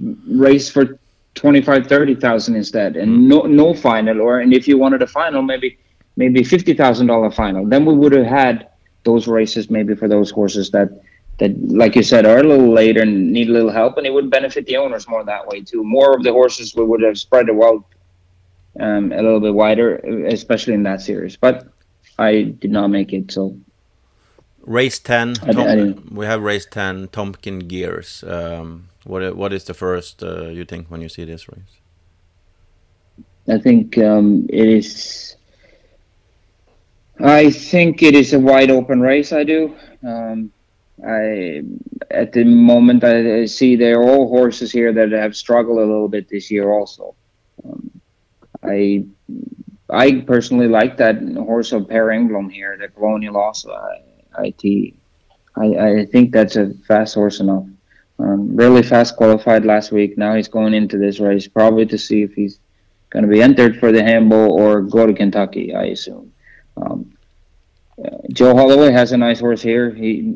race 0.48 0.70
for 0.70 0.84
twenty 1.38 1.62
five, 1.62 1.86
thirty 1.86 2.14
thousand 2.14 2.56
instead, 2.56 2.96
and 2.96 3.28
no 3.28 3.42
no 3.42 3.72
final. 3.74 4.20
Or 4.20 4.40
and 4.40 4.52
if 4.52 4.68
you 4.68 4.76
wanted 4.78 5.00
a 5.02 5.06
final, 5.06 5.42
maybe 5.42 5.78
maybe 6.16 6.42
fifty 6.44 6.74
thousand 6.74 7.06
dollar 7.06 7.30
final. 7.30 7.66
Then 7.66 7.84
we 7.86 7.94
would 7.94 8.12
have 8.12 8.26
had 8.26 8.68
those 9.04 9.26
races 9.26 9.70
maybe 9.70 9.94
for 9.94 10.08
those 10.08 10.30
horses 10.30 10.70
that 10.72 10.88
that, 11.38 11.52
like 11.82 11.94
you 11.94 12.02
said, 12.02 12.26
are 12.26 12.38
a 12.38 12.42
little 12.42 12.72
later 12.72 13.00
and 13.02 13.32
need 13.32 13.48
a 13.48 13.52
little 13.52 13.70
help, 13.70 13.96
and 13.96 14.06
it 14.06 14.12
would 14.12 14.28
benefit 14.28 14.66
the 14.66 14.76
owners 14.76 15.08
more 15.08 15.24
that 15.24 15.46
way 15.46 15.60
too. 15.62 15.82
More 15.84 16.16
of 16.16 16.24
the 16.24 16.32
horses 16.32 16.74
we 16.74 16.84
would 16.84 17.02
have 17.02 17.16
spread 17.16 17.46
the 17.46 17.54
wealth 17.54 17.84
um, 18.80 19.12
a 19.12 19.22
little 19.22 19.40
bit 19.40 19.54
wider, 19.54 19.96
especially 20.26 20.74
in 20.74 20.82
that 20.82 21.00
series. 21.00 21.36
But 21.36 21.68
I 22.18 22.42
did 22.42 22.72
not 22.72 22.88
make 22.88 23.12
it, 23.12 23.30
so 23.30 23.56
race 24.62 24.98
10 24.98 25.36
I- 25.42 25.52
Tom- 25.52 25.66
I 25.68 25.94
we 26.14 26.26
have 26.26 26.42
race 26.42 26.66
10 26.66 27.08
Tompkin 27.08 27.68
Geers 27.68 28.22
um 28.24 28.88
what 29.08 29.36
what 29.36 29.52
is 29.52 29.64
the 29.64 29.74
first 29.74 30.22
uh, 30.22 30.48
you 30.58 30.64
think 30.64 30.90
when 30.90 31.00
you 31.00 31.08
see 31.08 31.24
this 31.24 31.48
race 31.48 31.78
I 33.48 33.58
think 33.58 33.96
um, 33.98 34.46
it 34.50 34.68
is. 34.68 35.36
I 37.20 37.50
think 37.50 38.02
it 38.02 38.14
is 38.14 38.32
a 38.34 38.38
wide 38.38 38.70
open 38.70 39.00
race. 39.00 39.32
I 39.32 39.42
do. 39.42 39.74
Um, 40.06 40.52
I 41.04 41.62
at 42.10 42.32
the 42.32 42.44
moment 42.44 43.04
I, 43.04 43.46
see 43.46 43.76
there 43.76 44.00
are 44.00 44.08
all 44.08 44.28
horses 44.28 44.70
here 44.70 44.92
that 44.92 45.12
have 45.12 45.36
struggled 45.36 45.78
a 45.78 45.86
little 45.86 46.08
bit 46.08 46.28
this 46.28 46.50
year. 46.50 46.70
Also, 46.70 47.14
um, 47.64 47.90
I 48.62 49.06
I 49.88 50.20
personally 50.26 50.68
like 50.68 50.98
that 50.98 51.16
horse 51.34 51.72
of 51.72 51.88
Per 51.88 52.08
Engblom 52.08 52.52
here, 52.52 52.76
the 52.78 52.88
Colonial 52.88 53.36
also. 53.36 53.70
I, 53.72 54.04
IT. 54.40 54.94
I, 55.56 55.64
I 55.64 56.06
think 56.06 56.32
that's 56.32 56.56
a 56.56 56.74
fast 56.86 57.14
horse 57.14 57.40
enough. 57.40 57.64
Um, 58.18 58.56
really 58.56 58.82
fast 58.82 59.16
qualified 59.16 59.64
last 59.64 59.92
week. 59.92 60.18
Now 60.18 60.34
he's 60.34 60.48
going 60.48 60.74
into 60.74 60.98
this 60.98 61.20
race 61.20 61.46
probably 61.46 61.86
to 61.86 61.98
see 61.98 62.22
if 62.22 62.34
he's 62.34 62.58
going 63.10 63.24
to 63.24 63.30
be 63.30 63.40
entered 63.40 63.78
for 63.78 63.92
the 63.92 64.02
handball 64.02 64.52
or 64.60 64.82
go 64.82 65.06
to 65.06 65.14
Kentucky, 65.14 65.74
I 65.74 65.84
assume. 65.84 66.32
Um, 66.76 67.16
uh, 68.04 68.10
Joe 68.32 68.54
Holloway 68.54 68.92
has 68.92 69.12
a 69.12 69.16
nice 69.16 69.40
horse 69.40 69.62
here. 69.62 69.90
He 69.94 70.34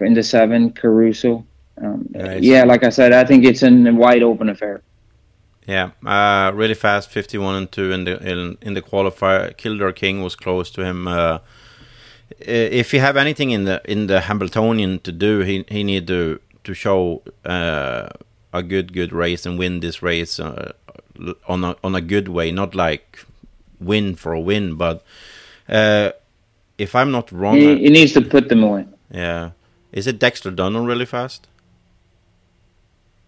in 0.00 0.14
the 0.14 0.22
seven, 0.22 0.72
Caruso. 0.72 1.46
Um, 1.80 2.08
Nice. 2.10 2.42
Yeah, 2.42 2.64
like 2.64 2.82
I 2.84 2.90
said, 2.90 3.12
I 3.12 3.24
think 3.24 3.44
it's 3.44 3.62
a 3.62 3.70
wide 3.70 4.22
open 4.22 4.48
affair. 4.48 4.82
yeah 5.66 5.90
uh 6.04 6.50
really 6.54 6.74
fast 6.74 7.08
51 7.08 7.54
and 7.54 7.70
2 7.70 7.92
in 7.92 8.04
the 8.04 8.14
in, 8.30 8.58
in 8.60 8.74
the 8.74 8.82
qualifier 8.82 9.56
kildare 9.56 9.92
king 9.92 10.20
was 10.20 10.34
close 10.34 10.72
to 10.72 10.80
him 10.82 11.06
uh 11.06 11.38
uh, 12.40 12.68
if 12.82 12.90
he 12.90 12.98
have 12.98 13.16
anything 13.16 13.50
in 13.50 13.64
the 13.64 13.80
in 13.84 14.06
the 14.06 14.22
Hambletonian 14.22 15.00
to 15.00 15.12
do, 15.12 15.40
he 15.40 15.64
he 15.68 15.84
need 15.84 16.06
to 16.06 16.40
to 16.64 16.74
show 16.74 17.22
uh, 17.44 18.08
a 18.52 18.62
good 18.62 18.92
good 18.92 19.12
race 19.12 19.46
and 19.46 19.58
win 19.58 19.80
this 19.80 20.02
race 20.02 20.38
uh, 20.40 20.72
on 21.48 21.64
a 21.64 21.76
on 21.82 21.94
a 21.94 22.00
good 22.00 22.28
way, 22.28 22.50
not 22.52 22.74
like 22.74 23.24
win 23.80 24.14
for 24.16 24.32
a 24.32 24.40
win, 24.40 24.74
but 24.76 25.04
uh, 25.68 26.10
if 26.78 26.94
I'm 26.94 27.10
not 27.10 27.30
wrong, 27.32 27.56
He, 27.56 27.72
uh, 27.72 27.76
he 27.76 27.88
needs 27.90 28.12
to 28.12 28.20
put 28.20 28.48
them 28.48 28.62
away. 28.62 28.86
yeah, 29.10 29.50
is 29.92 30.06
it 30.06 30.18
Dexter 30.18 30.50
Dunham 30.50 30.84
really 30.84 31.06
fast? 31.06 31.48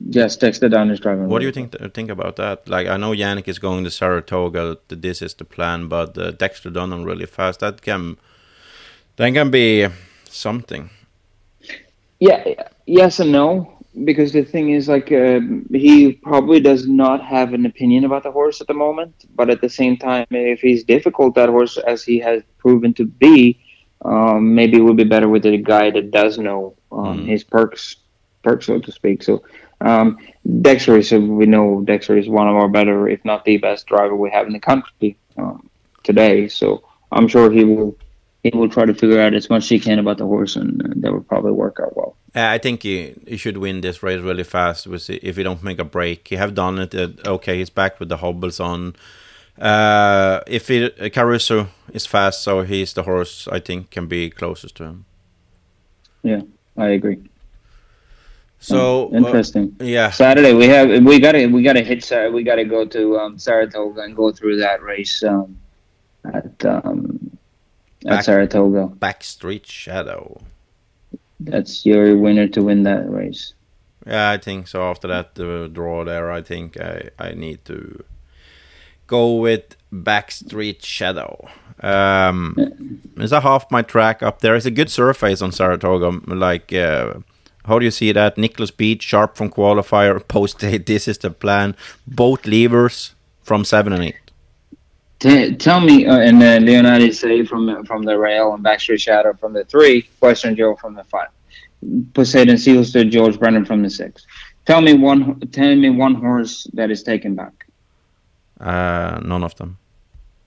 Yes, 0.06 0.36
Dexter 0.36 0.68
Dunn 0.68 0.90
is 0.90 1.00
driving. 1.00 1.28
What 1.28 1.38
do 1.38 1.46
you 1.46 1.52
really 1.52 1.68
think 1.68 1.94
think 1.94 2.10
about 2.10 2.36
that? 2.36 2.68
Like 2.68 2.86
I 2.88 2.96
know 2.96 3.12
Yannick 3.12 3.48
is 3.48 3.58
going 3.58 3.84
to 3.84 3.90
Saratoga. 3.90 4.76
This 4.88 5.22
is 5.22 5.34
the 5.34 5.44
plan, 5.44 5.88
but 5.88 6.18
uh, 6.18 6.32
Dexter 6.32 6.70
Dunham 6.70 7.04
really 7.04 7.26
fast. 7.26 7.60
That 7.60 7.80
can 7.80 8.16
that 9.16 9.32
can 9.32 9.50
be 9.50 9.88
something. 10.28 10.90
Yeah, 12.28 12.42
yes 12.86 13.20
and 13.20 13.32
no. 13.32 13.70
Because 14.04 14.32
the 14.32 14.44
thing 14.44 14.70
is, 14.70 14.88
like, 14.88 15.12
uh, 15.12 15.40
he 15.70 16.12
probably 16.12 16.60
does 16.60 16.86
not 16.88 17.22
have 17.24 17.52
an 17.54 17.64
opinion 17.66 18.04
about 18.04 18.24
the 18.24 18.32
horse 18.32 18.60
at 18.60 18.66
the 18.66 18.74
moment. 18.74 19.14
But 19.34 19.50
at 19.50 19.60
the 19.60 19.68
same 19.68 19.96
time, 19.96 20.26
if 20.30 20.60
he's 20.60 20.84
difficult, 20.84 21.34
that 21.36 21.48
horse, 21.48 21.76
as 21.78 22.02
he 22.04 22.18
has 22.20 22.42
proven 22.58 22.92
to 22.94 23.04
be, 23.06 23.60
um, 24.04 24.54
maybe 24.54 24.78
it 24.78 24.80
would 24.80 24.96
be 24.96 25.04
better 25.04 25.28
with 25.28 25.46
a 25.46 25.56
guy 25.58 25.90
that 25.90 26.10
does 26.10 26.38
know 26.38 26.74
um, 26.92 27.24
Mm. 27.24 27.28
his 27.32 27.44
perks, 27.44 27.96
perks, 28.42 28.66
so 28.66 28.78
to 28.80 28.92
speak. 28.92 29.22
So, 29.22 29.42
um, 29.80 30.18
Dexter 30.62 30.96
is, 30.98 31.12
we 31.12 31.46
know 31.46 31.82
Dexter 31.84 32.16
is 32.18 32.28
one 32.28 32.48
of 32.48 32.56
our 32.56 32.68
better, 32.68 33.08
if 33.08 33.24
not 33.24 33.44
the 33.44 33.58
best 33.58 33.86
driver 33.86 34.16
we 34.16 34.30
have 34.30 34.46
in 34.46 34.52
the 34.52 34.60
country 34.60 35.16
um, 35.38 35.68
today. 36.02 36.48
So, 36.48 36.82
I'm 37.12 37.28
sure 37.28 37.50
he 37.50 37.64
will. 37.64 37.96
He 38.44 38.50
will 38.54 38.68
try 38.68 38.84
to 38.84 38.94
figure 38.94 39.20
out 39.20 39.34
as 39.34 39.50
much 39.50 39.64
as 39.64 39.68
he 39.70 39.80
can 39.80 39.98
about 39.98 40.18
the 40.18 40.26
horse, 40.26 40.54
and 40.56 40.80
that 41.02 41.12
will 41.12 41.22
probably 41.22 41.52
work 41.52 41.80
out 41.82 41.96
well. 41.96 42.16
Uh, 42.36 42.46
I 42.46 42.58
think 42.58 42.82
he, 42.82 43.14
he 43.26 43.36
should 43.38 43.56
win 43.58 43.80
this 43.80 44.02
race 44.02 44.20
really 44.20 44.44
fast. 44.44 44.86
With 44.86 45.10
if 45.10 45.36
he 45.36 45.42
don't 45.42 45.62
make 45.62 45.78
a 45.80 45.84
break, 45.84 46.28
he 46.28 46.36
have 46.36 46.54
done 46.54 46.78
it. 46.78 46.94
Uh, 46.94 47.08
okay, 47.26 47.58
he's 47.58 47.70
back 47.70 47.98
with 47.98 48.10
the 48.10 48.18
hobbles 48.18 48.60
on. 48.60 48.96
Uh, 49.58 50.40
if 50.46 50.68
he, 50.68 50.90
Caruso 51.10 51.68
is 51.92 52.06
fast, 52.06 52.42
so 52.42 52.62
he's 52.62 52.92
the 52.92 53.04
horse 53.04 53.48
I 53.50 53.60
think 53.60 53.90
can 53.90 54.06
be 54.08 54.30
closest 54.30 54.76
to 54.76 54.84
him. 54.84 55.06
Yeah, 56.22 56.42
I 56.76 56.88
agree. 56.88 57.22
So 58.58 59.08
Hmm, 59.10 59.16
interesting. 59.16 59.76
uh, 59.80 59.84
yeah, 59.84 60.10
Saturday 60.10 60.54
we 60.54 60.66
have 60.68 60.88
we 61.04 61.20
gotta 61.20 61.46
we 61.48 61.62
gotta 61.62 61.82
hit 61.82 62.10
we 62.32 62.42
gotta 62.42 62.64
go 62.64 62.84
to 62.86 63.18
um, 63.18 63.38
Saratoga 63.38 64.02
and 64.02 64.16
go 64.16 64.32
through 64.32 64.56
that 64.58 64.82
race 64.82 65.22
um, 65.22 65.58
at 66.32 66.64
um, 66.64 67.23
at 68.04 68.10
Back- 68.10 68.24
Saratoga. 68.24 68.88
Backstreet 68.98 69.66
Shadow. 69.66 70.40
That's 71.40 71.84
your 71.84 72.16
winner 72.16 72.48
to 72.48 72.62
win 72.62 72.84
that 72.84 73.10
race. 73.10 73.54
Yeah, 74.06 74.30
I 74.30 74.38
think 74.38 74.68
so. 74.68 74.82
After 74.82 75.08
that 75.08 75.38
uh, 75.38 75.68
draw 75.68 76.04
there, 76.04 76.30
I 76.30 76.42
think 76.42 76.78
I, 76.80 77.10
I 77.18 77.32
need 77.32 77.64
to 77.66 78.04
go 79.06 79.36
with 79.36 79.76
Backstreet 79.92 80.84
Shadow. 80.84 81.48
Um, 81.80 83.00
it's 83.16 83.32
a 83.32 83.40
half 83.40 83.70
my 83.70 83.82
track 83.82 84.22
up 84.22 84.40
there. 84.40 84.54
It's 84.54 84.66
a 84.66 84.70
good 84.70 84.90
surface 84.90 85.42
on 85.42 85.52
Saratoga. 85.52 86.20
Like, 86.32 86.72
uh, 86.72 87.14
how 87.64 87.78
do 87.78 87.84
you 87.84 87.90
see 87.90 88.12
that? 88.12 88.38
Nicholas 88.38 88.70
Beach, 88.70 89.02
sharp 89.02 89.36
from 89.36 89.50
qualifier, 89.50 90.26
post 90.28 90.58
date. 90.58 90.86
This 90.86 91.08
is 91.08 91.18
the 91.18 91.30
plan. 91.30 91.74
Both 92.06 92.46
levers 92.46 93.14
from 93.42 93.64
seven 93.64 93.92
and 93.92 94.04
eight. 94.04 94.23
T- 95.24 95.54
tell 95.56 95.80
me, 95.80 96.04
uh, 96.06 96.18
and 96.18 96.42
uh, 96.42 96.58
Leonardo 96.60 97.08
say 97.08 97.46
from 97.46 97.82
from 97.86 98.02
the 98.02 98.18
rail 98.18 98.52
and 98.52 98.62
Backstreet 98.62 99.00
Shadow 99.00 99.32
from 99.32 99.54
the 99.54 99.64
three, 99.64 100.06
Western 100.20 100.54
Joe 100.54 100.76
from 100.76 100.92
the 100.92 101.04
five, 101.04 101.28
Poseidon 102.12 102.58
Seals 102.58 102.92
to 102.92 103.06
George 103.06 103.38
Brennan 103.38 103.64
from 103.64 103.80
the 103.82 103.88
six. 103.88 104.26
Tell 104.66 104.82
me 104.82 104.92
one. 104.92 105.40
Tell 105.50 105.74
me 105.74 105.88
one 105.88 106.14
horse 106.16 106.64
that 106.74 106.90
is 106.90 107.02
taken 107.02 107.34
back. 107.34 107.66
Uh, 108.60 109.18
none 109.24 109.42
of 109.42 109.54
them. 109.56 109.78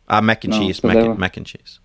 Ah, 0.08 0.22
mac 0.22 0.44
and 0.44 0.54
No, 0.54 0.60
cheese, 0.60 0.78
so 0.78 0.88
mac, 0.90 0.98
were- 0.98 1.16
mac 1.16 1.38
and 1.38 1.46
cheese. 1.48 1.80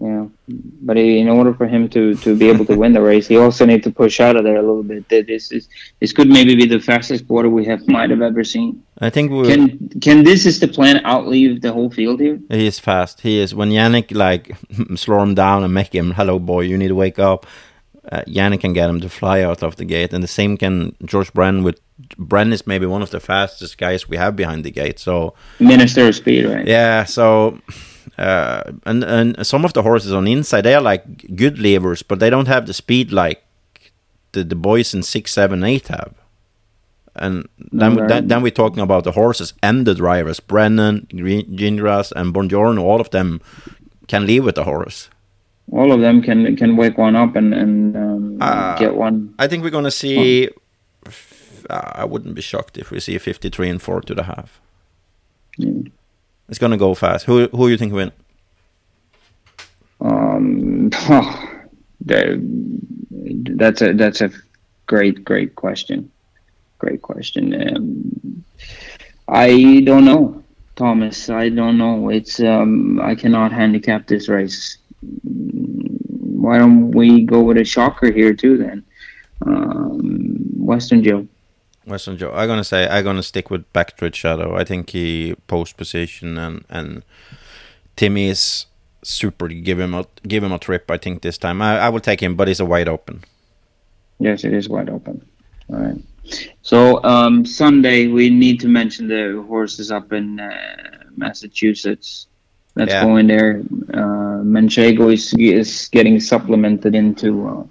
Yeah, 0.00 0.28
but 0.48 0.96
in 0.96 1.28
order 1.28 1.52
for 1.52 1.66
him 1.66 1.86
to, 1.90 2.14
to 2.16 2.34
be 2.34 2.48
able 2.48 2.64
to 2.64 2.74
win 2.74 2.94
the 2.94 3.02
race, 3.02 3.26
he 3.26 3.36
also 3.36 3.66
need 3.66 3.82
to 3.82 3.90
push 3.90 4.18
out 4.18 4.34
of 4.34 4.44
there 4.44 4.56
a 4.56 4.62
little 4.62 4.82
bit. 4.82 5.06
This 5.08 5.52
is 5.52 5.68
this 6.00 6.14
could 6.14 6.28
maybe 6.28 6.54
be 6.54 6.64
the 6.64 6.80
fastest 6.80 7.28
quarter 7.28 7.50
we 7.50 7.66
have 7.66 7.86
might 7.86 8.08
have 8.08 8.22
ever 8.22 8.42
seen. 8.42 8.82
I 8.98 9.10
think 9.10 9.30
we 9.30 9.46
Can 9.48 10.00
can 10.00 10.24
this 10.24 10.46
is 10.46 10.58
the 10.58 10.68
plan 10.68 11.04
outleave 11.04 11.60
the 11.60 11.72
whole 11.72 11.90
field 11.90 12.18
here? 12.18 12.40
He 12.48 12.66
is 12.66 12.78
fast. 12.78 13.20
He 13.20 13.38
is. 13.38 13.54
When 13.54 13.70
Yannick 13.70 14.14
like 14.14 14.56
slow 14.96 15.22
him 15.22 15.34
down 15.34 15.64
and 15.64 15.74
make 15.74 15.94
him, 15.94 16.12
"Hello, 16.12 16.38
boy, 16.38 16.62
you 16.62 16.78
need 16.78 16.88
to 16.88 16.94
wake 16.94 17.18
up." 17.18 17.46
Uh, 18.10 18.22
Yannick 18.26 18.60
can 18.60 18.72
get 18.72 18.88
him 18.88 19.00
to 19.02 19.08
fly 19.10 19.42
out 19.42 19.62
of 19.62 19.76
the 19.76 19.84
gate, 19.84 20.14
and 20.14 20.24
the 20.24 20.28
same 20.28 20.56
can 20.56 20.96
George 21.04 21.30
Bren. 21.34 21.62
With 21.62 21.78
Bren 22.16 22.52
is 22.52 22.66
maybe 22.66 22.86
one 22.86 23.02
of 23.02 23.10
the 23.10 23.20
fastest 23.20 23.76
guys 23.76 24.08
we 24.08 24.16
have 24.16 24.34
behind 24.34 24.64
the 24.64 24.70
gate. 24.70 24.98
So 24.98 25.34
Minister 25.58 26.08
of 26.08 26.14
speed, 26.14 26.46
right? 26.46 26.66
yeah. 26.66 27.04
So 27.04 27.58
uh, 28.18 28.62
and 28.84 29.04
and 29.04 29.46
some 29.46 29.64
of 29.64 29.72
the 29.72 29.82
horses 29.82 30.12
on 30.12 30.24
the 30.24 30.32
inside 30.32 30.62
they 30.62 30.74
are 30.74 30.82
like 30.92 31.02
good 31.36 31.58
levers, 31.58 32.02
but 32.02 32.18
they 32.18 32.30
don't 32.30 32.48
have 32.48 32.66
the 32.66 32.72
speed 32.74 33.12
like 33.12 33.42
the 34.32 34.44
the 34.44 34.56
boys 34.56 34.94
in 34.94 35.02
six, 35.02 35.32
seven, 35.32 35.64
eight 35.64 35.88
have. 35.88 36.12
And 37.16 37.48
then, 37.72 38.06
then, 38.06 38.28
then 38.28 38.40
we're 38.42 38.52
talking 38.54 38.82
about 38.82 39.02
the 39.04 39.12
horses 39.12 39.52
and 39.62 39.84
the 39.84 39.94
drivers. 39.94 40.38
Brennan, 40.40 41.06
Gin- 41.10 41.56
Gingras, 41.56 42.12
and 42.16 42.32
Bongiorno, 42.32 42.80
all 42.82 43.00
of 43.00 43.10
them 43.10 43.40
can 44.06 44.26
leave 44.26 44.44
with 44.44 44.54
the 44.54 44.62
horse. 44.64 45.10
All 45.72 45.92
of 45.92 46.00
them 46.00 46.22
can 46.22 46.56
can 46.56 46.76
wake 46.76 46.98
one 46.98 47.16
up 47.16 47.36
and 47.36 47.52
and 47.54 47.96
um, 47.96 48.38
Ah. 48.40 48.76
get 48.78 48.94
one. 48.94 49.34
I 49.38 49.48
think 49.48 49.64
we're 49.64 49.70
going 49.72 49.84
to 49.84 49.90
see. 49.90 50.48
f- 51.06 51.64
uh, 51.70 51.92
I 52.02 52.04
wouldn't 52.04 52.34
be 52.34 52.42
shocked 52.42 52.78
if 52.78 52.90
we 52.90 53.00
see 53.00 53.18
53 53.18 53.68
and 53.70 53.82
4 53.82 54.00
to 54.02 54.14
the 54.14 54.22
half. 54.22 54.60
Yeah. 55.58 55.82
It's 56.50 56.58
going 56.58 56.72
to 56.72 56.76
go 56.76 56.94
fast. 56.94 57.24
Who 57.26 57.46
who 57.48 57.68
you 57.68 57.76
think 57.78 57.92
win? 57.94 58.12
Um, 60.00 60.90
that- 60.90 62.40
that's 63.60 63.82
a 63.82 63.92
that's 63.92 64.20
a 64.20 64.30
great 64.86 65.24
great 65.24 65.54
question. 65.54 66.10
Great 66.78 67.02
question. 67.02 67.44
Um, 67.54 68.44
I 69.28 69.82
don't 69.84 70.04
know, 70.04 70.42
Thomas. 70.76 71.28
I 71.30 71.50
don't 71.50 71.78
know. 71.78 72.08
It's 72.08 72.40
um, 72.40 73.00
I 73.00 73.14
cannot 73.14 73.52
handicap 73.52 74.06
this 74.06 74.28
race. 74.28 74.78
Why 75.22 76.58
don't 76.58 76.90
we 76.90 77.24
go 77.24 77.42
with 77.42 77.58
a 77.58 77.64
shocker 77.64 78.10
here 78.10 78.34
too 78.34 78.56
then? 78.58 78.84
Um, 79.46 80.36
Western 80.56 81.04
Joe. 81.04 81.28
Western 81.86 82.16
Joe. 82.18 82.32
I'm 82.32 82.46
gonna 82.48 82.64
say 82.64 82.86
I'm 82.88 83.04
gonna 83.04 83.22
stick 83.22 83.50
with 83.50 83.70
Backstreet 83.72 84.14
Shadow. 84.14 84.56
I 84.56 84.64
think 84.64 84.90
he 84.90 85.34
post 85.46 85.76
position 85.76 86.38
and 86.38 86.64
and 86.68 87.02
Timmy 87.96 88.28
is 88.28 88.66
super. 89.02 89.48
Give 89.48 89.78
him 89.80 89.94
a 89.94 90.06
give 90.26 90.42
him 90.44 90.52
a 90.52 90.58
trip. 90.58 90.90
I 90.90 90.98
think 90.98 91.22
this 91.22 91.38
time 91.38 91.62
I, 91.62 91.78
I 91.78 91.88
will 91.88 92.00
take 92.00 92.20
him, 92.22 92.34
but 92.36 92.48
he's 92.48 92.60
a 92.60 92.64
wide 92.66 92.88
open. 92.88 93.24
Yes, 94.18 94.44
it 94.44 94.52
is 94.52 94.68
wide 94.68 94.90
open. 94.90 95.26
All 95.70 95.76
right. 95.80 95.96
So 96.62 97.02
um, 97.04 97.44
Sunday 97.46 98.06
we 98.06 98.28
need 98.30 98.60
to 98.60 98.68
mention 98.68 99.08
the 99.08 99.42
horses 99.48 99.90
up 99.90 100.12
in 100.12 100.38
uh, 100.38 101.04
Massachusetts. 101.16 102.26
That's 102.74 102.92
Yeah. 102.92 103.04
going 103.04 103.26
there. 103.26 103.62
Uh, 103.92 104.44
Manchego 104.44 105.12
is 105.12 105.34
is 105.34 105.88
getting 105.90 106.20
supplemented 106.20 106.94
into 106.94 107.48
uh, 107.48 107.64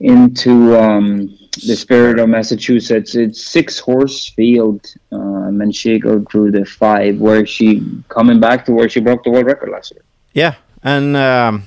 into 0.00 0.76
um, 0.76 1.38
the 1.66 1.76
Spirit 1.76 2.18
of 2.18 2.28
Massachusetts. 2.28 3.14
It's 3.14 3.44
six 3.44 3.78
horse 3.78 4.28
field. 4.28 4.94
Uh, 5.12 5.50
Manchego 5.50 6.26
drew 6.28 6.50
the 6.50 6.64
five. 6.64 7.18
Where 7.18 7.46
she 7.46 7.82
coming 8.08 8.40
back 8.40 8.64
to 8.66 8.72
where 8.72 8.88
she 8.88 9.00
broke 9.00 9.24
the 9.24 9.30
world 9.30 9.46
record 9.46 9.70
last 9.70 9.92
year. 9.92 10.02
Yeah, 10.32 10.54
and 10.82 11.16
um, 11.16 11.64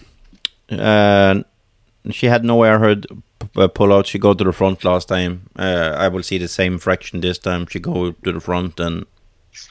uh, 0.70 1.44
she 2.12 2.28
had 2.28 2.44
no 2.44 2.60
airhead 2.60 3.06
p- 3.40 3.48
uh, 3.56 3.68
pull 3.68 3.94
out. 3.94 4.08
She 4.08 4.20
go 4.20 4.34
to 4.34 4.44
the 4.44 4.54
front 4.54 4.84
last 4.84 5.08
time. 5.08 5.50
Uh, 5.56 5.96
I 5.98 6.08
will 6.10 6.24
see 6.24 6.38
the 6.38 6.48
same 6.48 6.78
fraction 6.78 7.22
this 7.22 7.38
time. 7.38 7.66
She 7.68 7.80
go 7.80 8.12
to 8.12 8.32
the 8.32 8.42
front 8.42 8.80
and 8.80 9.06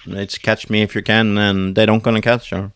it's 0.07 0.39
catch 0.39 0.69
me 0.71 0.83
if 0.83 0.95
you 0.95 1.03
can, 1.03 1.39
and 1.39 1.77
they 1.77 1.87
don't 1.87 2.03
gonna 2.03 2.23
catch 2.23 2.51
her. 2.51 2.73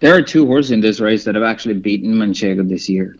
There 0.00 0.14
are 0.14 0.22
two 0.22 0.46
horses 0.46 0.70
in 0.70 0.80
this 0.80 0.98
race 1.00 1.24
that 1.24 1.34
have 1.34 1.44
actually 1.44 1.74
beaten 1.74 2.14
Manchego 2.14 2.68
this 2.68 2.88
year. 2.88 3.16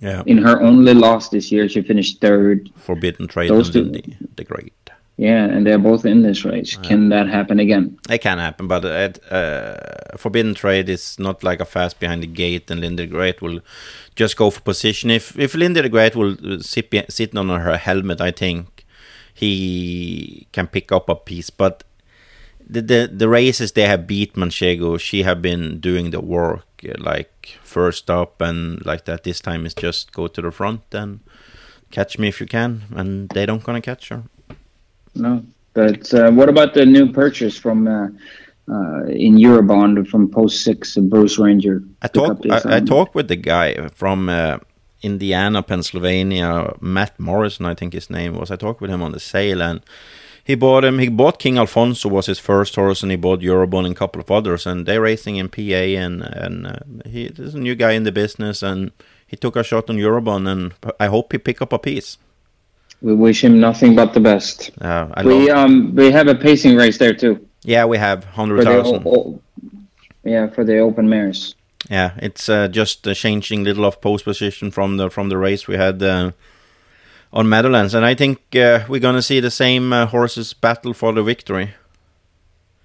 Yeah, 0.00 0.22
In 0.26 0.38
her 0.38 0.62
only 0.62 0.94
loss 0.94 1.28
this 1.28 1.50
year, 1.50 1.68
she 1.68 1.82
finished 1.82 2.20
third. 2.20 2.70
forbidden 2.76 3.26
trade 3.26 3.50
Those 3.50 3.74
and 3.74 3.94
two- 3.94 4.14
the, 4.36 4.44
great. 4.44 4.72
Yeah, 5.16 5.46
and 5.46 5.66
they're 5.66 5.80
both 5.80 6.06
in 6.06 6.22
this 6.22 6.44
race. 6.44 6.76
Can 6.76 7.08
that 7.08 7.26
happen 7.28 7.58
again? 7.58 7.98
It 8.08 8.18
can 8.18 8.38
happen, 8.38 8.68
but 8.68 8.84
it, 8.84 9.18
uh, 9.32 10.16
forbidden 10.16 10.54
trade 10.54 10.88
is 10.88 11.18
not 11.18 11.42
like 11.42 11.58
a 11.60 11.64
fast 11.64 11.98
behind 11.98 12.22
the 12.22 12.28
gate, 12.28 12.70
and 12.70 12.80
Lindy 12.80 13.02
the 13.06 13.10
Great 13.10 13.42
will 13.42 13.58
just 14.14 14.36
go 14.36 14.50
for 14.50 14.60
position. 14.60 15.10
If 15.10 15.36
if 15.36 15.54
Lindy 15.56 15.80
the 15.80 15.88
Great 15.88 16.14
will 16.14 16.36
uh, 16.44 16.60
sit 16.60 16.94
sitting 17.08 17.36
on 17.38 17.48
her 17.48 17.76
helmet, 17.76 18.20
I 18.20 18.30
think 18.30 18.84
he 19.34 20.46
can 20.52 20.68
pick 20.68 20.92
up 20.92 21.08
a 21.08 21.16
piece. 21.16 21.50
But 21.50 21.82
the, 22.68 22.82
the 22.82 23.10
the 23.12 23.28
races 23.28 23.72
they 23.72 23.86
have 23.86 24.06
beat 24.06 24.34
Manchego, 24.34 24.98
she 25.00 25.22
have 25.22 25.40
been 25.40 25.80
doing 25.80 26.10
the 26.10 26.20
work 26.20 26.66
uh, 26.84 26.92
like 26.98 27.58
first 27.62 28.10
up 28.10 28.40
and 28.40 28.84
like 28.84 29.04
that. 29.06 29.24
This 29.24 29.40
time 29.40 29.66
is 29.66 29.74
just 29.74 30.12
go 30.12 30.28
to 30.28 30.42
the 30.42 30.50
front 30.50 30.82
and 30.92 31.20
catch 31.90 32.18
me 32.18 32.28
if 32.28 32.40
you 32.40 32.46
can, 32.46 32.82
and 32.94 33.28
they 33.30 33.46
don't 33.46 33.64
gonna 33.64 33.80
catch 33.80 34.08
her. 34.08 34.24
No, 35.14 35.42
but 35.72 36.12
uh, 36.12 36.30
what 36.30 36.48
about 36.48 36.74
the 36.74 36.84
new 36.84 37.12
purchase 37.12 37.58
from 37.58 37.88
uh, 37.88 38.08
uh, 38.70 39.04
in 39.06 39.36
Eurobond 39.36 40.06
from 40.08 40.28
Post 40.30 40.62
Six, 40.62 40.96
and 40.96 41.08
Bruce 41.08 41.38
Ranger? 41.38 41.82
I 42.02 42.08
talked 42.08 42.46
I, 42.50 42.76
I 42.76 42.80
talked 42.80 43.14
with 43.14 43.28
the 43.28 43.36
guy 43.36 43.88
from 43.88 44.28
uh, 44.28 44.58
Indiana, 45.02 45.62
Pennsylvania, 45.62 46.74
Matt 46.80 47.18
Morrison, 47.18 47.66
I 47.66 47.74
think 47.74 47.92
his 47.92 48.10
name 48.10 48.34
was. 48.34 48.50
I 48.50 48.56
talked 48.56 48.80
with 48.80 48.90
him 48.90 49.02
on 49.02 49.12
the 49.12 49.20
sale 49.20 49.62
and 49.62 49.80
he 50.48 50.54
bought 50.56 50.84
him. 50.84 50.98
He 50.98 51.08
bought 51.10 51.38
King 51.38 51.58
Alfonso 51.58 52.08
was 52.08 52.26
his 52.26 52.38
first 52.40 52.74
horse, 52.74 53.02
and 53.04 53.12
he 53.12 53.16
bought 53.18 53.40
Eurobond 53.40 53.84
and 53.86 53.94
a 53.94 53.98
couple 53.98 54.20
of 54.20 54.30
others, 54.30 54.66
and 54.66 54.86
they're 54.86 55.02
racing 55.02 55.36
in 55.36 55.48
PA. 55.48 55.84
And 56.04 56.22
and 56.22 56.66
uh, 56.66 56.78
he 57.08 57.26
is 57.26 57.54
a 57.54 57.58
new 57.60 57.74
guy 57.76 57.92
in 57.92 58.04
the 58.04 58.12
business, 58.12 58.62
and 58.62 58.90
he 59.26 59.36
took 59.36 59.56
a 59.56 59.62
shot 59.62 59.90
on 59.90 59.96
Eurobond, 59.98 60.48
and 60.48 60.72
I 60.98 61.06
hope 61.06 61.32
he 61.32 61.38
pick 61.38 61.60
up 61.62 61.72
a 61.72 61.78
piece. 61.78 62.18
We 63.02 63.14
wish 63.14 63.44
him 63.44 63.60
nothing 63.60 63.94
but 63.94 64.12
the 64.14 64.20
best. 64.20 64.70
Uh, 64.80 65.08
I 65.14 65.22
we 65.24 65.50
um 65.50 65.94
we 65.94 66.10
have 66.10 66.28
a 66.28 66.34
pacing 66.34 66.76
race 66.76 66.98
there 66.98 67.14
too. 67.14 67.46
yeah, 67.62 67.84
we 67.84 67.98
have 67.98 68.24
hundred 68.24 68.64
thousand. 68.64 69.02
For 69.02 69.10
the 69.10 69.10
o- 69.10 69.22
o- 69.22 69.40
yeah, 70.24 70.50
for 70.54 70.64
the 70.64 70.78
open 70.78 71.08
mares. 71.08 71.54
Yeah, 71.90 72.10
it's 72.22 72.48
uh, 72.48 72.68
just 72.68 73.06
uh, 73.06 73.14
changing 73.14 73.64
little 73.64 73.84
of 73.84 74.00
post 74.00 74.24
position 74.24 74.70
from 74.72 74.96
the 74.96 75.10
from 75.10 75.28
the 75.28 75.36
race 75.36 75.68
we 75.68 75.76
had 75.76 76.02
uh, 76.02 76.32
on 77.32 77.48
Meadowlands, 77.48 77.94
and 77.94 78.04
I 78.04 78.14
think 78.14 78.38
uh, 78.56 78.84
we're 78.88 79.00
gonna 79.00 79.22
see 79.22 79.40
the 79.40 79.50
same 79.50 79.92
uh, 79.92 80.06
horses 80.06 80.52
battle 80.54 80.94
for 80.94 81.12
the 81.12 81.22
victory. 81.22 81.74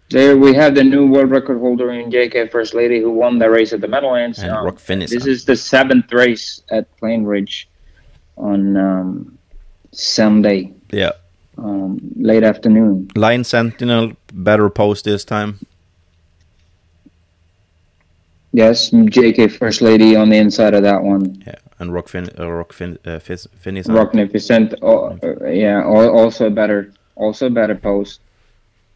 There 0.10 0.38
we 0.38 0.54
have 0.54 0.76
the 0.76 0.84
new 0.84 1.08
world 1.08 1.32
record 1.32 1.58
holder 1.60 1.90
in 1.92 2.12
JK 2.12 2.52
First 2.52 2.74
Lady 2.76 3.00
who 3.00 3.10
won 3.12 3.40
the 3.40 3.50
race 3.50 3.74
at 3.74 3.82
the 3.82 3.88
Meadowlands. 3.88 4.38
And 4.40 4.52
Um, 4.52 4.66
Rock. 4.66 4.80
This 4.86 5.26
is 5.26 5.46
the 5.46 5.56
seventh 5.56 6.12
race 6.14 6.62
at 6.70 6.86
Plainridge 7.00 7.66
on 8.38 8.78
um, 8.78 9.38
Sunday, 9.92 10.74
Yeah, 10.92 11.12
um, 11.58 12.00
late 12.16 12.44
afternoon. 12.44 13.10
Lyons 13.16 13.48
Sentinel 13.48 14.14
better 14.34 14.70
post 14.70 15.06
this 15.06 15.24
time. 15.26 15.60
Yes, 18.52 18.92
JK 18.92 19.52
First 19.58 19.82
Lady 19.82 20.16
on 20.16 20.30
the 20.30 20.38
inside 20.38 20.76
of 20.76 20.84
that 20.84 21.02
one. 21.02 21.42
Yeah, 21.48 21.56
and 21.84 21.94
Rock 21.94 22.08
Fin, 22.10 22.30
uh, 22.40 22.50
Rock 22.50 22.74
fin, 22.74 22.98
uh, 23.06 23.20
Fizz, 23.20 23.48
Finish. 23.60 23.86
Rocknificent, 23.86 24.74
uh, 24.82 25.16
uh, 25.24 25.50
yeah, 25.50 25.84
also 25.86 26.48
a 26.48 26.50
better, 26.50 26.92
also 27.16 27.50
better 27.50 27.76
post. 27.76 28.22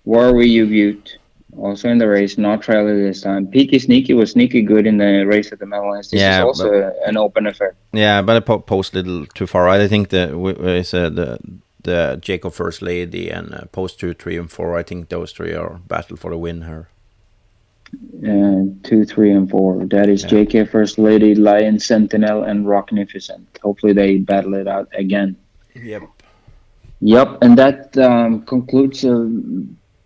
Warrawee 0.06 0.56
Ubeut, 0.64 1.18
also 1.58 1.90
in 1.90 1.98
the 1.98 2.08
race, 2.08 2.38
not 2.38 2.62
trailer 2.62 2.96
this 2.98 3.22
time. 3.22 3.48
Peaky 3.48 3.78
Sneaky 3.80 4.14
was 4.14 4.32
sneaky 4.32 4.62
good 4.62 4.88
in 4.88 4.98
the 4.98 5.26
race 5.26 5.52
at 5.52 5.60
the 5.60 5.66
Meadowlands. 5.66 6.10
This 6.12 6.22
Yeah, 6.22 6.40
is 6.40 6.44
also 6.46 6.92
an 7.06 7.18
open 7.18 7.46
affair. 7.46 7.76
Yeah, 7.92 8.22
but 8.22 8.38
I 8.38 8.40
po- 8.40 8.60
post 8.60 8.96
a 8.96 9.02
little 9.02 9.26
too 9.28 9.48
far. 9.48 9.68
I 9.68 9.88
think 9.88 10.10
the 10.10 10.38
we, 10.38 10.54
we 10.54 10.84
said 10.84 11.16
the 11.16 11.38
the 11.84 12.20
JK 12.22 12.52
First 12.54 12.82
Lady 12.82 13.30
and 13.30 13.54
uh, 13.54 13.66
post 13.72 14.00
two, 14.00 14.14
three, 14.14 14.38
and 14.38 14.50
four. 14.52 14.78
I 14.78 14.84
think 14.84 15.10
those 15.10 15.32
three 15.34 15.54
are 15.54 15.80
battle 15.88 16.18
for 16.18 16.32
the 16.32 16.38
win 16.38 16.64
here. 16.64 16.88
Uh, 17.94 18.64
two, 18.84 19.06
three, 19.06 19.32
and 19.32 19.50
four. 19.50 19.86
That 19.86 20.10
is 20.10 20.24
Yeah. 20.24 20.30
JK 20.30 20.70
First 20.70 20.98
Lady, 20.98 21.36
Lyons 21.36 21.86
Sentinel, 21.86 22.44
and 22.44 22.66
Rocknificent. 22.66 23.46
Hopefully 23.64 23.94
they 23.94 24.18
battle 24.18 24.56
it 24.56 24.68
out 24.68 24.90
again. 24.94 25.38
Yep. 25.76 26.04
Yep, 27.00 27.38
and 27.44 27.58
that 27.58 27.98
um, 27.98 28.42
concludes 28.46 29.06
uh, 29.06 29.28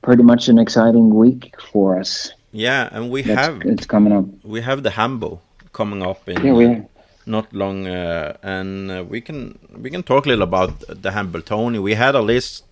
pretty 0.02 0.24
much 0.24 0.50
an 0.50 0.60
exciting 0.60 1.16
week 1.16 1.56
for 1.72 1.98
us. 2.00 2.32
Yeah, 2.52 2.90
and 2.92 3.10
we 3.10 3.22
That's, 3.22 3.40
have 3.40 3.62
it's 3.64 3.86
coming 3.86 4.12
up. 4.14 4.26
we 4.44 4.62
have 4.62 4.84
the 4.84 4.92
Hambo 4.92 5.40
coming 5.72 6.04
up 6.04 6.28
in 6.28 6.46
Yeah, 6.46 6.54
we 6.54 6.82
not 7.26 7.54
long, 7.54 7.88
uh, 7.88 8.36
and 8.44 8.92
uh, 8.92 9.06
we 9.08 9.22
can 9.22 9.58
we 9.78 9.90
can 9.90 10.04
talk 10.04 10.26
a 10.26 10.30
little 10.30 10.44
about 10.44 10.80
the 10.88 11.12
Hambletoni. 11.12 11.82
We 11.82 11.94
had 11.94 12.14
a 12.16 12.22
list 12.22 12.71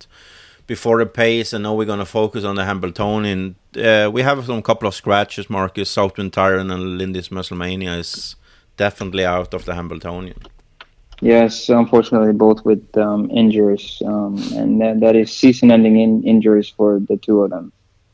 before 0.69 0.99
the 0.99 1.05
pace, 1.23 1.51
and 1.51 1.63
now 1.63 1.73
we're 1.73 1.91
gonna 1.93 2.05
focus 2.21 2.43
on 2.45 2.55
the 2.55 2.61
Hambletoni. 2.61 3.31
And 3.35 3.55
uh, 3.89 4.09
we 4.15 4.21
have 4.21 4.45
some 4.45 4.61
couple 4.61 4.87
of 4.87 4.93
scratches. 4.93 5.49
Marcus 5.49 5.89
Southwind 5.89 6.31
Tyrion 6.31 6.71
and 6.71 6.97
Lindis 6.99 7.29
Musclemania 7.29 7.97
is 7.97 8.35
definitely 8.77 9.25
out 9.25 9.53
of 9.53 9.65
the 9.65 9.73
Hambletonian. 9.73 10.41
Yes, 11.21 11.69
unfortunately, 11.69 12.33
both 12.33 12.63
with 12.63 12.85
um, 12.97 13.29
injuries, 13.31 14.01
um, 14.05 14.37
and 14.55 14.79
that, 14.81 14.99
that 15.01 15.15
is 15.17 15.35
season-ending 15.35 15.99
in 15.99 16.23
injuries 16.23 16.69
for 16.69 16.99
the 17.09 17.17
two 17.17 17.43
of 17.43 17.49
them. 17.49 17.73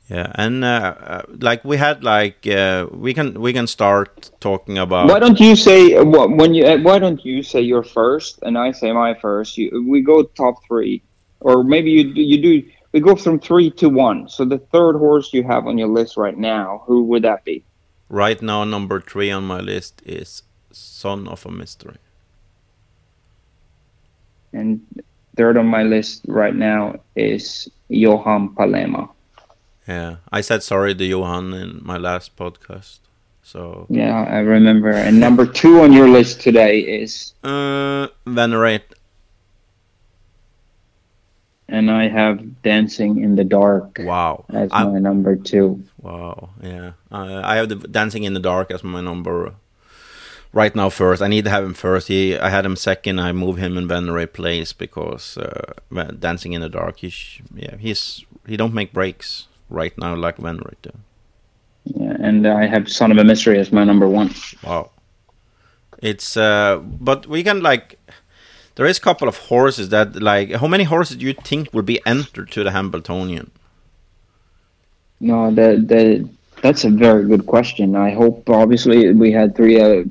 Yeah, 0.10 0.32
and 0.36 0.64
uh, 0.64 0.96
uh, 1.00 1.22
like 1.42 1.66
we 1.66 1.78
had 1.78 2.04
like 2.04 2.48
uh, 2.48 2.88
we 2.92 3.14
can 3.14 3.42
we 3.42 3.52
can 3.54 3.68
start 3.68 4.32
talking 4.40 4.78
about 4.78 5.10
Why 5.10 5.20
don't 5.20 5.40
you 5.40 5.56
say 5.56 5.80
when 6.04 6.54
you? 6.54 6.64
uh, 6.66 6.78
Why 6.78 7.00
don't 7.00 7.24
you 7.26 7.44
say 7.44 7.62
your 7.62 7.84
first, 7.84 8.40
and 8.44 8.58
I 8.58 8.72
say 8.72 8.92
my 8.92 9.14
first? 9.16 9.58
You, 9.58 9.86
we 9.90 10.02
go 10.02 10.24
top 10.24 10.56
three, 10.68 11.02
or 11.46 11.64
maybe 11.64 11.92
you 11.92 12.04
do- 12.14 12.22
you 12.32 12.38
do. 12.42 12.54
We 12.92 13.00
go 13.02 13.16
from 13.16 13.40
three 13.40 13.70
to 13.82 13.88
one. 13.90 14.28
So 14.30 14.46
the 14.46 14.58
third 14.74 14.96
horse 14.98 15.34
you 15.34 15.44
have 15.44 15.68
on 15.68 15.78
your 15.78 15.90
list 16.00 16.18
right 16.18 16.38
now, 16.38 16.82
who 16.88 17.04
would 17.10 17.24
that 17.24 17.46
be? 17.46 17.64
right 18.10 18.42
now. 18.42 18.64
Number 18.64 19.02
three 19.02 19.32
on 19.32 19.44
my 19.46 19.60
list 19.60 20.02
is 20.06 20.44
Son 20.72 21.28
of 21.28 21.46
a 21.46 21.52
Mystery. 21.52 21.98
And 24.54 24.82
third 25.36 25.58
on 25.58 25.68
my 25.68 25.84
list 25.84 26.22
right 26.28 26.56
now 26.56 27.00
is 27.16 27.68
Johan 27.90 28.56
Palema. 28.56 29.10
Yeah, 29.88 30.18
I 30.32 30.42
said 30.42 30.64
sorry 30.64 30.96
to 30.96 31.06
Johan 31.06 31.54
in 31.54 31.82
my 31.84 31.98
last 31.98 32.36
podcast. 32.38 33.00
So 33.44 33.86
Yeah, 33.90 34.24
I 34.24 34.40
remember. 34.40 34.90
And 34.92 35.20
number 35.20 35.46
two 35.46 35.82
on 35.82 35.94
your 35.94 36.08
list 36.10 36.42
today 36.42 36.80
is, 36.80 37.34
uh, 37.44 38.08
venerate. 38.26 38.95
And 41.68 41.90
I 41.90 42.08
have 42.08 42.62
Dancing 42.62 43.24
in 43.24 43.36
the 43.36 43.44
Dark 43.44 43.98
Wow, 44.00 44.46
as 44.50 44.70
I- 44.72 44.86
my 44.86 45.00
number 45.00 45.36
two. 45.36 45.84
wow, 46.02 46.50
yeah. 46.62 46.92
Uh, 47.12 47.42
I 47.44 47.56
have 47.58 47.70
the 47.70 47.76
Dancing 47.76 48.24
in 48.24 48.34
the 48.34 48.40
Dark 48.40 48.72
as 48.72 48.84
my 48.84 49.02
number 49.02 49.54
right 50.54 50.76
now. 50.76 50.90
First, 50.90 51.22
I 51.22 51.28
need 51.28 51.46
to 51.46 51.52
have 51.52 51.64
him 51.64 51.74
first. 51.74 52.08
He, 52.08 52.38
I 52.38 52.50
had 52.50 52.66
him 52.66 52.76
second. 52.76 53.20
I 53.20 53.32
move 53.34 53.58
him 53.58 53.78
in 53.78 53.88
venerate 53.88 54.34
place 54.34 54.74
because 54.74 55.38
uh, 55.38 55.74
Dancing 56.20 56.54
in 56.54 56.62
the 56.62 56.70
Dark. 56.70 57.00
He's 57.00 57.42
yeah, 57.54 57.78
he's 57.78 58.26
he 58.48 58.58
don't 58.58 58.74
make 58.74 58.94
breaks 58.94 59.48
right 59.70 59.98
now 59.98 60.16
like 60.16 60.38
venerate 60.38 60.82
do. 60.82 60.92
Yeah, 61.86 62.18
and 62.20 62.48
I 62.48 62.66
have 62.68 62.90
Son 62.90 63.12
of 63.12 63.18
a 63.18 63.24
Mystery 63.24 63.60
as 63.60 63.72
my 63.72 63.84
number 63.84 64.08
one. 64.08 64.34
Wow. 64.64 64.92
It's 66.02 66.36
uh 66.38 66.80
but 66.84 67.26
we 67.28 67.42
can 67.44 67.62
like 67.62 67.98
there 68.76 68.86
is 68.86 68.98
a 68.98 69.02
couple 69.02 69.28
of 69.28 69.38
horses 69.38 69.90
that 69.90 70.22
like 70.22 70.52
how 70.52 70.68
many 70.68 70.84
horses 70.84 71.18
do 71.18 71.26
you 71.26 71.34
think 71.34 71.74
will 71.74 71.82
be 71.82 72.00
entered 72.06 72.52
to 72.52 72.64
the 72.64 72.72
Hambletonian? 72.72 73.52
No, 75.20 75.52
that 75.52 75.88
that 75.88 76.30
that's 76.62 76.84
a 76.84 76.90
very 76.90 77.26
good 77.26 77.46
question. 77.46 77.96
I 77.96 78.12
hope 78.12 78.50
obviously 78.50 79.14
we 79.14 79.32
had 79.32 79.56
three 79.56 79.80
uh, 79.80 80.04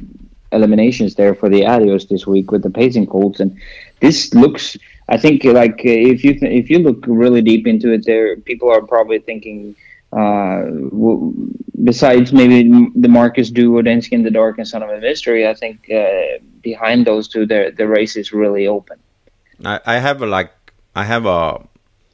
eliminations 0.52 1.14
there 1.14 1.34
for 1.34 1.48
the 1.48 1.66
Adios 1.66 2.06
this 2.06 2.26
week 2.26 2.50
with 2.50 2.62
the 2.62 2.70
pacing 2.70 3.06
colts, 3.06 3.40
and 3.40 3.58
this 4.00 4.32
looks. 4.34 4.76
I 5.08 5.18
think 5.18 5.44
like 5.44 5.84
if 5.84 6.24
you 6.24 6.38
th- 6.38 6.52
if 6.52 6.70
you 6.70 6.78
look 6.78 7.04
really 7.06 7.42
deep 7.42 7.66
into 7.66 7.92
it, 7.92 8.06
there 8.06 8.36
people 8.36 8.70
are 8.70 8.82
probably 8.82 9.18
thinking. 9.18 9.76
Uh, 10.14 10.70
besides 11.82 12.32
maybe 12.32 12.88
the 12.94 13.08
Marcus 13.08 13.50
duo, 13.50 13.82
Dancing 13.82 14.12
in 14.18 14.22
the 14.22 14.30
Dark, 14.30 14.58
and 14.58 14.68
Son 14.68 14.82
of 14.82 14.90
a 14.90 15.00
Mystery, 15.00 15.46
I 15.48 15.54
think 15.54 15.90
uh, 15.90 16.38
behind 16.62 17.06
those 17.06 17.26
two, 17.26 17.46
the 17.46 17.74
the 17.76 17.88
race 17.88 18.14
is 18.16 18.32
really 18.32 18.66
open. 18.66 18.98
I, 19.64 19.80
I 19.84 19.98
have 19.98 20.22
a 20.22 20.26
like 20.26 20.52
I 20.94 21.04
have 21.04 21.26
a 21.26 21.66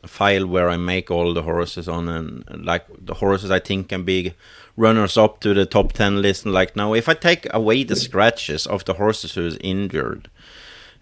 file 0.06 0.46
where 0.46 0.70
I 0.70 0.76
make 0.76 1.10
all 1.10 1.34
the 1.34 1.42
horses 1.42 1.88
on 1.88 2.08
and 2.08 2.64
like 2.64 2.86
the 2.98 3.14
horses 3.14 3.50
I 3.50 3.58
think 3.58 3.88
can 3.88 4.04
be 4.04 4.32
runners 4.76 5.18
up 5.18 5.40
to 5.40 5.52
the 5.52 5.66
top 5.66 5.92
10 5.92 6.22
list 6.22 6.46
and 6.46 6.54
like 6.54 6.74
now 6.74 6.94
if 6.94 7.06
I 7.06 7.14
take 7.14 7.46
away 7.52 7.84
the 7.84 7.96
scratches 7.96 8.66
of 8.66 8.86
the 8.86 8.94
horses 8.94 9.34
who's 9.34 9.58
injured 9.60 10.30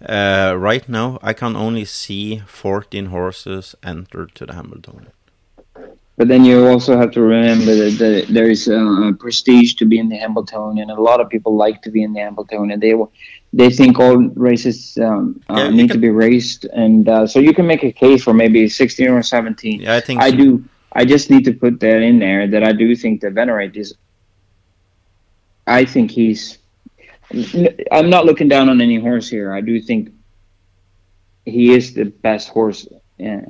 uh, 0.04 0.56
right 0.58 0.88
now 0.88 1.20
I 1.22 1.32
can 1.32 1.54
only 1.54 1.84
see 1.84 2.42
14 2.46 3.06
horses 3.06 3.76
entered 3.84 4.34
to 4.34 4.46
the 4.46 4.54
Hambletonian 4.54 5.12
But 6.18 6.26
then 6.26 6.44
you 6.44 6.66
also 6.66 6.98
have 6.98 7.12
to 7.12 7.22
remember 7.22 7.76
that 7.76 7.92
the, 8.02 8.26
there 8.28 8.50
is 8.50 8.68
uh, 8.68 9.12
prestige 9.20 9.74
to 9.74 9.84
be 9.86 10.00
in 10.00 10.08
the 10.08 10.16
Hambletonian. 10.16 10.90
And 10.90 10.98
a 10.98 11.00
lot 11.00 11.20
of 11.20 11.28
people 11.28 11.54
like 11.56 11.80
to 11.82 11.90
be 11.92 12.02
in 12.02 12.12
the 12.12 12.18
Hambletonian. 12.20 12.80
They 12.80 12.94
they 13.52 13.70
think 13.70 14.00
all 14.00 14.16
races 14.34 14.98
um, 15.00 15.40
uh, 15.48 15.54
Yeah, 15.54 15.68
you 15.68 15.76
need 15.76 15.92
to 15.92 15.98
be 15.98 16.10
raced, 16.10 16.64
and 16.64 17.08
uh, 17.08 17.26
so 17.28 17.38
you 17.38 17.54
can 17.54 17.66
make 17.68 17.84
a 17.84 17.92
case 17.92 18.24
for 18.24 18.34
maybe 18.34 18.68
sixteen 18.68 19.10
or 19.10 19.22
seventeen. 19.22 19.80
yeah 19.80 19.94
I 19.94 20.00
think 20.00 20.20
I 20.20 20.30
so. 20.30 20.36
do. 20.36 20.64
I 20.92 21.04
just 21.04 21.30
need 21.30 21.44
to 21.44 21.52
put 21.52 21.78
that 21.80 22.02
in 22.02 22.18
there 22.18 22.48
that 22.48 22.64
I 22.64 22.72
do 22.72 22.96
think 22.96 23.20
that 23.20 23.32
Venerate 23.32 23.76
is. 23.76 23.94
I 25.68 25.84
think 25.84 26.10
he's. 26.10 26.58
I'm 27.92 28.10
not 28.10 28.24
looking 28.26 28.48
down 28.48 28.68
on 28.68 28.80
any 28.80 28.98
horse 28.98 29.28
here. 29.28 29.52
I 29.52 29.60
do 29.60 29.80
think 29.80 30.10
he 31.44 31.72
is 31.72 31.94
the 31.94 32.06
best 32.06 32.48
horse. 32.48 32.88
Uh, 33.24 33.40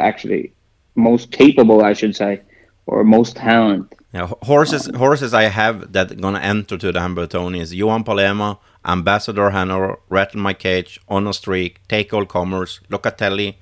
actually, 0.00 0.53
most 0.94 1.30
capable, 1.30 1.82
I 1.82 1.92
should 1.92 2.16
say, 2.16 2.42
or 2.86 3.04
most 3.04 3.36
talent. 3.36 3.94
Yeah, 4.12 4.30
horses 4.42 4.86
horses 4.94 5.34
I 5.34 5.44
have 5.44 5.92
that 5.92 6.20
gonna 6.20 6.38
enter 6.38 6.78
to 6.78 6.92
the 6.92 7.00
Hambletonian 7.00 7.62
is 7.62 7.74
Johan 7.74 8.04
Palema, 8.04 8.58
Ambassador 8.84 9.50
Hanover, 9.50 9.98
Rattle 10.08 10.40
My 10.40 10.54
Cage, 10.54 11.00
On 11.08 11.26
a 11.26 11.32
Streak, 11.32 11.80
Take 11.88 12.12
All 12.12 12.26
Comers, 12.26 12.80
Locatelli, 12.90 13.56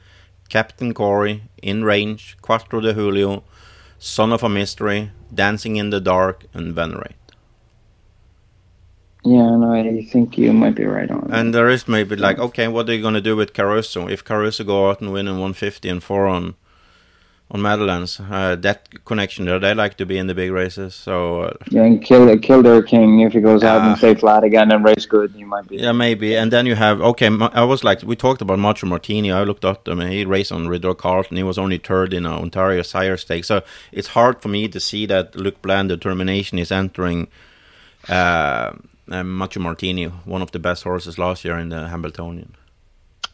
Captain 0.50 0.92
Corey, 0.92 1.44
In 1.62 1.84
Range, 1.84 2.36
Quattro 2.42 2.80
de 2.80 2.92
Julio, 2.92 3.44
Son 3.98 4.32
of 4.32 4.42
a 4.42 4.48
Mystery, 4.48 5.10
Dancing 5.32 5.76
in 5.76 5.88
the 5.90 6.00
Dark, 6.00 6.44
and 6.52 6.74
Venerate. 6.74 7.16
Yeah, 9.24 9.54
and 9.54 9.64
I 9.64 10.02
think 10.02 10.36
you 10.36 10.52
might 10.52 10.74
be 10.74 10.84
right 10.84 11.10
on. 11.10 11.30
And 11.32 11.54
there 11.54 11.68
is 11.68 11.86
maybe 11.86 12.16
like, 12.16 12.38
okay, 12.40 12.66
what 12.66 12.88
are 12.88 12.94
you 12.94 13.00
gonna 13.00 13.20
do 13.20 13.36
with 13.36 13.54
Caruso? 13.54 14.08
If 14.08 14.24
Caruso 14.24 14.64
go 14.64 14.90
out 14.90 15.00
and 15.00 15.12
win 15.12 15.28
in 15.28 15.34
150 15.34 15.88
and 15.88 16.02
four 16.02 16.26
on 16.26 16.56
on 17.52 17.60
Meadowlands, 17.60 18.18
uh, 18.18 18.56
that 18.56 19.04
connection 19.04 19.44
there, 19.44 19.58
they 19.58 19.74
like 19.74 19.98
to 19.98 20.06
be 20.06 20.16
in 20.16 20.26
the 20.26 20.34
big 20.34 20.50
races. 20.50 20.94
So 20.94 21.42
uh, 21.42 21.56
yeah, 21.70 21.82
and 21.82 22.02
kill 22.02 22.36
kill 22.38 22.62
their 22.62 22.82
king 22.82 23.20
if 23.20 23.34
he 23.34 23.40
goes 23.40 23.62
out 23.62 23.82
and 23.82 23.96
stay 23.98 24.14
flat 24.14 24.42
again 24.42 24.72
and 24.72 24.82
race 24.82 25.04
good, 25.04 25.34
you 25.34 25.44
might 25.44 25.68
be. 25.68 25.76
Yeah, 25.76 25.92
maybe. 25.92 26.34
And 26.34 26.50
then 26.50 26.64
you 26.64 26.74
have 26.74 27.02
okay. 27.02 27.28
I 27.52 27.64
was 27.64 27.84
like, 27.84 28.02
we 28.02 28.16
talked 28.16 28.40
about 28.40 28.58
Macho 28.58 28.86
Martini. 28.86 29.30
I 29.30 29.44
looked 29.44 29.66
up 29.66 29.86
him. 29.86 30.00
He 30.00 30.24
raced 30.24 30.50
on 30.50 30.66
Rideau 30.66 30.94
Carleton. 30.94 31.36
He 31.36 31.42
was 31.42 31.58
only 31.58 31.76
third 31.76 32.14
in 32.14 32.24
a 32.24 32.30
Ontario 32.30 32.80
Sire 32.80 33.18
Stakes. 33.18 33.48
So 33.48 33.62
it's 33.92 34.08
hard 34.08 34.40
for 34.40 34.48
me 34.48 34.66
to 34.68 34.80
see 34.80 35.04
that 35.06 35.36
Luc 35.36 35.60
Blais 35.60 35.86
determination 35.86 36.58
is 36.58 36.72
entering. 36.72 37.28
Uh, 38.08 38.72
uh, 39.10 39.22
Macho 39.24 39.60
Martini, 39.60 40.04
one 40.04 40.42
of 40.42 40.52
the 40.52 40.58
best 40.58 40.84
horses 40.84 41.18
last 41.18 41.44
year 41.44 41.58
in 41.58 41.68
the 41.68 41.88
Hambletonian. 41.88 42.54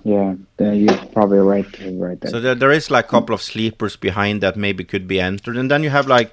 Yeah, 0.05 0.35
you're 0.59 0.97
probably 1.13 1.39
right. 1.39 1.67
Right 1.81 2.21
there. 2.21 2.31
So 2.31 2.41
there, 2.41 2.55
there 2.55 2.71
is 2.71 2.91
like 2.91 3.07
a 3.07 3.09
couple 3.09 3.35
of 3.35 3.43
sleepers 3.43 3.97
behind 3.97 4.41
that 4.43 4.57
maybe 4.57 4.85
could 4.85 5.07
be 5.09 5.21
entered, 5.21 5.57
and 5.57 5.71
then 5.71 5.83
you 5.83 5.91
have 5.91 6.07
like 6.07 6.33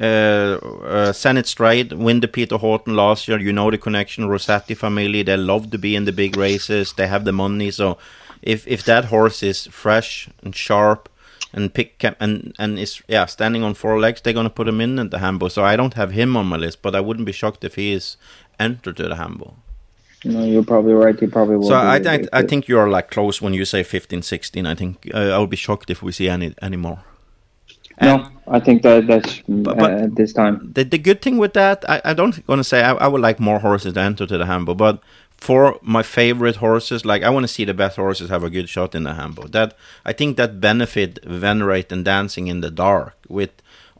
uh, 0.00 0.58
uh, 0.84 1.12
Senate 1.12 1.46
Stride, 1.46 1.92
win 1.92 2.20
the 2.20 2.28
Peter 2.28 2.56
Haughton 2.56 2.96
last 2.96 3.28
year. 3.28 3.38
You 3.38 3.52
know 3.52 3.70
the 3.70 3.78
connection, 3.78 4.28
Rossetti 4.28 4.74
family. 4.74 5.22
They 5.22 5.36
love 5.36 5.70
to 5.70 5.78
be 5.78 5.94
in 5.94 6.04
the 6.04 6.12
big 6.12 6.36
races. 6.36 6.92
They 6.92 7.06
have 7.06 7.24
the 7.24 7.32
money. 7.32 7.70
So 7.70 7.98
if 8.42 8.66
if 8.66 8.84
that 8.84 9.06
horse 9.06 9.42
is 9.42 9.66
fresh 9.68 10.28
and 10.42 10.54
sharp 10.54 11.08
and 11.52 11.72
pick 11.72 12.04
and 12.20 12.54
and 12.58 12.78
is 12.78 13.02
yeah 13.06 13.26
standing 13.26 13.62
on 13.62 13.74
four 13.74 14.00
legs, 14.00 14.20
they're 14.20 14.32
gonna 14.32 14.50
put 14.50 14.68
him 14.68 14.80
in 14.80 14.98
at 14.98 15.10
the 15.10 15.20
Hambo. 15.20 15.48
So 15.48 15.64
I 15.64 15.76
don't 15.76 15.94
have 15.94 16.10
him 16.10 16.36
on 16.36 16.46
my 16.46 16.56
list, 16.56 16.82
but 16.82 16.94
I 16.94 17.00
wouldn't 17.00 17.26
be 17.26 17.32
shocked 17.32 17.64
if 17.64 17.76
he 17.76 17.92
is 17.92 18.16
entered 18.58 18.96
to 18.96 19.08
the 19.08 19.16
Hambo. 19.16 19.54
No, 20.24 20.44
you're 20.44 20.64
probably 20.64 20.94
right. 20.94 21.18
He 21.18 21.26
probably 21.26 21.56
will. 21.56 21.68
So 21.68 21.74
I, 21.74 21.96
I, 21.96 22.24
I 22.32 22.42
think 22.42 22.66
you're 22.66 22.88
like 22.88 23.10
close 23.10 23.42
when 23.42 23.52
you 23.52 23.64
say 23.64 23.82
15, 23.82 24.22
16. 24.22 24.66
I 24.66 24.74
think 24.74 25.10
uh, 25.12 25.30
I'll 25.30 25.46
be 25.46 25.56
shocked 25.56 25.90
if 25.90 26.02
we 26.02 26.12
see 26.12 26.28
any 26.28 26.54
any 26.62 26.76
more. 26.76 27.04
And 27.98 28.22
no, 28.22 28.28
I 28.48 28.60
think 28.60 28.82
that 28.82 29.06
that's 29.06 29.42
but, 29.46 29.78
but 29.78 29.92
uh, 29.92 30.06
this 30.10 30.32
time. 30.32 30.72
The, 30.72 30.84
the 30.84 30.98
good 30.98 31.22
thing 31.22 31.38
with 31.38 31.52
that, 31.52 31.88
I, 31.88 32.00
I 32.04 32.14
don't 32.14 32.46
want 32.48 32.58
to 32.58 32.64
say 32.64 32.82
I, 32.82 32.94
I 32.94 33.06
would 33.06 33.20
like 33.20 33.38
more 33.38 33.60
horses 33.60 33.92
to 33.94 34.00
enter 34.00 34.26
to 34.26 34.38
the 34.38 34.46
Hambo, 34.46 34.74
but 34.74 35.00
for 35.36 35.78
my 35.82 36.02
favorite 36.02 36.56
horses, 36.56 37.04
like 37.04 37.22
I 37.22 37.30
want 37.30 37.44
to 37.44 37.52
see 37.52 37.64
the 37.64 37.74
best 37.74 37.96
horses 37.96 38.30
have 38.30 38.42
a 38.42 38.50
good 38.50 38.68
shot 38.68 38.94
in 38.94 39.04
the 39.04 39.14
Hambo. 39.14 39.46
That 39.48 39.76
I 40.04 40.12
think 40.12 40.36
that 40.38 40.60
benefit 40.60 41.24
Venerate 41.24 41.92
and 41.92 42.04
Dancing 42.04 42.48
in 42.48 42.62
the 42.62 42.70
Dark 42.70 43.16
with 43.28 43.50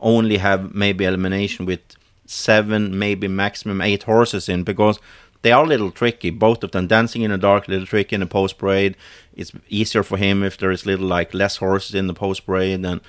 only 0.00 0.38
have 0.38 0.74
maybe 0.74 1.04
elimination 1.04 1.66
with 1.66 1.80
seven, 2.26 2.98
maybe 2.98 3.28
maximum 3.28 3.80
eight 3.80 4.04
horses 4.04 4.48
in 4.48 4.64
because 4.64 4.98
they 5.44 5.52
are 5.52 5.62
a 5.62 5.68
little 5.68 5.90
tricky. 5.90 6.30
Both 6.30 6.64
of 6.64 6.70
them 6.70 6.86
dancing 6.86 7.20
in 7.20 7.30
the 7.30 7.36
dark, 7.36 7.68
a 7.68 7.70
little 7.70 7.86
tricky 7.86 8.14
in 8.14 8.20
the 8.20 8.26
post 8.26 8.56
parade. 8.56 8.96
It's 9.36 9.52
easier 9.68 10.02
for 10.02 10.16
him 10.16 10.42
if 10.42 10.56
there 10.56 10.70
is 10.70 10.86
little 10.86 11.06
like 11.06 11.34
less 11.34 11.58
horses 11.58 11.94
in 11.94 12.06
the 12.06 12.14
post 12.14 12.46
parade, 12.46 12.82
and 12.84 13.02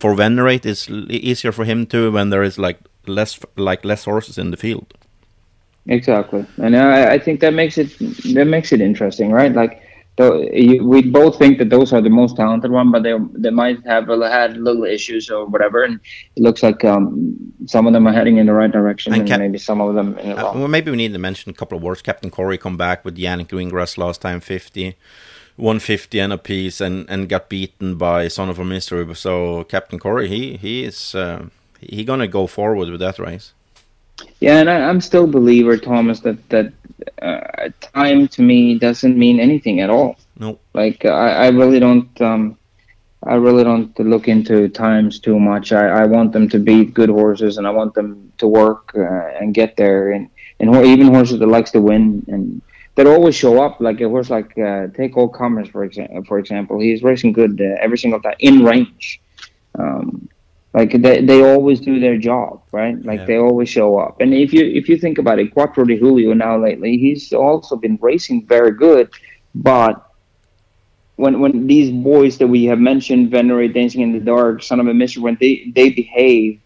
for 0.00 0.14
Venerate, 0.16 0.66
it's 0.66 0.90
easier 0.90 1.52
for 1.52 1.64
him 1.64 1.86
too 1.86 2.10
when 2.10 2.30
there 2.30 2.42
is 2.42 2.58
like 2.58 2.80
less 3.06 3.38
like 3.56 3.84
less 3.84 4.04
horses 4.04 4.38
in 4.38 4.50
the 4.50 4.56
field. 4.56 4.92
Exactly, 5.86 6.44
and 6.58 6.76
I, 6.76 7.14
I 7.14 7.18
think 7.20 7.38
that 7.40 7.54
makes 7.54 7.78
it 7.78 7.96
that 8.34 8.46
makes 8.46 8.72
it 8.72 8.80
interesting, 8.80 9.30
right? 9.30 9.52
Like 9.52 9.80
we 10.18 11.02
both 11.02 11.38
think 11.38 11.58
that 11.58 11.70
those 11.70 11.92
are 11.92 12.00
the 12.00 12.10
most 12.10 12.36
talented 12.36 12.70
one, 12.70 12.90
but 12.90 13.02
they 13.02 13.14
they 13.34 13.50
might 13.50 13.84
have 13.86 14.08
had 14.08 14.56
little 14.56 14.84
issues 14.84 15.30
or 15.30 15.46
whatever, 15.46 15.84
and 15.84 16.00
it 16.36 16.42
looks 16.42 16.62
like 16.62 16.84
um, 16.84 17.36
some 17.66 17.86
of 17.86 17.92
them 17.92 18.06
are 18.06 18.12
heading 18.12 18.38
in 18.38 18.46
the 18.46 18.52
right 18.52 18.70
direction, 18.70 19.12
and, 19.12 19.22
and 19.22 19.28
Cap- 19.28 19.40
maybe 19.40 19.58
some 19.58 19.80
of 19.80 19.94
them. 19.94 20.18
In 20.18 20.30
the 20.30 20.48
uh, 20.48 20.52
well, 20.54 20.68
maybe 20.68 20.90
we 20.90 20.96
need 20.96 21.12
to 21.12 21.18
mention 21.18 21.50
a 21.50 21.54
couple 21.54 21.76
of 21.76 21.84
words. 21.84 22.02
Captain 22.02 22.30
Corey 22.30 22.58
come 22.58 22.76
back 22.76 23.04
with 23.04 23.16
Yannick 23.16 23.48
Gingras 23.48 23.98
last 23.98 24.20
time, 24.20 24.40
fifty. 24.40 24.96
150 25.58 26.20
and 26.20 26.32
a 26.32 26.38
piece 26.38 26.80
and, 26.80 27.04
and 27.10 27.28
got 27.28 27.48
beaten 27.48 27.96
by 27.96 28.28
Son 28.28 28.48
of 28.48 28.60
a 28.60 28.64
Mystery. 28.64 29.12
So 29.16 29.64
Captain 29.64 29.98
Corey, 29.98 30.28
he 30.28 30.56
he 30.56 30.84
is 30.84 31.16
uh, 31.16 31.46
he 31.80 32.04
gonna 32.04 32.28
go 32.28 32.46
forward 32.46 32.88
with 32.90 33.00
that 33.00 33.18
race. 33.18 33.54
Yeah, 34.40 34.58
and 34.58 34.70
I, 34.70 34.88
am 34.88 35.00
still 35.00 35.26
believer, 35.26 35.76
Thomas, 35.76 36.20
that 36.20 36.48
that 36.50 36.72
uh, 37.22 37.68
time 37.94 38.28
to 38.28 38.42
me 38.42 38.78
doesn't 38.78 39.16
mean 39.16 39.40
anything 39.40 39.80
at 39.80 39.90
all. 39.90 40.16
No, 40.38 40.58
like 40.74 41.04
I, 41.04 41.46
I 41.46 41.48
really 41.48 41.80
don't. 41.80 42.20
Um, 42.20 42.58
I 43.24 43.34
really 43.34 43.64
don't 43.64 43.98
look 43.98 44.28
into 44.28 44.68
times 44.68 45.18
too 45.18 45.40
much. 45.40 45.72
I, 45.72 45.88
I 45.88 46.04
want 46.06 46.32
them 46.32 46.48
to 46.50 46.58
beat 46.58 46.94
good 46.94 47.08
horses, 47.10 47.58
and 47.58 47.66
I 47.66 47.70
want 47.70 47.94
them 47.94 48.32
to 48.38 48.46
work 48.46 48.92
uh, 48.94 49.40
and 49.40 49.52
get 49.52 49.76
there. 49.76 50.12
And 50.12 50.30
and 50.60 50.74
even 50.86 51.08
horses 51.08 51.38
that 51.38 51.46
likes 51.46 51.70
to 51.72 51.80
win 51.80 52.24
and 52.28 52.62
that 52.98 53.06
always 53.06 53.36
show 53.36 53.62
up. 53.62 53.80
Like 53.80 54.00
a 54.00 54.08
horse 54.08 54.28
like 54.28 54.58
uh, 54.58 54.88
Take 54.88 55.16
All 55.16 55.28
Comers, 55.28 55.68
for 55.68 55.84
example. 55.84 56.24
For 56.24 56.38
example, 56.38 56.80
he's 56.80 57.02
racing 57.02 57.32
good 57.32 57.60
uh, 57.60 57.76
every 57.80 57.96
single 57.96 58.20
time 58.20 58.34
in 58.40 58.64
range. 58.64 59.20
Um, 59.78 60.28
like 60.74 60.92
they, 60.92 61.24
they 61.24 61.42
always 61.42 61.80
do 61.80 61.98
their 61.98 62.18
job, 62.18 62.62
right? 62.72 63.02
Like 63.02 63.20
yeah. 63.20 63.26
they 63.26 63.36
always 63.38 63.68
show 63.68 63.98
up. 63.98 64.20
And 64.20 64.34
if 64.34 64.52
you 64.52 64.64
if 64.64 64.88
you 64.88 64.98
think 64.98 65.18
about 65.18 65.38
it, 65.38 65.52
Quattro 65.52 65.84
de 65.84 65.96
Julio 65.96 66.34
now 66.34 66.58
lately, 66.58 66.98
he's 66.98 67.32
also 67.32 67.76
been 67.76 67.98
racing 68.00 68.46
very 68.46 68.72
good, 68.72 69.10
but 69.54 70.04
when 71.16 71.40
when 71.40 71.66
these 71.66 71.90
boys 71.90 72.38
that 72.38 72.46
we 72.46 72.64
have 72.66 72.78
mentioned, 72.78 73.30
Venerate, 73.30 73.74
Dancing 73.74 74.02
in 74.02 74.12
the 74.12 74.20
Dark, 74.20 74.62
Son 74.62 74.78
of 74.78 74.86
a 74.86 74.94
Mystery, 74.94 75.22
when 75.22 75.36
they 75.40 75.70
they 75.74 75.90
behave, 75.90 76.60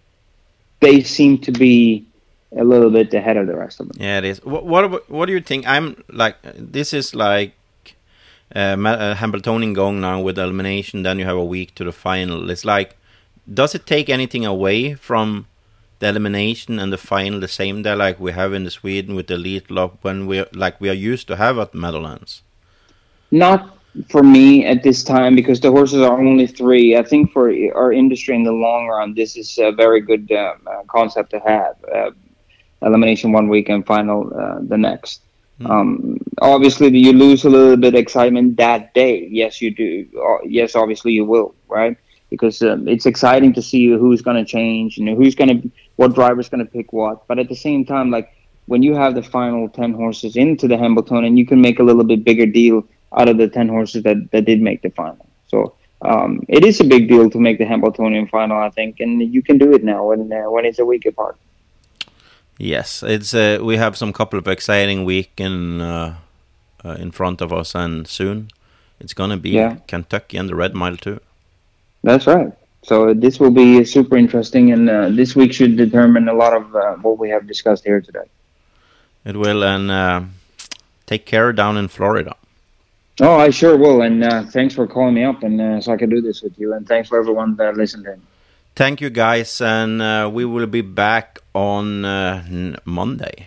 they 0.80 1.02
seem 1.02 1.38
to 1.38 1.52
be 1.52 2.06
a 2.56 2.64
little 2.64 2.90
bit 2.90 3.14
ahead 3.14 3.36
of 3.36 3.46
the 3.46 3.56
rest 3.56 3.80
of 3.80 3.88
them. 3.88 3.96
Yeah, 3.98 4.18
it 4.18 4.24
is. 4.24 4.44
What 4.44 4.66
what, 4.66 5.08
what 5.10 5.26
do 5.26 5.32
you 5.32 5.40
think? 5.40 5.66
I'm 5.66 6.02
like 6.10 6.36
this 6.42 6.92
is 6.92 7.14
like 7.14 7.54
uh, 8.54 8.76
uh 8.76 9.26
going 9.38 9.72
now 9.72 10.20
with 10.20 10.38
elimination. 10.38 11.02
Then 11.02 11.18
you 11.18 11.24
have 11.24 11.36
a 11.36 11.44
week 11.44 11.74
to 11.76 11.84
the 11.84 11.92
final. 11.92 12.50
It's 12.50 12.64
like 12.64 12.96
does 13.52 13.74
it 13.74 13.86
take 13.86 14.08
anything 14.08 14.44
away 14.44 14.94
from 14.94 15.46
the 15.98 16.08
elimination 16.08 16.78
and 16.78 16.92
the 16.92 16.98
final 16.98 17.40
the 17.40 17.48
same 17.48 17.82
day 17.82 17.94
like 17.94 18.18
we 18.18 18.32
have 18.32 18.52
in 18.52 18.64
the 18.64 18.70
Sweden 18.70 19.14
with 19.14 19.28
the 19.28 19.36
lead 19.36 19.70
lock 19.70 19.98
when 20.02 20.26
we 20.26 20.44
like 20.52 20.80
we 20.80 20.90
are 20.90 21.04
used 21.12 21.28
to 21.28 21.36
have 21.36 21.58
at 21.58 21.74
Meadowlands? 21.74 22.42
Not 23.30 23.78
for 24.08 24.22
me 24.22 24.64
at 24.64 24.82
this 24.82 25.04
time 25.04 25.36
because 25.36 25.60
the 25.60 25.70
horses 25.70 26.00
are 26.00 26.18
only 26.18 26.46
three. 26.46 26.96
I 26.96 27.02
think 27.02 27.32
for 27.32 27.52
our 27.74 27.92
industry 27.92 28.34
in 28.34 28.42
the 28.42 28.52
long 28.52 28.88
run, 28.88 29.14
this 29.14 29.36
is 29.36 29.58
a 29.58 29.70
very 29.70 30.00
good 30.00 30.30
uh, 30.32 30.54
uh 30.66 30.82
concept 30.88 31.30
to 31.30 31.40
have. 31.40 31.76
Uh, 31.84 32.10
elimination 32.84 33.32
one 33.32 33.48
week 33.48 33.68
and 33.68 33.86
final 33.86 34.32
uh, 34.34 34.58
the 34.62 34.76
next. 34.76 35.20
Mm. 35.60 35.70
Um, 35.70 36.18
obviously, 36.40 36.96
you 36.98 37.12
lose 37.12 37.44
a 37.44 37.50
little 37.50 37.76
bit 37.76 37.94
of 37.94 38.00
excitement 38.00 38.56
that 38.56 38.94
day. 38.94 39.28
Yes, 39.30 39.60
you 39.62 39.70
do. 39.70 40.06
Uh, 40.16 40.42
yes, 40.44 40.74
obviously 40.74 41.12
you 41.12 41.24
will, 41.24 41.54
right? 41.68 41.96
Because 42.32 42.62
um, 42.62 42.88
it's 42.88 43.04
exciting 43.04 43.52
to 43.52 43.60
see 43.60 43.90
who's 43.90 44.22
going 44.22 44.38
to 44.42 44.48
change 44.58 44.96
and 44.96 45.06
who's 45.18 45.34
going 45.34 45.52
to 45.54 45.70
what 45.96 46.14
driver's 46.14 46.48
going 46.48 46.64
to 46.64 46.70
pick 46.76 46.90
what. 46.90 47.28
But 47.28 47.38
at 47.38 47.50
the 47.50 47.54
same 47.54 47.84
time, 47.84 48.10
like 48.10 48.34
when 48.64 48.82
you 48.82 48.94
have 48.94 49.14
the 49.14 49.22
final 49.22 49.68
ten 49.68 49.92
horses 49.92 50.34
into 50.34 50.66
the 50.66 50.78
Hambletonian, 50.78 51.36
you 51.36 51.46
can 51.46 51.60
make 51.60 51.78
a 51.78 51.82
little 51.82 52.04
bit 52.04 52.24
bigger 52.24 52.46
deal 52.46 52.88
out 53.18 53.28
of 53.28 53.36
the 53.36 53.48
ten 53.48 53.68
horses 53.68 54.02
that, 54.04 54.30
that 54.32 54.46
did 54.46 54.62
make 54.62 54.80
the 54.80 54.88
final. 54.90 55.26
So 55.46 55.74
um, 56.00 56.40
it 56.48 56.64
is 56.64 56.80
a 56.80 56.84
big 56.84 57.06
deal 57.06 57.28
to 57.28 57.38
make 57.38 57.58
the 57.58 57.66
Hambletonian 57.66 58.28
final, 58.28 58.56
I 58.56 58.70
think, 58.70 59.00
and 59.00 59.20
you 59.34 59.42
can 59.42 59.58
do 59.58 59.74
it 59.74 59.84
now 59.84 60.06
when 60.08 60.32
uh, 60.32 60.50
when 60.50 60.64
it's 60.64 60.78
a 60.78 60.86
week 60.86 61.04
apart. 61.04 61.36
Yes, 62.56 63.02
it's 63.02 63.34
uh, 63.34 63.58
we 63.62 63.76
have 63.76 63.98
some 63.98 64.12
couple 64.14 64.38
of 64.38 64.48
exciting 64.48 65.04
week 65.04 65.32
in 65.36 65.82
uh, 65.82 66.16
uh 66.82 66.96
in 67.04 67.10
front 67.10 67.42
of 67.42 67.52
us, 67.52 67.74
and 67.74 68.08
soon 68.08 68.48
it's 69.00 69.12
gonna 69.12 69.36
be 69.36 69.50
yeah. 69.50 69.76
Kentucky 69.86 70.38
and 70.38 70.48
the 70.48 70.54
Red 70.54 70.74
Mile 70.74 70.96
too. 70.96 71.20
That's 72.02 72.26
right. 72.26 72.52
So 72.82 73.14
this 73.14 73.38
will 73.38 73.50
be 73.50 73.84
super 73.84 74.16
interesting, 74.16 74.72
and 74.72 74.90
uh, 74.90 75.08
this 75.10 75.36
week 75.36 75.52
should 75.52 75.76
determine 75.76 76.28
a 76.28 76.34
lot 76.34 76.52
of 76.52 76.74
uh, 76.74 76.94
what 76.96 77.18
we 77.18 77.30
have 77.30 77.46
discussed 77.46 77.84
here 77.84 78.00
today. 78.00 78.26
It 79.24 79.36
will, 79.36 79.62
and 79.62 79.90
uh, 79.90 80.22
take 81.06 81.24
care 81.26 81.52
down 81.52 81.76
in 81.76 81.86
Florida. 81.86 82.34
Oh, 83.20 83.38
I 83.38 83.50
sure 83.50 83.76
will, 83.76 84.02
and 84.02 84.24
uh, 84.24 84.44
thanks 84.46 84.74
for 84.74 84.88
calling 84.88 85.14
me 85.14 85.22
up, 85.22 85.44
and 85.44 85.60
uh, 85.60 85.80
so 85.80 85.92
I 85.92 85.96
can 85.96 86.10
do 86.10 86.20
this 86.20 86.42
with 86.42 86.58
you, 86.58 86.72
and 86.74 86.88
thanks 86.88 87.08
for 87.08 87.20
everyone 87.20 87.54
that 87.56 87.76
listened 87.76 88.06
in. 88.06 88.20
Thank 88.74 89.00
you, 89.00 89.10
guys, 89.10 89.60
and 89.60 90.02
uh, 90.02 90.28
we 90.32 90.44
will 90.44 90.66
be 90.66 90.80
back 90.80 91.38
on 91.54 92.00
Monday. 92.84 93.46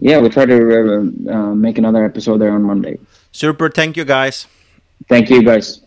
Yeah, 0.00 0.18
we'll 0.18 0.30
try 0.30 0.46
to 0.46 1.54
make 1.54 1.78
another 1.78 2.04
episode 2.04 2.38
there 2.38 2.50
on 2.50 2.62
Monday. 2.62 2.98
Super. 3.30 3.68
Thank 3.68 3.96
you, 3.96 4.04
guys. 4.04 4.46
Thank 5.08 5.30
you, 5.30 5.44
guys. 5.44 5.82